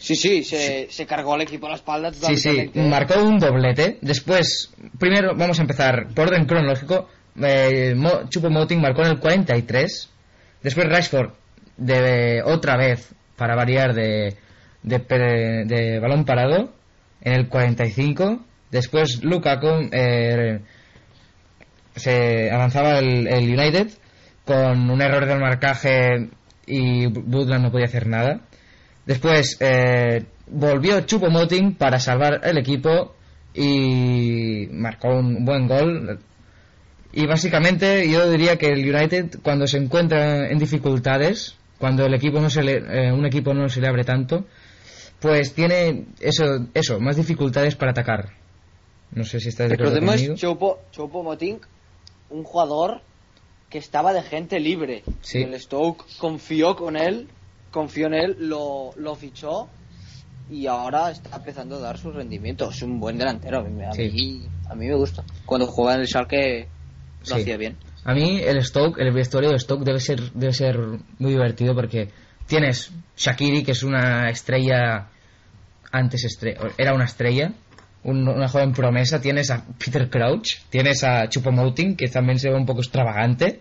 Sí, 0.00 0.14
sí, 0.14 0.44
se, 0.44 0.86
se 0.90 1.06
cargó 1.06 1.34
al 1.34 1.40
equipo 1.40 1.66
a 1.66 1.70
la 1.70 1.74
espalda 1.74 2.12
sí, 2.12 2.36
sí, 2.36 2.70
marcó 2.76 3.20
un 3.20 3.40
doblete. 3.40 3.98
Después, 4.00 4.72
primero 4.96 5.34
vamos 5.36 5.58
a 5.58 5.62
empezar 5.62 6.06
por 6.14 6.28
orden 6.28 6.44
cronológico. 6.46 7.08
Eh, 7.42 7.94
Mo- 7.96 8.22
Choupo-Moting 8.28 8.78
marcó 8.80 9.02
en 9.02 9.08
el 9.08 9.18
43. 9.18 10.08
Después 10.62 10.88
Rashford, 10.88 11.30
de, 11.76 12.42
otra 12.44 12.76
vez, 12.76 13.12
para 13.36 13.56
variar, 13.56 13.92
de, 13.92 14.36
de, 14.84 14.98
de 15.66 15.98
balón 15.98 16.24
parado, 16.24 16.72
en 17.20 17.32
el 17.32 17.48
45. 17.48 18.44
Después 18.70 19.22
Lukaku 19.22 19.88
eh, 19.92 20.60
se 21.96 22.50
avanzaba 22.50 22.98
el, 22.98 23.26
el 23.26 23.58
United 23.58 23.88
con 24.44 24.90
un 24.90 25.02
error 25.02 25.26
del 25.26 25.40
marcaje 25.40 26.28
y 26.66 27.06
Woodland 27.06 27.64
no 27.64 27.70
podía 27.70 27.86
hacer 27.86 28.06
nada. 28.06 28.40
Después 29.06 29.56
eh, 29.60 30.24
volvió 30.46 31.00
Chupomoting 31.00 31.74
para 31.74 31.98
salvar 31.98 32.40
el 32.44 32.58
equipo 32.58 33.14
y 33.54 34.68
marcó 34.70 35.08
un 35.08 35.44
buen 35.44 35.66
gol. 35.66 36.18
Y 37.12 37.26
básicamente 37.26 38.08
yo 38.10 38.30
diría 38.30 38.56
que 38.56 38.66
el 38.66 38.94
United 38.94 39.40
cuando 39.42 39.66
se 39.66 39.78
encuentra 39.78 40.50
en 40.50 40.58
dificultades, 40.58 41.56
cuando 41.78 42.04
el 42.04 42.14
equipo 42.14 42.40
no 42.40 42.50
se 42.50 42.62
le, 42.62 42.76
eh, 42.76 43.12
un 43.12 43.24
equipo 43.24 43.54
no 43.54 43.68
se 43.68 43.80
le 43.80 43.88
abre 43.88 44.04
tanto, 44.04 44.46
pues 45.20 45.54
tiene 45.54 46.06
eso, 46.20 46.66
eso, 46.74 47.00
más 47.00 47.16
dificultades 47.16 47.76
para 47.76 47.92
atacar. 47.92 48.30
No 49.12 49.24
sé 49.24 49.40
si 49.40 49.48
estás 49.48 49.68
de 49.68 49.74
acuerdo 49.74 49.94
Recordemos 49.94 50.14
conmigo. 50.16 50.34
Choupo, 50.36 50.78
Choupo 50.92 51.22
Moting, 51.22 51.58
un 52.30 52.44
jugador 52.44 53.00
que 53.70 53.78
estaba 53.78 54.12
de 54.12 54.22
gente 54.22 54.60
libre. 54.60 55.02
Sí. 55.20 55.42
El 55.42 55.58
Stoke 55.60 56.04
confió 56.18 56.76
con 56.76 56.96
él, 56.96 57.28
confió 57.70 58.06
en 58.06 58.14
él, 58.14 58.36
lo, 58.40 58.90
lo 58.96 59.14
fichó 59.14 59.68
y 60.50 60.66
ahora 60.66 61.10
está 61.10 61.36
empezando 61.36 61.76
a 61.76 61.80
dar 61.80 61.98
sus 61.98 62.14
rendimientos. 62.14 62.76
Es 62.76 62.82
un 62.82 63.00
buen 63.00 63.18
delantero. 63.18 63.58
A 63.60 63.62
mí, 63.64 63.82
a 63.84 63.92
Sí. 63.92 64.10
mí, 64.10 64.42
a 64.70 64.74
mí 64.74 64.86
me 64.86 64.94
gusta. 64.94 65.24
Cuando 65.44 65.66
juega 65.66 65.94
en 65.94 66.00
el 66.00 66.06
Schalke 66.08 66.68
lo 67.20 67.36
Sí. 67.36 67.42
hacía 67.42 67.56
bien. 67.56 67.76
A 68.04 68.14
mí 68.14 68.40
el 68.40 68.62
Stoke, 68.64 68.98
el 69.00 69.12
vestuario 69.12 69.50
de 69.50 69.58
Stoke 69.58 69.84
debe 69.84 70.00
ser, 70.00 70.32
debe 70.32 70.52
ser 70.52 70.78
muy 71.18 71.32
divertido 71.32 71.74
porque 71.74 72.08
tienes 72.46 72.90
Shakiri, 73.16 73.62
que 73.64 73.72
es 73.72 73.82
una 73.82 74.30
estrella, 74.30 75.08
antes 75.92 76.24
estre- 76.24 76.56
era 76.78 76.94
una 76.94 77.04
estrella, 77.04 77.52
un- 78.08 78.28
una 78.28 78.48
joven 78.48 78.72
promesa, 78.72 79.20
tienes 79.20 79.50
a 79.50 79.64
Peter 79.78 80.08
Crouch, 80.10 80.56
tienes 80.70 81.04
a 81.04 81.28
Chupomoting, 81.28 81.96
que 81.96 82.08
también 82.08 82.38
se 82.38 82.48
ve 82.50 82.56
un 82.56 82.66
poco 82.66 82.80
extravagante, 82.80 83.60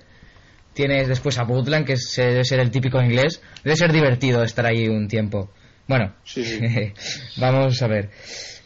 tienes 0.73 1.07
después 1.07 1.37
a 1.37 1.43
Butland, 1.43 1.85
que 1.85 1.95
debe 2.17 2.43
ser 2.45 2.59
el 2.59 2.71
típico 2.71 3.01
inglés, 3.01 3.41
debe 3.63 3.75
ser 3.75 3.91
divertido 3.91 4.43
estar 4.43 4.65
ahí 4.65 4.87
un 4.87 5.07
tiempo. 5.07 5.51
Bueno, 5.87 6.13
Sí, 6.23 6.43
sí. 6.43 6.59
vamos 7.37 7.81
a 7.81 7.87
ver. 7.87 8.09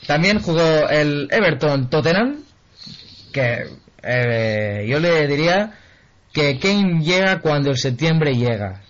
También 0.07 0.39
jugó 0.39 0.89
el 0.89 1.27
Everton 1.31 1.89
Tottenham, 1.89 2.43
que 3.31 3.65
eh, 4.03 4.85
yo 4.89 4.99
le 4.99 5.27
diría 5.27 5.73
que 6.33 6.57
Kane 6.59 7.01
llega 7.03 7.39
cuando 7.39 7.69
el 7.69 7.77
septiembre 7.77 8.33
llega. 8.35 8.81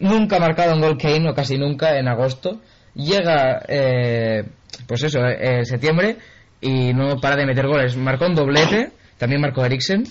Nunca 0.00 0.36
ha 0.36 0.40
marcado 0.40 0.74
un 0.74 0.80
gol 0.80 0.98
Kane, 0.98 1.30
o 1.30 1.34
casi 1.34 1.56
nunca, 1.56 1.98
en 1.98 2.08
agosto. 2.08 2.60
Llega, 2.94 3.62
eh, 3.68 4.44
pues 4.86 5.02
eso, 5.02 5.24
eh, 5.26 5.64
septiembre 5.64 6.16
y 6.60 6.92
no 6.92 7.18
para 7.20 7.36
de 7.36 7.46
meter 7.46 7.66
goles. 7.66 7.96
Marcó 7.96 8.26
un 8.26 8.34
doblete, 8.34 8.92
también 9.18 9.40
marcó 9.40 9.64
Eriksen. 9.64 10.04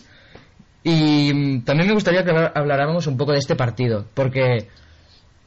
Y 0.84 1.62
también 1.62 1.88
me 1.88 1.96
gustaría 1.96 2.24
que 2.24 2.32
habláramos 2.54 3.08
un 3.08 3.18
poco 3.18 3.32
de 3.32 3.40
este 3.40 3.56
partido, 3.56 4.06
porque 4.14 4.68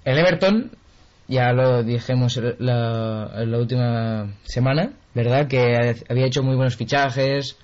el 0.04 0.18
Everton, 0.18 0.72
ya 1.28 1.52
lo 1.52 1.84
dijimos 1.84 2.40
la, 2.58 3.44
la 3.46 3.58
última 3.58 4.34
semana, 4.42 4.90
¿verdad? 5.14 5.46
Que 5.46 5.94
había 6.08 6.26
hecho 6.26 6.42
muy 6.42 6.56
buenos 6.56 6.76
fichajes 6.76 7.56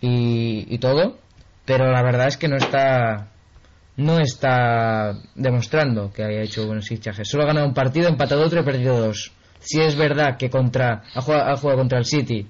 y, 0.00 0.66
y 0.74 0.78
todo, 0.78 1.18
pero 1.66 1.92
la 1.92 2.02
verdad 2.02 2.28
es 2.28 2.38
que 2.38 2.48
no 2.48 2.56
está 2.56 3.28
no 3.98 4.20
está 4.20 5.18
demostrando 5.34 6.12
que 6.12 6.22
haya 6.22 6.40
hecho 6.40 6.66
buenos 6.66 6.86
fichajes. 6.88 7.28
Solo 7.28 7.42
ha 7.42 7.46
ganado 7.48 7.66
un 7.66 7.74
partido, 7.74 8.08
empatado 8.08 8.44
otro 8.44 8.60
y 8.60 8.64
perdido 8.64 8.98
dos. 8.98 9.32
Si 9.68 9.80
es 9.82 9.96
verdad 9.96 10.36
que 10.38 10.48
contra 10.48 11.02
ha 11.14 11.20
jugado, 11.20 11.50
ha 11.52 11.56
jugado 11.56 11.78
contra 11.78 11.98
el 11.98 12.04
City, 12.06 12.46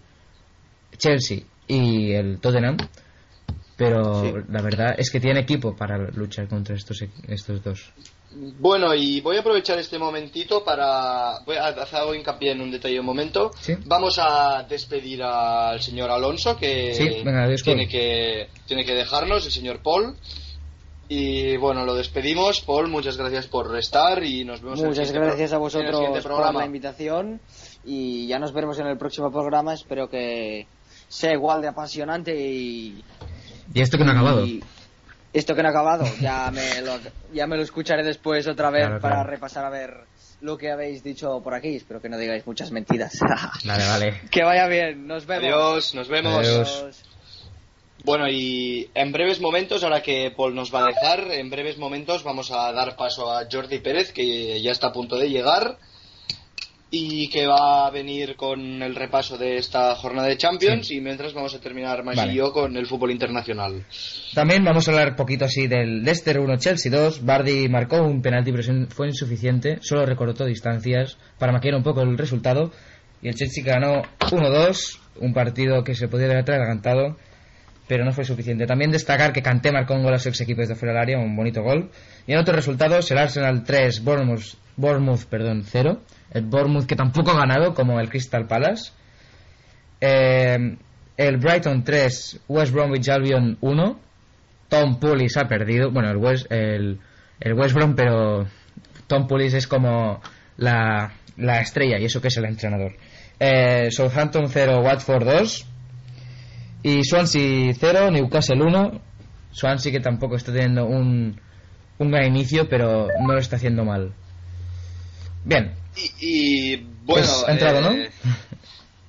Chelsea 0.97 1.39
y 1.67 2.13
el 2.13 2.39
Tottenham, 2.39 2.77
pero 3.77 4.23
Sí. 4.23 4.33
la 4.51 4.63
verdad 4.63 4.95
es 4.99 5.11
que 5.11 5.19
tiene 5.21 5.41
equipo 5.41 5.75
para 5.77 5.99
luchar 6.13 6.47
contra 6.49 6.77
estos 6.77 7.03
equ- 7.03 7.25
estos 7.29 7.63
dos. 7.65 7.93
Bueno, 8.61 8.95
y 8.95 9.21
voy 9.21 9.37
a 9.37 9.41
aprovechar 9.41 9.79
este 9.79 9.99
momentito 9.99 10.63
para. 10.63 11.41
Voy 11.47 11.57
a 11.57 11.69
hacer 11.69 12.01
hincapié 12.15 12.53
en 12.53 12.61
un 12.61 12.71
detalle 12.71 13.01
un 13.01 13.07
momento. 13.07 13.51
Sí. 13.59 13.75
Vamos 13.87 14.19
a 14.21 14.65
despedir 14.69 15.23
al 15.23 15.81
señor 15.81 16.11
Alonso, 16.11 16.57
que 16.57 16.93
Sí, 16.95 17.23
venga, 17.25 17.45
adiós, 17.45 17.63
tiene, 17.63 17.89
que, 17.89 18.49
tiene 18.67 18.85
que 18.85 18.95
dejarnos, 18.95 19.45
el 19.47 19.51
señor 19.53 19.81
Paul. 19.83 20.15
Y 21.11 21.57
bueno, 21.57 21.85
lo 21.87 21.95
despedimos. 21.95 22.61
Paul, 22.61 22.89
muchas 22.89 23.17
gracias 23.17 23.47
por 23.47 23.77
estar 23.79 24.23
y 24.23 24.45
nos 24.45 24.61
vemos 24.61 24.79
en 24.81 24.85
el 24.85 24.91
Muchas 24.91 25.09
siguiente 25.09 25.27
gracias 25.29 25.53
a 25.53 25.57
en 25.57 25.57
el 25.57 25.63
vosotros 25.63 26.25
por 26.27 26.55
la 26.55 26.67
invitación 26.67 27.41
y 27.85 28.27
ya 28.27 28.39
nos 28.39 28.53
veremos 28.53 28.79
en 28.79 28.87
el 28.89 28.99
próximo 28.99 29.31
programa. 29.33 29.73
Espero 29.73 30.11
que 30.11 30.67
sea 31.09 31.33
igual 31.33 31.63
de 31.63 31.69
apasionante 31.69 32.35
y, 32.39 33.03
Y 33.73 33.81
esto 33.81 33.97
que 33.97 34.05
no 34.05 34.11
ha 34.11 34.15
acabado. 34.15 34.45
y 34.45 34.63
esto 35.33 35.55
que 35.55 35.63
no 35.63 35.69
ha 35.69 35.71
acabado. 35.71 36.05
Ya 36.21 36.51
me 36.51 36.83
lo, 36.83 36.99
ya 37.33 37.47
me 37.47 37.57
lo 37.57 37.63
escucharé 37.63 38.05
después 38.05 38.47
otra 38.47 38.71
vez 38.71 38.85
Claro, 38.87 39.01
para 39.01 39.15
claro. 39.17 39.31
repasar 39.31 39.65
a 39.65 39.71
ver 39.71 39.95
lo 40.43 40.59
que 40.59 40.71
habéis 40.71 41.03
dicho 41.03 41.41
por 41.43 41.55
aquí. 41.55 41.77
Espero 41.77 42.03
que 42.03 42.11
no 42.11 42.19
digáis 42.19 42.47
muchas 42.47 42.71
mentiras. 42.71 43.19
Vale, 43.65 43.87
vale. 43.87 44.21
que 44.31 44.43
vaya 44.45 44.67
bien. 44.67 45.07
Nos 45.07 45.25
vemos. 45.25 45.45
Adiós, 45.45 45.95
nos 45.95 46.09
vemos. 46.09 46.35
Adiós. 46.47 47.03
Bueno, 48.05 48.29
y 48.29 48.89
en 48.95 49.13
breves 49.13 49.41
momentos, 49.41 49.83
ahora 49.83 50.03
que 50.03 50.33
Paul 50.37 50.55
nos 50.55 50.73
va 50.73 50.85
a 50.85 50.87
dejar, 50.87 51.31
en 51.33 51.51
breves 51.51 51.79
momentos 51.79 52.23
vamos 52.23 52.51
a 52.53 52.73
dar 52.73 52.97
paso 52.97 53.31
a 53.33 53.47
Jordi 53.51 53.79
Pérez, 53.81 54.13
que 54.13 54.63
ya 54.63 54.71
está 54.71 54.89
a 54.89 54.93
punto 54.93 55.17
de 55.17 55.29
llegar 55.29 55.79
y 56.91 57.29
que 57.29 57.47
va 57.47 57.87
a 57.87 57.91
venir 57.91 58.35
con 58.37 58.83
el 58.83 58.95
repaso 58.95 59.37
de 59.37 59.59
esta 59.59 59.95
jornada 59.95 60.27
de 60.29 60.39
Champions 60.39 60.87
Sí. 60.87 60.97
y 60.97 61.01
mientras 61.03 61.35
vamos 61.35 61.55
a 61.55 61.61
terminar 61.61 62.03
más 62.03 62.17
Vale. 62.17 62.33
y 62.33 62.37
yo 62.37 62.51
con 62.51 62.75
el 62.79 62.87
fútbol 62.87 63.11
internacional. 63.11 63.85
También 64.33 64.65
vamos 64.65 64.89
a 64.89 64.93
hablar 64.93 65.15
poquito 65.15 65.45
así 65.45 65.67
del 65.67 66.03
Leicester 66.03 66.39
1 66.39 66.57
Chelsea 66.57 66.91
2. 66.91 67.27
Bardi 67.27 67.69
marcó 67.69 68.01
un 68.01 68.23
penalti 68.23 68.53
pero 68.53 68.87
fue 68.89 69.09
insuficiente, 69.09 69.79
solo 69.83 70.07
recortó 70.07 70.47
distancias 70.47 71.19
para 71.39 71.53
maquillar 71.53 71.77
un 71.77 71.83
poco 71.83 72.01
el 72.01 72.17
resultado 72.17 72.71
y 73.21 73.29
el 73.29 73.35
Chelsea 73.35 73.63
ganó 73.65 74.01
1-2, 74.21 74.99
un 75.21 75.35
partido 75.35 75.85
que 75.85 75.95
se 75.95 76.09
podía 76.09 76.25
haber 76.27 76.39
atragantado, 76.39 77.17
pero 77.89 78.05
no 78.05 78.13
fue 78.13 78.25
suficiente. 78.25 78.67
También 78.67 78.91
destacar 78.91 79.33
que 79.33 79.43
Kanté 79.43 79.73
marcó 79.73 79.95
un 79.95 80.03
gol 80.03 80.15
a 80.15 80.19
su 80.19 80.29
ex 80.29 80.41
equipo 80.43 80.61
desde 80.61 80.77
fuera 80.77 80.93
del 80.93 81.03
área, 81.03 81.19
un 81.19 81.35
bonito 81.35 81.63
gol. 81.63 81.91
Y 82.27 82.33
en 82.33 82.39
otros 82.39 82.55
resultados, 82.55 83.11
el 83.11 83.19
Arsenal 83.19 83.65
3, 83.65 84.05
Bournemouth, 84.05 84.55
Bournemouth 84.77 85.25
perdón, 85.25 85.63
0. 85.65 86.03
El 86.33 86.45
Bournemouth 86.45 86.87
que 86.87 86.95
tampoco 86.95 87.33
ha 87.33 87.39
ganado, 87.39 87.75
como 87.75 87.99
el 87.99 88.11
Crystal 88.11 88.47
Palace. 88.47 88.93
Eh, 90.01 90.77
el 91.17 91.37
Brighton 91.39 91.83
3, 91.83 92.43
West 92.47 92.73
Bromwich 92.73 93.09
Albion 93.09 93.57
1. 93.61 94.01
Tom 94.69 95.01
Pulis 95.01 95.37
ha 95.39 95.49
perdido. 95.49 95.91
Bueno, 95.91 96.11
el, 96.11 96.19
West, 96.19 96.53
el 96.53 97.01
el 97.41 97.55
West 97.55 97.75
Brom, 97.75 97.95
pero 97.95 98.47
Tom 99.07 99.27
Pulis 99.27 99.55
es 99.55 99.67
como 99.67 100.21
la, 100.57 101.13
la 101.37 101.61
estrella 101.61 101.99
y 101.99 102.05
eso 102.05 102.21
que 102.21 102.29
es 102.29 102.37
el 102.37 102.47
entrenador. 102.47 102.97
Eh, 103.39 103.91
Southampton 103.91 104.49
0, 104.49 104.81
Watford 104.83 105.25
2 105.25 105.67
y 106.83 107.05
Swansea 107.05 107.73
0, 107.79 108.11
Newcastle 108.11 108.63
1. 108.63 109.01
Swansea 109.51 109.93
que 109.93 110.01
tampoco 110.01 110.37
está 110.37 110.53
teniendo 110.53 110.85
un, 110.87 111.41
un 111.99 112.11
gran 112.11 112.27
inicio, 112.27 112.69
pero 112.69 113.09
no 113.21 113.33
lo 113.33 113.39
está 113.39 113.57
haciendo 113.57 113.85
mal. 113.85 114.13
Bien. 115.45 115.75
Y, 116.21 116.77
bueno, 116.77 116.93
Pues 117.07 117.45
ha 117.47 117.53
entrado, 117.53 117.81
¿no? 117.81 117.93
eh, 117.93 118.11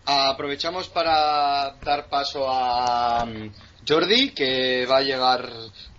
aprovechamos 0.05 0.87
para 0.89 1.75
dar 1.83 2.07
paso 2.09 2.47
a 2.49 3.25
mm, 3.25 3.51
Jordi, 3.87 4.29
que 4.31 4.85
va 4.89 4.97
a 4.97 5.01
llegar 5.01 5.49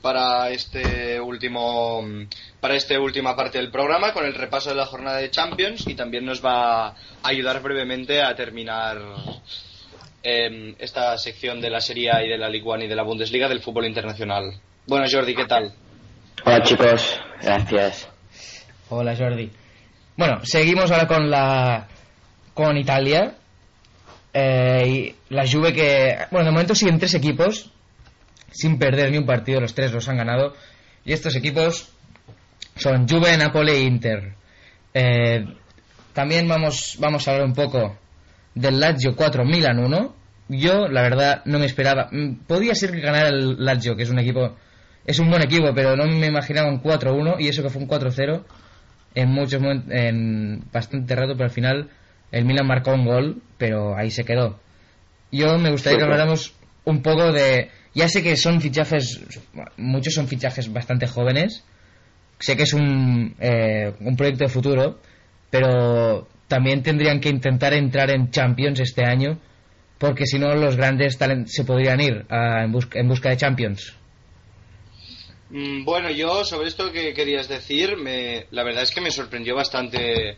para 0.03 0.51
este 0.51 1.21
último 1.21 2.03
para 2.61 2.75
esta 2.75 2.99
última 2.99 3.37
parte 3.37 3.59
del 3.59 3.71
programa 3.71 4.13
con 4.13 4.25
el 4.25 4.35
repaso 4.35 4.71
de 4.71 4.77
la 4.77 4.87
jornada 4.87 5.19
de 5.19 5.31
Champions 5.31 5.87
y 5.87 5.95
también 5.95 6.25
nos 6.25 6.45
va 6.45 6.89
a 6.89 6.95
ayudar 7.23 7.61
brevemente 7.63 8.23
a 8.23 8.35
terminar 8.35 8.99
em, 10.23 10.75
esta 10.79 11.17
sección 11.19 11.61
de 11.61 11.71
la 11.71 11.81
Serie 11.81 12.11
A 12.11 12.25
y 12.25 12.29
de 12.29 12.39
la 12.39 12.49
Ligue 12.49 12.67
1 12.67 12.85
y 12.85 12.89
de 12.89 12.95
la 12.95 13.03
Bundesliga 13.03 13.49
del 13.49 13.61
fútbol 13.61 13.87
internacional. 13.87 14.61
Bueno, 14.87 15.07
Jordi, 15.11 15.35
¿qué 15.35 15.47
tal? 15.47 15.73
Hola 16.45 16.63
chicos, 16.63 17.21
gracias. 17.43 18.09
Hola 18.89 19.15
Jordi. 19.17 19.51
Bueno, 20.17 20.41
seguimos 20.45 20.91
ahora 20.91 21.07
con 21.07 21.31
la 21.31 21.87
con 22.55 22.77
Italia. 22.77 23.35
Eh, 24.33 25.15
y 25.29 25.35
la 25.35 25.47
Juve 25.47 25.73
que 25.73 26.19
bueno, 26.31 26.47
de 26.47 26.53
momento 26.53 26.75
siguen 26.75 26.99
tres 26.99 27.15
equipos 27.15 27.71
sin 28.53 28.79
perder 28.79 29.11
ni 29.11 29.19
un 29.19 29.27
partido, 29.27 29.61
los 29.61 29.75
tres 29.75 29.93
los 29.93 30.09
han 30.09 30.17
ganado 30.17 30.55
y 31.05 31.13
estos 31.13 31.35
equipos 31.37 31.89
son 32.77 33.09
Juve, 33.09 33.37
Napoli 33.37 33.73
e 33.73 33.81
Inter. 33.81 34.35
Eh, 34.95 35.45
también 36.13 36.49
vamos 36.49 36.97
vamos 36.99 37.27
a 37.27 37.33
hablar 37.33 37.47
un 37.47 37.55
poco 37.55 37.97
del 38.55 38.81
Lazio 38.81 39.15
4 39.17 39.45
Milan 39.45 39.79
1. 39.79 40.17
Yo 40.49 40.89
la 40.89 41.03
verdad 41.03 41.43
no 41.45 41.59
me 41.59 41.67
esperaba, 41.67 42.09
mm, 42.11 42.47
podía 42.47 42.75
ser 42.75 42.91
que 42.91 43.01
ganara 43.01 43.29
el 43.29 43.65
Lazio, 43.65 43.97
que 43.97 44.03
es 44.03 44.11
un 44.11 44.19
equipo 44.19 44.57
es 45.07 45.19
un 45.19 45.31
buen 45.31 45.43
equipo, 45.43 45.73
pero 45.75 45.97
no 45.97 46.07
me 46.07 46.27
imaginaba 46.27 46.69
un 46.69 46.81
4-1 46.83 47.37
y 47.39 47.49
eso 47.49 47.63
que 47.63 47.71
fue 47.71 47.83
un 47.83 47.89
4-0 47.89 48.45
en 49.15 49.29
muchos 49.29 49.61
en 49.89 50.65
bastante 50.73 51.17
rato, 51.17 51.33
pero 51.33 51.45
al 51.45 51.51
final 51.51 51.91
el 52.31 52.45
Milan 52.45 52.67
marcó 52.67 52.93
un 52.93 53.05
gol, 53.05 53.43
pero 53.59 53.97
ahí 53.97 54.11
se 54.11 54.25
quedó. 54.25 54.61
Yo 55.33 55.59
me 55.59 55.71
gustaría 55.71 55.99
que 55.99 56.05
habláramos 56.05 56.55
un 56.85 57.03
poco 57.03 57.33
de 57.33 57.71
ya 57.95 58.09
sé 58.09 58.23
que 58.23 58.37
son 58.37 58.61
fichajes 58.61 59.21
muchos 59.77 60.15
son 60.15 60.29
fichajes 60.29 60.73
bastante 60.73 61.07
jóvenes. 61.07 61.65
Sé 62.39 62.57
que 62.57 62.63
es 62.63 62.73
un 62.73 63.35
eh, 63.41 63.93
un 64.01 64.17
proyecto 64.17 64.45
de 64.45 64.51
futuro, 64.51 65.01
pero 65.51 66.29
también 66.51 66.83
tendrían 66.83 67.21
que 67.21 67.31
intentar 67.31 67.73
entrar 67.73 68.11
en 68.11 68.31
Champions 68.31 68.81
este 68.81 69.05
año, 69.05 69.39
porque 69.99 70.27
si 70.27 70.39
no 70.39 70.55
los 70.55 70.77
grandes 70.77 71.19
talen- 71.19 71.47
se 71.47 71.65
podrían 71.65 72.01
ir 72.01 72.27
a- 72.29 72.65
en, 72.65 72.73
busca, 72.73 72.99
en 72.99 73.09
busca 73.09 73.31
de 73.31 73.37
Champions. 73.39 73.95
Mm, 75.51 75.85
Bueno, 75.85 76.11
yo 76.11 76.45
sobre 76.45 76.69
esto 76.69 76.93
que 76.93 77.15
querías 77.15 77.49
decir, 77.49 77.97
me, 77.97 78.47
la 78.51 78.65
verdad 78.65 78.83
es 78.83 78.91
que 78.91 79.01
me 79.01 79.11
sorprendió 79.11 79.55
bastante 79.55 80.37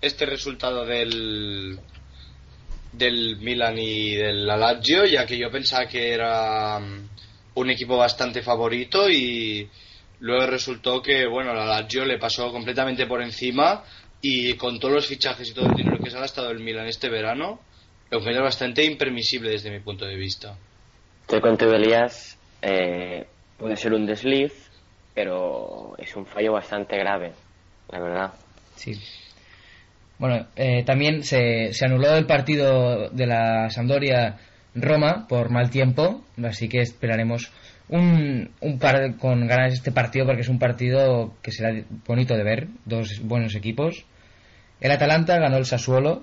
este 0.00 0.26
resultado 0.26 0.84
del 0.84 1.78
del 2.92 3.36
Milan 3.38 3.76
y 3.76 4.14
del 4.14 4.46
Lazio, 4.46 5.04
ya 5.04 5.26
que 5.26 5.36
yo 5.36 5.50
pensaba 5.50 5.86
que 5.86 6.12
era 6.12 6.78
mm, 6.78 7.08
un 7.56 7.70
equipo 7.70 7.96
bastante 7.96 8.40
favorito 8.42 9.08
y 9.10 9.68
luego 10.20 10.46
resultó 10.46 11.02
que 11.02 11.26
bueno, 11.26 11.54
la 11.54 11.64
Lazio 11.66 12.04
le 12.04 12.18
pasó 12.18 12.52
completamente 12.52 13.06
por 13.06 13.20
encima 13.22 13.82
y 14.26 14.54
con 14.54 14.80
todos 14.80 14.94
los 14.94 15.06
fichajes 15.06 15.50
y 15.50 15.52
todo 15.52 15.66
el 15.66 15.74
dinero 15.74 15.98
que 16.02 16.08
se 16.08 16.16
ha 16.16 16.20
gastado 16.20 16.50
el 16.50 16.60
Milan 16.60 16.86
este 16.86 17.10
verano, 17.10 17.60
lo 18.10 18.18
encuentro 18.18 18.42
bastante 18.42 18.82
impermisible 18.82 19.50
desde 19.50 19.70
mi 19.70 19.80
punto 19.80 20.06
de 20.06 20.16
vista. 20.16 20.56
Estoy 21.20 21.42
contigo, 21.42 21.72
Elías. 21.72 22.38
Eh, 22.62 23.26
puede 23.58 23.76
ser 23.76 23.92
un 23.92 24.06
desliz, 24.06 24.70
pero 25.14 25.94
es 25.98 26.16
un 26.16 26.24
fallo 26.24 26.54
bastante 26.54 26.96
grave, 26.96 27.32
la 27.92 28.00
verdad. 28.00 28.32
Sí. 28.76 28.98
Bueno, 30.18 30.46
eh, 30.56 30.84
también 30.86 31.22
se, 31.22 31.74
se 31.74 31.84
anuló 31.84 32.16
el 32.16 32.24
partido 32.24 33.10
de 33.10 33.26
la 33.26 33.68
Sampdoria 33.68 34.38
Roma 34.74 35.26
por 35.28 35.50
mal 35.50 35.68
tiempo, 35.68 36.24
así 36.42 36.70
que 36.70 36.80
esperaremos 36.80 37.52
un, 37.90 38.52
un 38.62 38.78
par 38.78 39.18
con 39.18 39.46
ganas 39.46 39.74
este 39.74 39.92
partido 39.92 40.24
porque 40.24 40.40
es 40.40 40.48
un 40.48 40.58
partido 40.58 41.34
que 41.42 41.52
será 41.52 41.74
bonito 42.06 42.34
de 42.34 42.42
ver, 42.42 42.68
dos 42.86 43.20
buenos 43.22 43.54
equipos. 43.54 44.06
El 44.84 44.90
Atalanta 44.90 45.38
ganó 45.38 45.56
el 45.56 45.64
Sassuolo, 45.64 46.22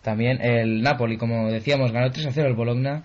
también 0.00 0.40
el 0.40 0.80
Napoli, 0.80 1.18
como 1.18 1.50
decíamos, 1.50 1.92
ganó 1.92 2.10
3 2.10 2.28
a 2.28 2.32
0 2.32 2.48
el 2.48 2.54
Bologna. 2.54 3.04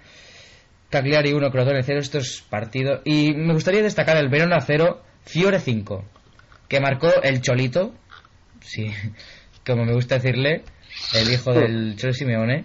Cagliari 0.90 1.34
1, 1.34 1.52
Crotone 1.52 1.84
0, 1.84 2.00
estos 2.00 2.46
partidos. 2.50 3.02
Y 3.04 3.34
me 3.34 3.52
gustaría 3.52 3.84
destacar 3.84 4.16
el 4.16 4.30
Verona 4.30 4.62
0, 4.62 5.02
Fiore 5.26 5.60
5, 5.60 6.06
que 6.70 6.80
marcó 6.80 7.10
el 7.24 7.42
Cholito, 7.42 7.94
sí, 8.62 8.88
como 9.68 9.84
me 9.84 9.92
gusta 9.92 10.16
decirle, 10.16 10.64
el 11.14 11.30
hijo 11.30 11.54
del 11.54 11.98
Cholo 11.98 12.14
Simeone, 12.14 12.64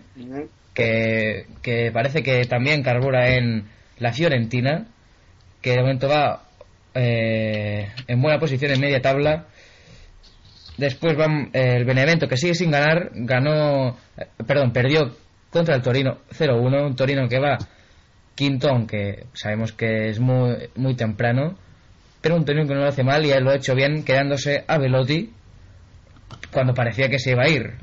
que, 0.72 1.46
que 1.62 1.90
parece 1.90 2.22
que 2.22 2.44
también 2.44 2.84
carbura 2.84 3.34
en 3.34 3.64
la 3.98 4.12
Fiorentina, 4.12 4.86
que 5.60 5.72
de 5.72 5.80
momento 5.80 6.08
va 6.08 6.44
eh, 6.94 7.88
en 8.06 8.22
buena 8.22 8.38
posición 8.38 8.70
en 8.70 8.80
media 8.80 9.02
tabla. 9.02 9.46
Después 10.76 11.18
va 11.18 11.26
eh, 11.52 11.76
el 11.76 11.84
Benevento, 11.84 12.26
que 12.28 12.36
sigue 12.36 12.54
sin 12.54 12.70
ganar, 12.70 13.10
ganó, 13.14 13.96
eh, 14.16 14.26
perdón, 14.46 14.72
perdió 14.72 15.14
contra 15.50 15.74
el 15.74 15.82
Torino 15.82 16.18
0-1, 16.30 16.86
un 16.86 16.96
Torino 16.96 17.28
que 17.28 17.38
va 17.38 17.58
quinto, 18.34 18.68
aunque 18.70 19.24
sabemos 19.34 19.72
que 19.72 20.08
es 20.08 20.20
muy, 20.20 20.54
muy 20.76 20.94
temprano, 20.94 21.56
pero 22.20 22.36
un 22.36 22.44
Torino 22.44 22.66
que 22.66 22.74
no 22.74 22.80
lo 22.80 22.88
hace 22.88 23.02
mal 23.02 23.24
y 23.26 23.30
él 23.30 23.44
lo 23.44 23.50
ha 23.50 23.56
hecho 23.56 23.74
bien, 23.74 24.04
quedándose 24.04 24.64
a 24.66 24.78
Velotti 24.78 25.30
cuando 26.52 26.72
parecía 26.74 27.08
que 27.08 27.18
se 27.18 27.32
iba 27.32 27.42
a 27.44 27.48
ir. 27.50 27.74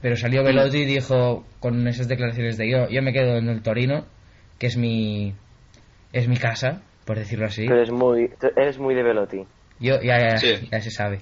Pero 0.00 0.16
salió 0.16 0.42
Velotti 0.42 0.78
y 0.78 0.86
dijo 0.86 1.44
con 1.58 1.86
esas 1.86 2.08
declaraciones 2.08 2.56
de 2.56 2.70
yo, 2.70 2.88
yo 2.88 3.02
me 3.02 3.12
quedo 3.12 3.36
en 3.36 3.48
el 3.48 3.60
Torino, 3.62 4.06
que 4.58 4.68
es 4.68 4.76
mi 4.76 5.34
es 6.12 6.26
mi 6.26 6.36
casa, 6.36 6.82
por 7.04 7.18
decirlo 7.18 7.46
así. 7.46 7.66
Tú 7.66 7.74
eres 7.74 7.90
muy, 7.90 8.30
eres 8.56 8.78
muy 8.78 8.94
de 8.94 9.02
Velotti. 9.02 9.44
Yo 9.78 10.00
ya, 10.02 10.18
ya, 10.18 10.36
Sí. 10.38 10.68
ya 10.70 10.80
se 10.80 10.90
sabe. 10.90 11.20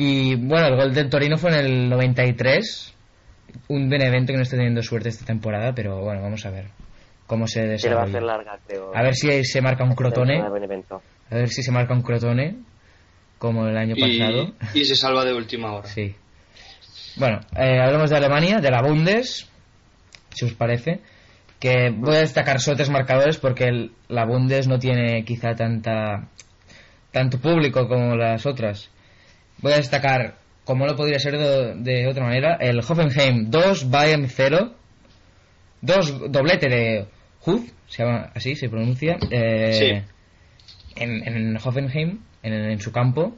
Y 0.00 0.36
bueno, 0.36 0.68
el 0.68 0.76
gol 0.76 0.94
del 0.94 1.10
Torino 1.10 1.36
fue 1.38 1.50
en 1.50 1.56
el 1.66 1.88
93. 1.88 2.94
Un 3.68 3.88
Benevento 3.88 4.32
que 4.32 4.36
no 4.36 4.42
está 4.44 4.56
teniendo 4.56 4.80
suerte 4.82 5.08
esta 5.08 5.24
temporada, 5.24 5.74
pero 5.74 6.00
bueno, 6.00 6.22
vamos 6.22 6.46
a 6.46 6.50
ver 6.50 6.66
cómo 7.26 7.46
se 7.48 7.78
Se 7.78 7.88
le 7.88 7.94
va 7.96 8.02
a 8.02 8.06
desarrolla. 8.06 8.10
hacer 8.10 8.22
larga, 8.22 8.58
creo. 8.66 8.92
A 8.94 9.02
ver 9.02 9.14
si 9.16 9.44
se 9.44 9.60
marca 9.60 9.82
un 9.82 9.94
crotone. 9.94 10.40
A 10.40 11.34
ver 11.34 11.48
si 11.48 11.62
se 11.64 11.72
marca 11.72 11.94
un 11.94 12.02
crotone, 12.02 12.58
como 13.38 13.66
el 13.66 13.76
año 13.76 13.94
Y, 13.96 14.00
pasado. 14.18 14.52
y 14.72 14.84
se 14.84 14.94
salva 14.94 15.24
de 15.24 15.34
última 15.34 15.72
hora. 15.72 15.88
Sí. 15.88 16.14
Bueno, 17.16 17.40
eh, 17.56 17.80
hablamos 17.80 18.10
de 18.10 18.16
Alemania, 18.16 18.58
de 18.60 18.70
la 18.70 18.80
Bundes, 18.82 19.48
si 20.32 20.44
os 20.44 20.52
parece. 20.54 21.00
Que 21.58 21.90
voy 21.90 22.14
a 22.14 22.20
destacar 22.20 22.60
solo 22.60 22.76
tres 22.76 22.88
marcadores 22.90 23.36
porque 23.38 23.64
el- 23.64 23.90
la 24.06 24.24
Bundes 24.24 24.68
no 24.68 24.78
tiene 24.78 25.24
quizá 25.24 25.56
tanta 25.56 26.28
tanto 27.10 27.40
público 27.40 27.88
como 27.88 28.14
las 28.14 28.46
otras. 28.46 28.90
Voy 29.60 29.72
a 29.72 29.76
destacar, 29.76 30.36
como 30.64 30.86
no 30.86 30.94
podría 30.96 31.18
ser 31.18 31.36
de, 31.38 31.74
de 31.76 32.06
otra 32.08 32.24
manera, 32.24 32.56
el 32.60 32.78
Hoffenheim 32.80 33.50
2, 33.50 33.90
Bayern 33.90 34.28
0. 34.28 34.74
Dos 35.80 36.30
doblete 36.32 36.68
de 36.68 37.06
Huf, 37.46 37.70
se 37.86 38.02
llama 38.04 38.30
así, 38.34 38.54
se 38.56 38.68
pronuncia. 38.68 39.16
eh, 39.30 39.72
Sí. 39.72 41.02
en, 41.02 41.26
en 41.28 41.56
Hoffenheim, 41.56 42.18
en, 42.42 42.52
en 42.52 42.80
su 42.80 42.90
campo. 42.92 43.36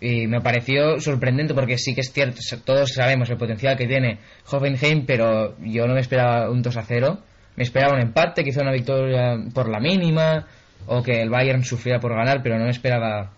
Y 0.00 0.26
me 0.26 0.40
pareció 0.40 1.00
sorprendente 1.00 1.54
porque 1.54 1.78
sí 1.78 1.94
que 1.94 2.00
es 2.02 2.12
cierto, 2.12 2.40
todos 2.64 2.92
sabemos 2.92 3.30
el 3.30 3.36
potencial 3.38 3.76
que 3.76 3.86
tiene 3.86 4.18
Hoffenheim, 4.50 5.06
pero 5.06 5.56
yo 5.60 5.86
no 5.86 5.94
me 5.94 6.00
esperaba 6.00 6.50
un 6.50 6.60
2 6.62 6.76
a 6.76 6.82
0. 6.82 7.18
Me 7.56 7.62
esperaba 7.62 7.94
un 7.94 8.00
empate, 8.00 8.42
quizá 8.42 8.62
una 8.62 8.72
victoria 8.72 9.36
por 9.54 9.68
la 9.70 9.78
mínima, 9.80 10.46
o 10.86 11.02
que 11.02 11.22
el 11.22 11.30
Bayern 11.30 11.62
sufriera 11.64 12.00
por 12.00 12.14
ganar, 12.14 12.42
pero 12.42 12.58
no 12.58 12.64
me 12.64 12.70
esperaba 12.70 13.32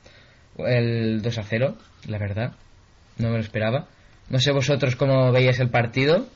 el 0.58 1.22
2 1.22 1.38
a 1.38 1.42
0, 1.42 1.76
la 2.08 2.18
verdad. 2.18 2.52
No 3.18 3.28
me 3.28 3.36
lo 3.36 3.42
esperaba. 3.42 3.86
No 4.28 4.40
sé 4.40 4.52
vosotros 4.52 4.96
cómo 4.96 5.32
veíais 5.32 5.60
el 5.60 5.70
partido. 5.70 6.26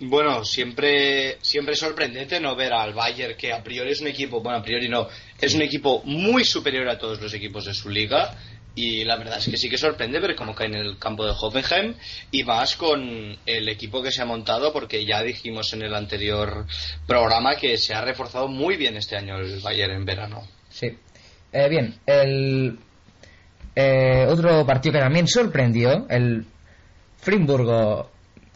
Bueno, 0.00 0.44
siempre, 0.44 1.38
siempre 1.42 1.74
es 1.74 1.80
sorprendente 1.80 2.40
no 2.40 2.54
ver 2.54 2.72
al 2.72 2.94
Bayern, 2.94 3.36
que 3.36 3.52
a 3.52 3.62
priori 3.62 3.90
es 3.90 4.00
un 4.00 4.06
equipo, 4.06 4.40
bueno, 4.40 4.58
a 4.58 4.62
priori 4.62 4.88
no, 4.88 5.08
es 5.40 5.54
un 5.54 5.62
equipo 5.62 6.02
muy 6.04 6.44
superior 6.44 6.88
a 6.88 6.98
todos 6.98 7.20
los 7.20 7.34
equipos 7.34 7.64
de 7.64 7.74
su 7.74 7.90
liga. 7.90 8.36
Y 8.74 9.02
la 9.04 9.16
verdad 9.16 9.38
es 9.38 9.48
que 9.48 9.56
sí 9.56 9.68
que 9.68 9.76
sorprende 9.76 10.20
ver 10.20 10.36
cómo 10.36 10.54
cae 10.54 10.68
en 10.68 10.76
el 10.76 10.98
campo 10.98 11.24
de 11.24 11.32
Hoffenheim 11.36 11.94
y 12.30 12.44
más 12.44 12.76
con 12.76 13.36
el 13.44 13.68
equipo 13.68 14.00
que 14.00 14.12
se 14.12 14.22
ha 14.22 14.24
montado, 14.24 14.72
porque 14.72 15.04
ya 15.04 15.20
dijimos 15.24 15.72
en 15.72 15.82
el 15.82 15.94
anterior 15.96 16.64
programa 17.04 17.56
que 17.56 17.76
se 17.76 17.92
ha 17.92 18.02
reforzado 18.02 18.46
muy 18.46 18.76
bien 18.76 18.96
este 18.96 19.16
año 19.16 19.36
el 19.38 19.58
Bayern 19.58 19.94
en 19.94 20.04
verano. 20.04 20.46
Sí. 20.70 20.96
Eh, 21.52 21.68
bien, 21.68 21.98
el 22.06 22.78
eh, 23.80 24.26
otro 24.28 24.66
partido 24.66 24.94
que 24.94 24.98
también 24.98 25.28
sorprendió, 25.28 26.04
el 26.08 26.44
Friburgo 27.18 28.10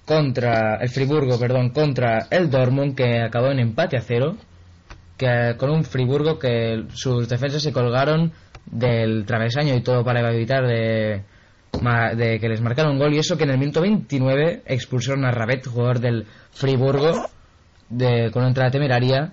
contra 0.05 0.79
el 0.81 0.89
Friburgo, 0.89 1.39
perdón, 1.39 1.70
contra 1.70 2.27
el 2.29 2.51
Dortmund 2.51 2.97
que 2.97 3.20
acabó 3.20 3.53
en 3.53 3.61
empate 3.61 3.97
a 3.97 4.01
cero, 4.01 4.37
que 5.16 5.55
con 5.57 5.70
un 5.70 5.85
Friburgo 5.85 6.41
que 6.41 6.87
sus 6.93 7.29
defensas 7.29 7.62
se 7.62 7.73
colgaron 7.73 8.33
del 8.66 9.25
travesaño 9.25 9.77
y 9.77 9.83
todo 9.83 10.03
para 10.03 10.29
evitar 10.33 10.66
de, 10.66 11.23
de 12.16 12.41
que 12.41 12.49
les 12.49 12.61
marcaran 12.61 12.91
un 12.91 12.99
gol 12.99 13.14
y 13.14 13.18
eso 13.18 13.39
que 13.39 13.45
en 13.45 13.51
el 13.51 13.59
minuto 13.59 13.81
29 13.81 14.62
expulsaron 14.66 15.25
a 15.25 15.31
Rabet, 15.31 15.68
jugador 15.68 16.01
del 16.01 16.27
Friburgo, 16.51 17.29
de, 17.89 18.29
con 18.33 18.43
una 18.43 18.49
entrada 18.49 18.73
temeraria, 18.73 19.33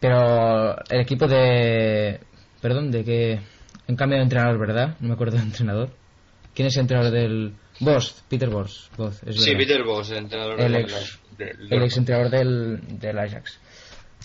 pero 0.00 0.76
el 0.90 1.02
equipo 1.02 1.28
de... 1.28 2.18
Perdón, 2.60 2.90
de 2.90 3.04
que... 3.04 3.53
En 3.88 3.96
cambio 3.96 4.16
de 4.18 4.24
entrenador, 4.24 4.58
¿verdad? 4.58 4.96
No 5.00 5.08
me 5.08 5.14
acuerdo 5.14 5.36
del 5.36 5.46
entrenador. 5.46 5.90
¿Quién 6.54 6.68
es 6.68 6.76
el 6.76 6.82
entrenador 6.82 7.12
del... 7.12 7.54
Boss, 7.80 8.22
Peter 8.28 8.48
Boss. 8.48 8.88
Boss 8.96 9.20
es 9.26 9.42
Sí. 9.42 9.54
Peter 9.56 9.82
Bosz, 9.84 10.10
el 10.12 10.18
entrenador 10.18 10.60
El 10.60 10.72
del- 10.72 10.82
ex- 10.82 11.18
del- 11.36 11.72
el 11.72 11.82
ex 11.82 11.96
entrenador 11.96 12.30
del, 12.30 12.80
del 13.00 13.18
Ajax. 13.18 13.58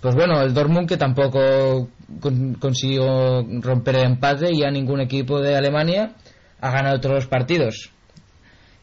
Pues 0.01 0.16
bueno, 0.16 0.39
el 0.41 0.53
Dortmund 0.53 0.88
que 0.88 0.95
tampoco 0.97 1.89
con- 2.22 2.53
consiguió 2.55 3.43
romper 3.62 3.95
el 3.97 4.05
empate 4.05 4.49
y 4.53 4.64
a 4.64 4.72
ningún 4.72 5.01
equipo 5.01 5.41
de 5.41 5.55
Alemania 5.55 6.14
ha 6.62 6.72
ganado 6.72 6.99
todos 7.01 7.16
los 7.16 7.28
partidos. 7.28 7.89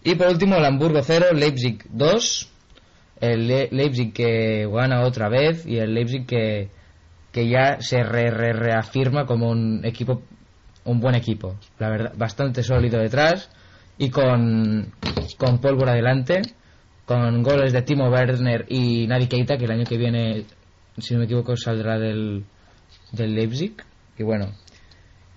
Y 0.04 0.14
por 0.16 0.26
último, 0.28 0.56
el 0.56 0.64
Hamburgo 0.64 1.00
0, 1.02 1.26
Leipzig 1.32 1.84
2. 1.90 2.50
El 3.20 3.46
Le- 3.48 3.68
Leipzig 3.72 4.12
que 4.12 4.68
gana 4.70 5.02
otra 5.06 5.28
vez 5.30 5.64
y 5.64 5.78
el 5.78 5.94
Leipzig 5.94 6.26
que, 6.26 6.68
que 7.32 7.48
ya 7.48 7.80
se 7.80 8.02
re- 8.02 8.30
re- 8.30 8.52
reafirma 8.52 9.24
como 9.24 9.48
un 9.50 9.80
equipo, 9.86 10.22
un 10.87 11.01
buen 11.01 11.14
equipo. 11.14 11.55
La 11.78 11.89
verdad, 11.91 12.12
bastante 12.16 12.62
sólido 12.62 12.99
detrás 12.99 13.51
y 13.99 14.11
con, 14.11 14.93
con 15.39 15.59
pólvora 15.59 15.93
adelante 15.93 16.43
con 17.07 17.43
goles 17.45 17.72
de 17.72 17.82
Timo 17.82 18.09
Werner 18.11 18.66
y 18.68 19.07
Navi 19.07 19.28
Keita, 19.28 19.57
que 19.57 19.64
el 19.66 19.70
año 19.70 19.84
que 19.84 19.97
viene, 19.97 20.45
si 20.99 21.14
no 21.14 21.20
me 21.20 21.26
equivoco, 21.26 21.57
saldrá 21.57 21.99
del, 22.01 22.45
del 23.12 23.34
Leipzig. 23.34 23.74
Y 24.18 24.24
bueno, 24.24 24.47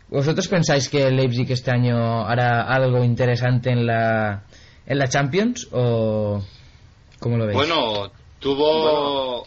¿vosotros 0.10 0.48
pensáis 0.48 0.90
que 0.90 1.06
el 1.08 1.16
Leipzig 1.16 1.52
este 1.52 1.70
año 1.70 2.26
hará 2.26 2.64
algo 2.64 3.04
interesante 3.04 3.70
en 3.70 3.86
la, 3.86 4.44
en 4.88 4.98
la 4.98 5.08
Champions 5.08 5.68
o 5.72 6.42
cómo 7.20 7.38
lo 7.38 7.46
veis? 7.46 7.60
Ya 7.60 7.76
Bueno, 7.76 8.12
tuvo... 8.40 9.44
tuvo 9.44 9.46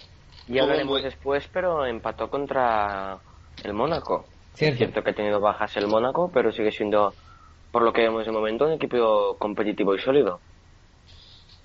un 0.49 0.61
hablaremos 0.61 0.93
buen- 1.01 1.05
después, 1.05 1.45
pero 1.53 1.85
empató 1.87 2.29
contra 2.31 3.19
el 3.65 3.73
Mónaco. 3.75 4.27
Cierto. 4.55 4.75
Es 4.75 4.79
cierto 4.79 5.03
que 5.03 5.11
ha 5.11 5.15
tenido 5.15 5.41
bajas 5.41 5.77
el 5.77 5.87
Mónaco, 5.87 6.31
pero 6.33 6.53
sigue 6.53 6.71
siendo, 6.71 7.15
por 7.71 7.83
lo 7.83 7.93
que 7.93 8.03
vemos 8.03 8.27
de 8.27 8.33
momento, 8.33 8.67
un 8.67 8.73
equipo 8.73 9.37
competitivo 9.39 9.95
y 9.95 10.01
sólido. 10.01 10.41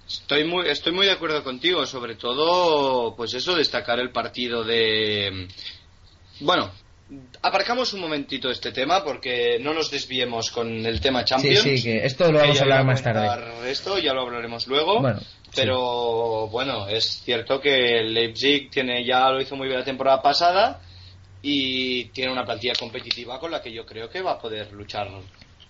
Estoy 0.08 0.46
muy, 0.46 0.70
estoy 0.70 0.94
muy 0.94 1.06
de 1.06 1.12
acuerdo 1.12 1.44
contigo, 1.44 1.86
sobre 1.86 2.16
todo, 2.16 3.14
pues 3.16 3.34
eso, 3.34 3.56
destacar 3.56 4.00
el 4.00 4.12
partido 4.12 4.64
de... 4.64 5.50
Bueno, 6.40 6.72
aparcamos 7.42 7.92
un 7.92 8.02
momentito 8.02 8.50
este 8.50 8.72
tema 8.72 9.04
porque 9.04 9.60
no 9.60 9.74
nos 9.74 9.92
desviemos 9.92 10.50
con 10.50 10.86
el 10.86 11.02
tema 11.02 11.22
sí, 11.22 11.26
Champions. 11.26 11.60
sí, 11.60 11.84
que 11.84 12.06
esto 12.06 12.32
lo 12.32 12.40
vamos 12.40 12.60
a 12.60 12.64
hablar 12.64 12.86
más 12.86 13.04
tarde. 13.04 13.70
Esto 13.70 13.98
ya 14.00 14.14
lo 14.14 14.22
hablaremos 14.22 14.66
luego. 14.68 15.02
Bueno, 15.02 15.20
pero 15.54 16.48
bueno, 16.48 16.88
es 16.88 17.22
cierto 17.24 17.60
que 17.60 18.00
el 18.00 18.14
Leipzig 18.14 18.70
tiene 18.70 19.06
ya 19.06 19.30
lo 19.30 19.42
hizo 19.42 19.58
muy 19.58 19.68
bien 19.68 19.80
la 19.80 19.86
temporada 19.86 20.22
pasada 20.22 20.82
y 21.50 22.06
tiene 22.10 22.32
una 22.34 22.44
plantilla 22.44 22.74
competitiva 22.78 23.40
con 23.40 23.52
la 23.52 23.62
que 23.62 23.72
yo 23.72 23.86
creo 23.86 24.10
que 24.10 24.22
va 24.22 24.34
a 24.34 24.40
poder 24.40 24.74
luchar 24.74 25.08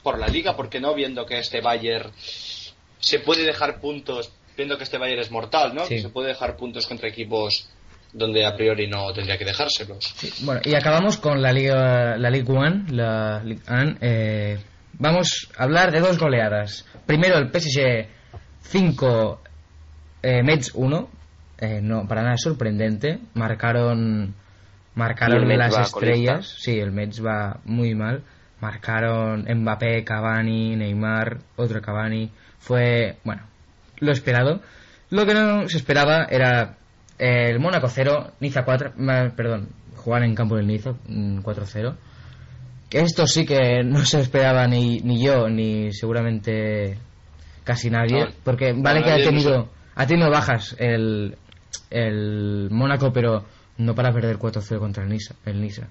por 0.01 0.17
la 0.17 0.28
liga, 0.28 0.55
porque 0.55 0.80
no 0.80 0.95
viendo 0.95 1.23
que 1.25 1.38
este 1.38 1.61
Bayern 1.61 2.11
se 2.17 3.19
puede 3.19 3.43
dejar 3.45 3.80
puntos, 3.80 4.32
viendo 4.57 4.75
que 4.75 4.86
este 4.86 4.97
Bayern 4.97 5.21
es 5.21 5.30
mortal, 5.30 5.75
¿no? 5.75 5.84
Sí. 5.86 5.95
Que 5.95 6.01
se 6.01 6.09
puede 6.09 6.30
dejar 6.30 6.57
puntos 6.57 6.88
contra 6.88 7.07
equipos 7.09 7.69
donde 8.11 8.43
a 8.43 8.55
priori 8.55 8.88
no 8.88 9.13
tendría 9.13 9.38
que 9.38 9.45
dejárselos. 9.45 10.03
Sí, 10.15 10.34
bueno, 10.45 10.61
y 10.63 10.73
acabamos 10.73 11.17
con 11.17 11.41
la 11.43 11.51
Liga, 11.53 12.17
la 12.17 12.30
Ligue 12.32 12.51
1, 12.51 12.86
la 12.91 13.43
Ligue 13.43 13.61
1. 13.69 13.97
eh, 14.01 14.57
vamos 14.93 15.47
a 15.57 15.63
hablar 15.63 15.91
de 15.91 15.99
dos 15.99 16.17
goleadas. 16.17 16.86
Primero 17.05 17.38
el 17.38 17.51
PSG 17.51 18.07
5, 18.63 19.41
eh, 20.23 20.41
Mets 20.41 20.71
1. 20.73 21.09
eh, 21.59 21.80
no, 21.84 22.07
para 22.07 22.23
nada 22.23 22.38
sorprendente. 22.38 23.19
Marcaron, 23.36 24.34
marcaron 24.97 25.47
las 25.57 25.77
estrellas. 25.77 25.91
colista. 25.91 26.41
Sí, 26.61 26.79
el 26.79 26.91
Mets 26.91 27.23
va 27.25 27.59
muy 27.65 27.95
mal. 27.95 28.23
Marcaron 28.59 29.45
Mbappé, 29.47 30.03
Cavani, 30.03 30.75
Neymar, 30.75 31.37
otro 31.55 31.81
Cavani. 31.81 32.31
Fue, 32.59 33.17
bueno, 33.23 33.43
lo 33.99 34.11
esperado. 34.11 34.61
Lo 35.09 35.25
que 35.25 35.33
no 35.33 35.69
se 35.69 35.77
esperaba 35.77 36.25
era 36.29 36.75
eh, 37.19 37.49
el 37.51 37.59
Mónaco 37.59 37.87
0, 37.87 38.31
Niza 38.39 38.65
4, 38.65 38.93
ma- 38.97 39.31
perdón, 39.35 39.69
jugar 39.95 40.23
en 40.23 40.35
campo 40.35 40.55
del 40.57 40.67
Niza 40.67 40.91
mm, 41.07 41.39
4-0. 41.39 41.95
Que 42.89 43.01
esto 43.01 43.27
sí 43.27 43.45
que 43.45 43.83
no 43.83 44.03
se 44.05 44.21
esperaba 44.21 44.65
ni, 44.67 44.99
ni 45.01 45.23
yo, 45.23 45.47
ni 45.49 45.91
seguramente 45.93 46.97
casi 47.63 47.89
nadie. 47.89 48.21
No, 48.21 48.27
porque 48.43 48.73
no, 48.73 48.81
vale 48.81 49.03
que 49.03 49.11
ha 49.11 49.17
tenido, 49.17 49.69
ha 49.95 50.07
tenido 50.07 50.29
bajas 50.31 50.75
el, 50.79 51.37
el 51.89 52.69
Mónaco, 52.71 53.11
pero 53.13 53.45
no 53.78 53.95
para 53.95 54.13
perder 54.13 54.38
4-0 54.38 54.80
contra 54.80 55.03
el 55.03 55.09
Niza. 55.09 55.36
El 55.45 55.61
Niza. 55.61 55.88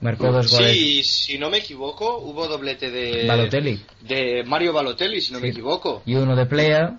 Marcó 0.00 0.32
dos 0.32 0.50
goles. 0.50 0.72
Sí, 0.72 1.02
si 1.04 1.38
no 1.38 1.50
me 1.50 1.58
equivoco, 1.58 2.18
hubo 2.18 2.48
doblete 2.48 2.90
de 2.90 3.26
Balotelli. 3.26 3.84
de 4.00 4.42
Mario 4.46 4.72
Balotelli, 4.72 5.20
si 5.20 5.32
no 5.32 5.40
me 5.40 5.48
equivoco. 5.48 6.02
Y 6.06 6.14
uno 6.14 6.34
de 6.34 6.46
Playa. 6.46 6.98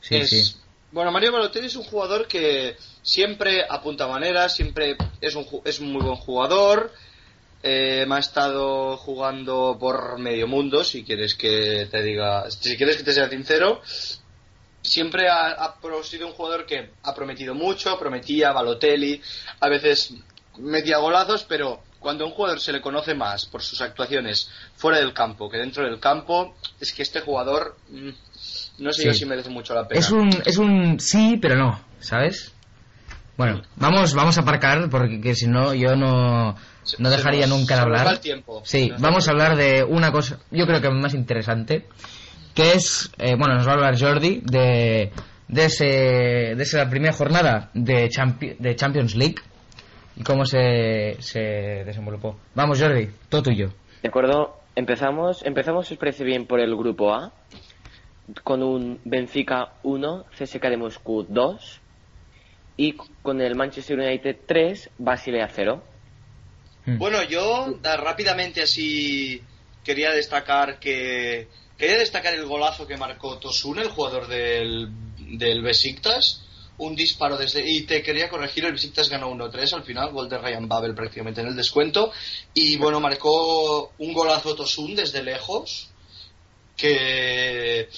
Sí, 0.00 0.16
Es- 0.16 0.30
sí. 0.30 0.56
Bueno, 0.92 1.10
Mario 1.10 1.32
Balotelli 1.32 1.66
es 1.66 1.76
un 1.76 1.82
jugador 1.82 2.26
que 2.28 2.76
siempre 3.02 3.64
apunta 3.68 4.06
maneras, 4.06 4.54
siempre 4.54 4.96
es 5.20 5.34
un, 5.34 5.44
es 5.64 5.80
un 5.80 5.92
muy 5.92 6.02
buen 6.02 6.14
jugador. 6.16 6.92
Eh, 7.62 8.04
me 8.06 8.14
ha 8.16 8.18
estado 8.20 8.96
jugando 8.96 9.76
por 9.80 10.18
medio 10.18 10.46
mundo, 10.46 10.84
si 10.84 11.02
quieres 11.02 11.34
que 11.34 11.88
te 11.90 12.02
diga, 12.02 12.48
si 12.50 12.76
quieres 12.76 12.96
que 12.96 13.02
te 13.02 13.12
sea 13.12 13.28
sincero. 13.28 13.80
Siempre 14.84 15.28
ha, 15.28 15.48
ha 15.52 15.74
sido 16.02 16.26
un 16.26 16.34
jugador 16.34 16.66
que 16.66 16.90
ha 17.02 17.14
prometido 17.14 17.54
mucho, 17.54 17.98
prometía 17.98 18.52
Balotelli, 18.52 19.20
a 19.58 19.68
veces 19.68 20.14
metía 20.58 20.98
golazos, 20.98 21.44
pero 21.44 21.82
cuando 21.98 22.24
a 22.24 22.26
un 22.26 22.34
jugador 22.34 22.60
se 22.60 22.70
le 22.70 22.82
conoce 22.82 23.14
más 23.14 23.46
por 23.46 23.62
sus 23.62 23.80
actuaciones 23.80 24.50
fuera 24.76 24.98
del 24.98 25.14
campo 25.14 25.48
que 25.48 25.56
dentro 25.56 25.84
del 25.84 25.98
campo, 25.98 26.54
es 26.78 26.92
que 26.92 27.02
este 27.02 27.22
jugador 27.22 27.76
mm, 27.88 28.10
no 28.78 28.92
sé 28.92 29.02
Sí. 29.02 29.08
yo 29.08 29.14
si 29.14 29.24
merece 29.24 29.48
mucho 29.48 29.74
la 29.74 29.88
pena. 29.88 29.98
Es 30.00 30.10
un, 30.10 30.30
es 30.44 30.58
un 30.58 31.00
sí, 31.00 31.38
pero 31.40 31.56
no, 31.56 31.80
¿sabes? 32.00 32.52
Bueno, 33.36 33.62
vamos, 33.76 34.14
vamos 34.14 34.36
a 34.38 34.42
aparcar 34.42 34.88
porque 34.90 35.20
que 35.20 35.34
si 35.34 35.46
no 35.46 35.74
yo 35.74 35.96
no, 35.96 36.54
no 36.98 37.10
dejaría 37.10 37.46
nunca 37.46 37.74
de 37.76 37.80
hablar. 37.80 38.20
Sí, 38.64 38.92
vamos 38.98 39.26
a 39.26 39.30
hablar 39.30 39.56
de 39.56 39.82
una 39.82 40.12
cosa, 40.12 40.38
yo 40.50 40.66
creo 40.66 40.80
que 40.80 40.90
más 40.90 41.14
interesante, 41.14 41.88
que 42.54 42.72
es, 42.72 43.10
eh, 43.18 43.34
bueno, 43.36 43.54
nos 43.54 43.66
va 43.66 43.72
a 43.72 43.74
hablar 43.74 43.98
Jordi 43.98 44.40
de, 44.44 45.10
de, 45.48 45.64
ese, 45.64 45.84
de 46.54 46.62
esa 46.62 46.88
primera 46.88 47.12
jornada 47.12 47.70
de, 47.74 48.08
Champi- 48.08 48.56
de 48.58 48.76
Champions 48.76 49.14
League 49.16 49.36
y 50.16 50.22
cómo 50.22 50.46
se, 50.46 51.16
se 51.20 51.40
desenvolupó. 51.84 52.38
Vamos 52.54 52.80
Jordi, 52.80 53.08
todo 53.28 53.42
tuyo. 53.42 53.72
¿De 54.02 54.08
acuerdo? 54.08 54.60
Empezamos, 54.76 55.44
empezamos, 55.44 55.86
si 55.88 55.94
os 55.94 56.00
parece 56.00 56.24
bien, 56.24 56.46
por 56.46 56.60
el 56.60 56.74
grupo 56.76 57.12
A, 57.14 57.32
con 58.42 58.62
un 58.62 59.00
Benfica 59.04 59.72
1, 59.82 60.24
CSK 60.38 60.62
de 60.68 60.76
Moscú 60.76 61.26
2, 61.28 61.80
y 62.76 62.92
con 63.22 63.40
el 63.40 63.54
Manchester 63.54 63.98
United 63.98 64.36
3, 64.46 64.90
Basilea 64.98 65.48
0. 65.52 65.82
Mm. 66.86 66.98
Bueno, 66.98 67.22
yo 67.22 67.78
da- 67.80 67.96
rápidamente 67.96 68.62
así 68.62 69.40
quería 69.84 70.10
destacar 70.10 70.78
que 70.80 71.46
quería 71.78 71.98
destacar 71.98 72.34
el 72.34 72.46
golazo 72.46 72.86
que 72.86 72.96
marcó 72.96 73.38
Tosun, 73.38 73.78
el 73.78 73.88
jugador 73.88 74.26
del, 74.28 74.88
del 75.38 75.62
Besiktas. 75.62 76.40
Un 76.76 76.96
disparo 76.96 77.36
desde. 77.36 77.64
Y 77.64 77.82
te 77.82 78.02
quería 78.02 78.28
corregir, 78.28 78.64
el 78.64 78.72
Besiktas 78.72 79.08
ganó 79.08 79.30
1-3 79.30 79.74
al 79.74 79.84
final, 79.84 80.10
gol 80.10 80.28
de 80.28 80.38
Ryan 80.38 80.66
Babel 80.66 80.92
prácticamente 80.94 81.40
en 81.40 81.46
el 81.46 81.54
descuento. 81.56 82.10
Y 82.52 82.76
bueno, 82.78 82.98
marcó 82.98 83.92
un 83.98 84.12
golazo 84.12 84.54
Tosun 84.56 84.96
desde 84.96 85.22
lejos. 85.22 85.90
Que 86.76 87.88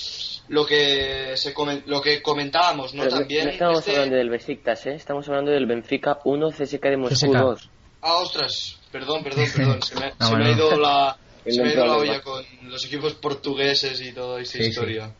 lo 0.48 0.66
que 0.66 1.32
se 1.36 1.54
comen- 1.54 1.82
lo 1.86 2.02
que 2.02 2.20
comentábamos, 2.20 2.92
¿no? 2.92 3.04
Pero 3.04 3.16
También. 3.20 3.46
no 3.46 3.50
estamos 3.52 3.78
este- 3.78 3.92
hablando 3.92 4.16
del 4.16 4.28
Besiktas, 4.30 4.86
¿eh? 4.86 4.94
Estamos 4.94 5.26
hablando 5.28 5.50
del 5.50 5.64
Benfica 5.66 6.18
1, 6.24 6.50
CSK 6.50 6.90
de 6.90 6.96
Moscú 6.98 7.14
CSKA. 7.14 7.40
2. 7.40 7.70
Ah, 8.02 8.16
ostras, 8.18 8.76
perdón, 8.92 9.24
perdón, 9.24 9.46
perdón. 9.56 9.82
Se 9.82 9.94
me, 9.98 10.12
No, 10.20 10.26
se 10.28 10.36
me 10.36 10.44
ha 10.46 10.50
ido 10.52 10.76
la, 10.78 11.16
se 11.54 11.62
me 11.62 11.68
ha 11.68 11.72
ido 11.74 11.86
la 11.86 11.96
olla 11.96 12.20
con 12.22 12.44
los 12.64 12.84
equipos 12.86 13.14
portugueses 13.14 14.00
y 14.00 14.12
toda 14.12 14.40
esta 14.40 14.58
Sí, 14.58 14.64
sí. 14.64 14.70
historia. 14.70 15.10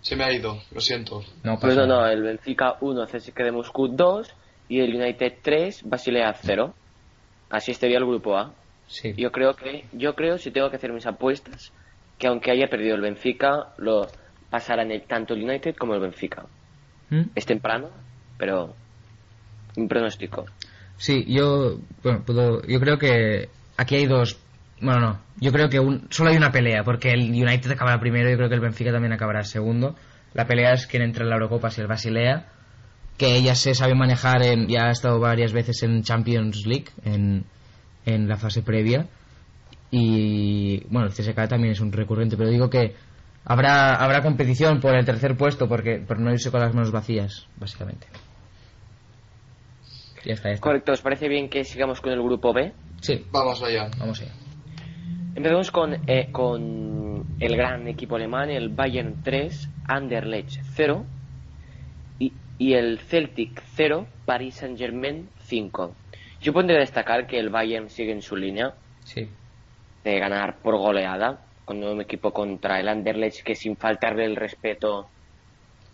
Se 0.00 0.14
me 0.16 0.24
ha 0.24 0.32
ido, 0.32 0.62
lo 0.72 0.80
siento. 0.80 1.22
No 1.42 1.54
pasa 1.54 1.66
Pues 1.66 1.76
no, 1.76 1.86
no, 1.86 1.96
nada. 1.96 2.12
el 2.12 2.22
Benfica 2.22 2.76
1, 2.80 3.06
CSK 3.06 3.36
de 3.42 3.52
Moscú 3.52 3.88
2 3.88 4.28
y 4.68 4.80
el 4.80 4.94
United 4.94 5.34
3, 5.42 5.82
Basilea 5.84 6.32
0. 6.42 6.74
Así 7.50 7.72
estaría 7.72 7.98
el 7.98 8.04
grupo 8.06 8.36
A. 8.36 8.52
Sí. 8.86 9.12
Yo 9.16 9.30
creo 9.32 9.54
que, 9.54 9.84
yo 9.92 10.14
creo, 10.14 10.38
si 10.38 10.50
tengo 10.50 10.70
que 10.70 10.76
hacer 10.76 10.92
mis 10.92 11.06
apuestas, 11.06 11.72
que 12.18 12.26
aunque 12.28 12.50
haya 12.50 12.68
perdido 12.68 12.94
el 12.94 13.00
Benfica, 13.02 13.74
lo 13.78 14.06
pasarán 14.50 14.90
el, 14.92 15.02
tanto 15.02 15.34
el 15.34 15.42
United 15.44 15.74
como 15.76 15.94
el 15.94 16.00
Benfica. 16.00 16.46
¿Mm? 17.10 17.22
Es 17.34 17.44
temprano, 17.46 17.90
pero 18.38 18.74
un 19.76 19.88
pronóstico. 19.88 20.46
Sí, 20.96 21.24
yo, 21.28 21.78
bueno, 22.02 22.22
puedo, 22.24 22.62
yo 22.66 22.80
creo 22.80 22.98
que 22.98 23.48
aquí 23.76 23.96
hay 23.96 24.06
dos, 24.06 24.38
bueno, 24.80 25.00
no, 25.00 25.20
yo 25.40 25.52
creo 25.52 25.68
que 25.68 25.80
un, 25.80 26.06
solo 26.10 26.30
hay 26.30 26.36
una 26.36 26.52
pelea, 26.52 26.84
porque 26.84 27.10
el 27.10 27.30
United 27.30 27.70
acabará 27.72 27.98
primero, 28.00 28.30
yo 28.30 28.36
creo 28.36 28.48
que 28.48 28.54
el 28.54 28.60
Benfica 28.60 28.92
también 28.92 29.12
acabará 29.12 29.42
segundo. 29.44 29.94
La 30.34 30.46
pelea 30.46 30.72
es 30.72 30.86
quién 30.86 31.02
entra 31.02 31.24
en 31.24 31.30
la 31.30 31.36
Eurocopa, 31.36 31.70
si 31.70 31.80
el 31.80 31.86
Basilea, 31.86 32.46
que 33.16 33.34
ella 33.36 33.54
se 33.54 33.74
sabe 33.74 33.94
manejar, 33.94 34.42
en, 34.44 34.68
ya 34.68 34.86
ha 34.86 34.90
estado 34.90 35.18
varias 35.18 35.52
veces 35.52 35.82
en 35.82 36.02
Champions 36.02 36.66
League, 36.66 36.86
en, 37.04 37.44
en 38.06 38.28
la 38.28 38.36
fase 38.36 38.62
previa, 38.62 39.06
y 39.90 40.84
bueno, 40.90 41.06
el 41.08 41.12
CSK 41.12 41.48
también 41.48 41.72
es 41.72 41.80
un 41.80 41.90
recurrente, 41.92 42.36
pero 42.36 42.50
digo 42.50 42.68
que 42.68 42.94
habrá, 43.44 43.94
habrá 43.96 44.22
competición 44.22 44.80
por 44.80 44.94
el 44.94 45.04
tercer 45.04 45.36
puesto, 45.36 45.66
porque 45.68 45.98
por 45.98 46.20
no 46.20 46.30
irse 46.30 46.50
con 46.50 46.60
las 46.60 46.74
manos 46.74 46.92
vacías, 46.92 47.46
básicamente. 47.56 48.06
Ya 50.24 50.34
está, 50.34 50.48
ya 50.50 50.54
está. 50.54 50.62
Correcto, 50.62 50.92
¿os 50.92 51.00
parece 51.00 51.28
bien 51.28 51.48
que 51.48 51.64
sigamos 51.64 52.00
con 52.00 52.12
el 52.12 52.22
grupo 52.22 52.52
B? 52.52 52.72
Sí, 53.00 53.24
Vamos 53.30 53.62
allá. 53.62 53.88
vamos 53.98 54.20
allá. 54.20 54.32
Empezamos 55.38 55.70
con, 55.70 55.94
eh, 56.08 56.32
con 56.32 57.24
el 57.38 57.56
gran 57.56 57.86
equipo 57.86 58.16
alemán, 58.16 58.50
el 58.50 58.70
Bayern 58.70 59.22
3, 59.22 59.68
Anderlecht 59.86 60.60
0 60.74 61.06
y, 62.18 62.32
y 62.58 62.74
el 62.74 62.98
Celtic 62.98 63.62
0, 63.76 64.08
Paris 64.26 64.56
Saint-Germain 64.56 65.28
5. 65.42 65.94
Yo 66.40 66.52
pondré 66.52 66.74
a 66.78 66.80
destacar 66.80 67.28
que 67.28 67.38
el 67.38 67.50
Bayern 67.50 67.88
sigue 67.88 68.10
en 68.10 68.20
su 68.20 68.34
línea 68.34 68.74
Sí. 69.04 69.28
de 70.02 70.18
ganar 70.18 70.56
por 70.60 70.76
goleada 70.76 71.38
con 71.64 71.84
un 71.84 72.00
equipo 72.00 72.32
contra 72.32 72.80
el 72.80 72.88
Anderlecht 72.88 73.44
que 73.44 73.54
sin 73.54 73.76
faltarle 73.76 74.24
el 74.24 74.34
respeto 74.34 75.06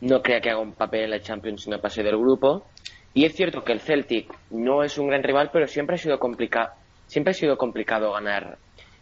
no 0.01 0.23
crea 0.23 0.41
que 0.41 0.49
haga 0.53 0.61
un 0.61 0.73
papel 0.73 1.03
en 1.03 1.11
la 1.11 1.21
Champions 1.21 1.69
no 1.69 1.79
pase 1.83 2.03
del 2.03 2.17
grupo. 2.17 2.65
Y 3.13 3.27
es 3.27 3.35
cierto 3.35 3.63
que 3.63 3.73
el 3.73 3.81
Celtic 3.81 4.27
no 4.53 4.83
es 4.83 4.97
un 4.97 5.09
gran 5.09 5.23
rival, 5.23 5.51
pero 5.53 5.67
siempre 5.67 5.97
ha 5.97 5.99
sido 5.99 6.19
complicado, 6.19 6.71
siempre 7.09 7.33
ha 7.33 7.35
sido 7.35 7.59
complicado 7.59 8.11
ganar 8.13 8.57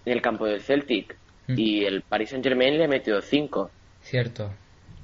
en 0.05 0.12
el 0.12 0.22
campo 0.22 0.46
del 0.46 0.61
Celtic. 0.61 1.16
Mm. 1.48 1.59
Y 1.59 1.84
el 1.84 2.03
Paris 2.03 2.30
Saint 2.30 2.44
Germain 2.44 2.76
le 2.76 2.84
ha 2.84 2.88
metido 2.88 3.20
5. 3.20 3.70
Cierto. 4.03 4.53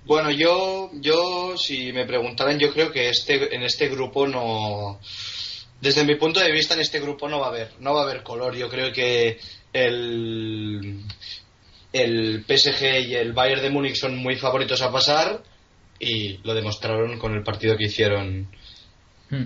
Bueno, 0.04 0.30
yo, 0.30 0.90
yo, 0.94 1.56
si 1.56 1.92
me 1.92 2.06
preguntaran, 2.06 2.58
yo 2.58 2.72
creo 2.72 2.90
que 2.90 3.10
este, 3.10 3.54
en 3.54 3.62
este 3.62 3.88
grupo 3.88 4.26
no, 4.26 4.98
desde 5.80 6.04
mi 6.04 6.14
punto 6.14 6.40
de 6.40 6.50
vista, 6.50 6.74
en 6.74 6.80
este 6.80 7.00
grupo 7.00 7.28
no 7.28 7.40
va 7.40 7.46
a 7.46 7.50
haber, 7.50 7.72
no 7.80 7.94
va 7.94 8.00
a 8.00 8.04
haber 8.04 8.22
color. 8.22 8.56
Yo 8.56 8.68
creo 8.70 8.92
que 8.92 9.38
el, 9.72 11.02
el 11.92 12.44
PSG 12.48 13.08
y 13.08 13.14
el 13.14 13.32
Bayern 13.32 13.62
de 13.62 13.70
Múnich 13.70 13.96
son 13.96 14.16
muy 14.16 14.36
favoritos 14.36 14.80
a 14.80 14.90
pasar 14.90 15.42
y 15.98 16.38
lo 16.38 16.54
demostraron 16.54 17.18
con 17.18 17.34
el 17.34 17.42
partido 17.42 17.76
que 17.76 17.84
hicieron 17.84 18.48
Mm. 19.30 19.44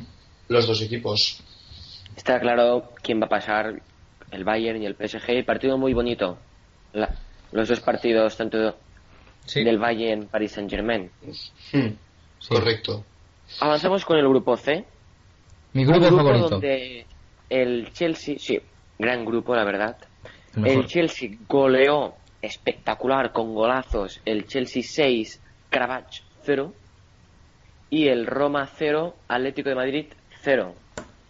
los 0.49 0.67
dos 0.67 0.81
equipos. 0.83 1.41
Está 2.17 2.39
claro 2.41 2.93
quién 3.03 3.21
va 3.21 3.27
a 3.27 3.31
pasar, 3.31 3.83
el 4.33 4.45
Bayern 4.45 4.83
y 4.83 4.87
el 4.87 4.95
PSG. 4.97 5.45
Partido 5.45 5.79
muy 5.79 5.95
bonito. 5.95 6.39
La- 6.93 7.15
los 7.53 7.69
dos 7.69 7.81
partidos, 7.81 8.37
tanto 8.37 8.77
Sí. 9.45 9.63
del 9.63 9.79
Bayern 9.79 10.27
Paris 10.27 10.53
Saint 10.53 10.71
Germain. 10.71 11.11
Hmm, 11.23 11.89
Sí. 12.39 12.49
Correcto. 12.49 13.05
Avanzamos 13.61 14.05
con 14.05 14.17
el 14.19 14.29
grupo 14.29 14.57
C. 14.57 14.85
Mi 15.75 15.85
grupo, 15.85 16.17
favorito. 16.17 16.49
donde 16.49 17.07
el 17.49 17.93
Chelsea, 17.93 18.37
sí, 18.39 18.61
gran 18.99 19.25
grupo, 19.25 19.55
la 19.55 19.65
verdad. 19.65 19.97
El 20.57 20.87
Chelsea 20.87 21.31
goleó 21.49 22.15
espectacular 22.43 23.33
con 23.33 23.55
golazos. 23.55 24.21
El 24.25 24.47
Chelsea 24.47 24.83
6, 24.83 25.41
Cravach 25.71 26.21
0. 26.43 26.75
Y 27.91 28.09
el 28.09 28.27
Roma 28.27 28.67
0, 28.67 29.15
Atlético 29.29 29.69
de 29.71 29.75
Madrid 29.75 30.07
0. 30.43 30.75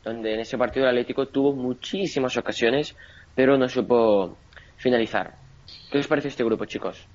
Donde 0.04 0.34
en 0.34 0.40
ese 0.40 0.58
partido 0.58 0.84
el 0.86 0.90
Atlético 0.90 1.26
tuvo 1.26 1.54
muchísimas 1.54 2.36
ocasiones, 2.36 2.96
pero 3.34 3.56
no 3.56 3.68
supo 3.68 4.36
finalizar. 4.76 5.36
¿Qué 5.90 5.98
os 5.98 6.06
parece 6.08 6.28
este 6.28 6.44
grupo, 6.44 6.64
chicos? 6.64 7.06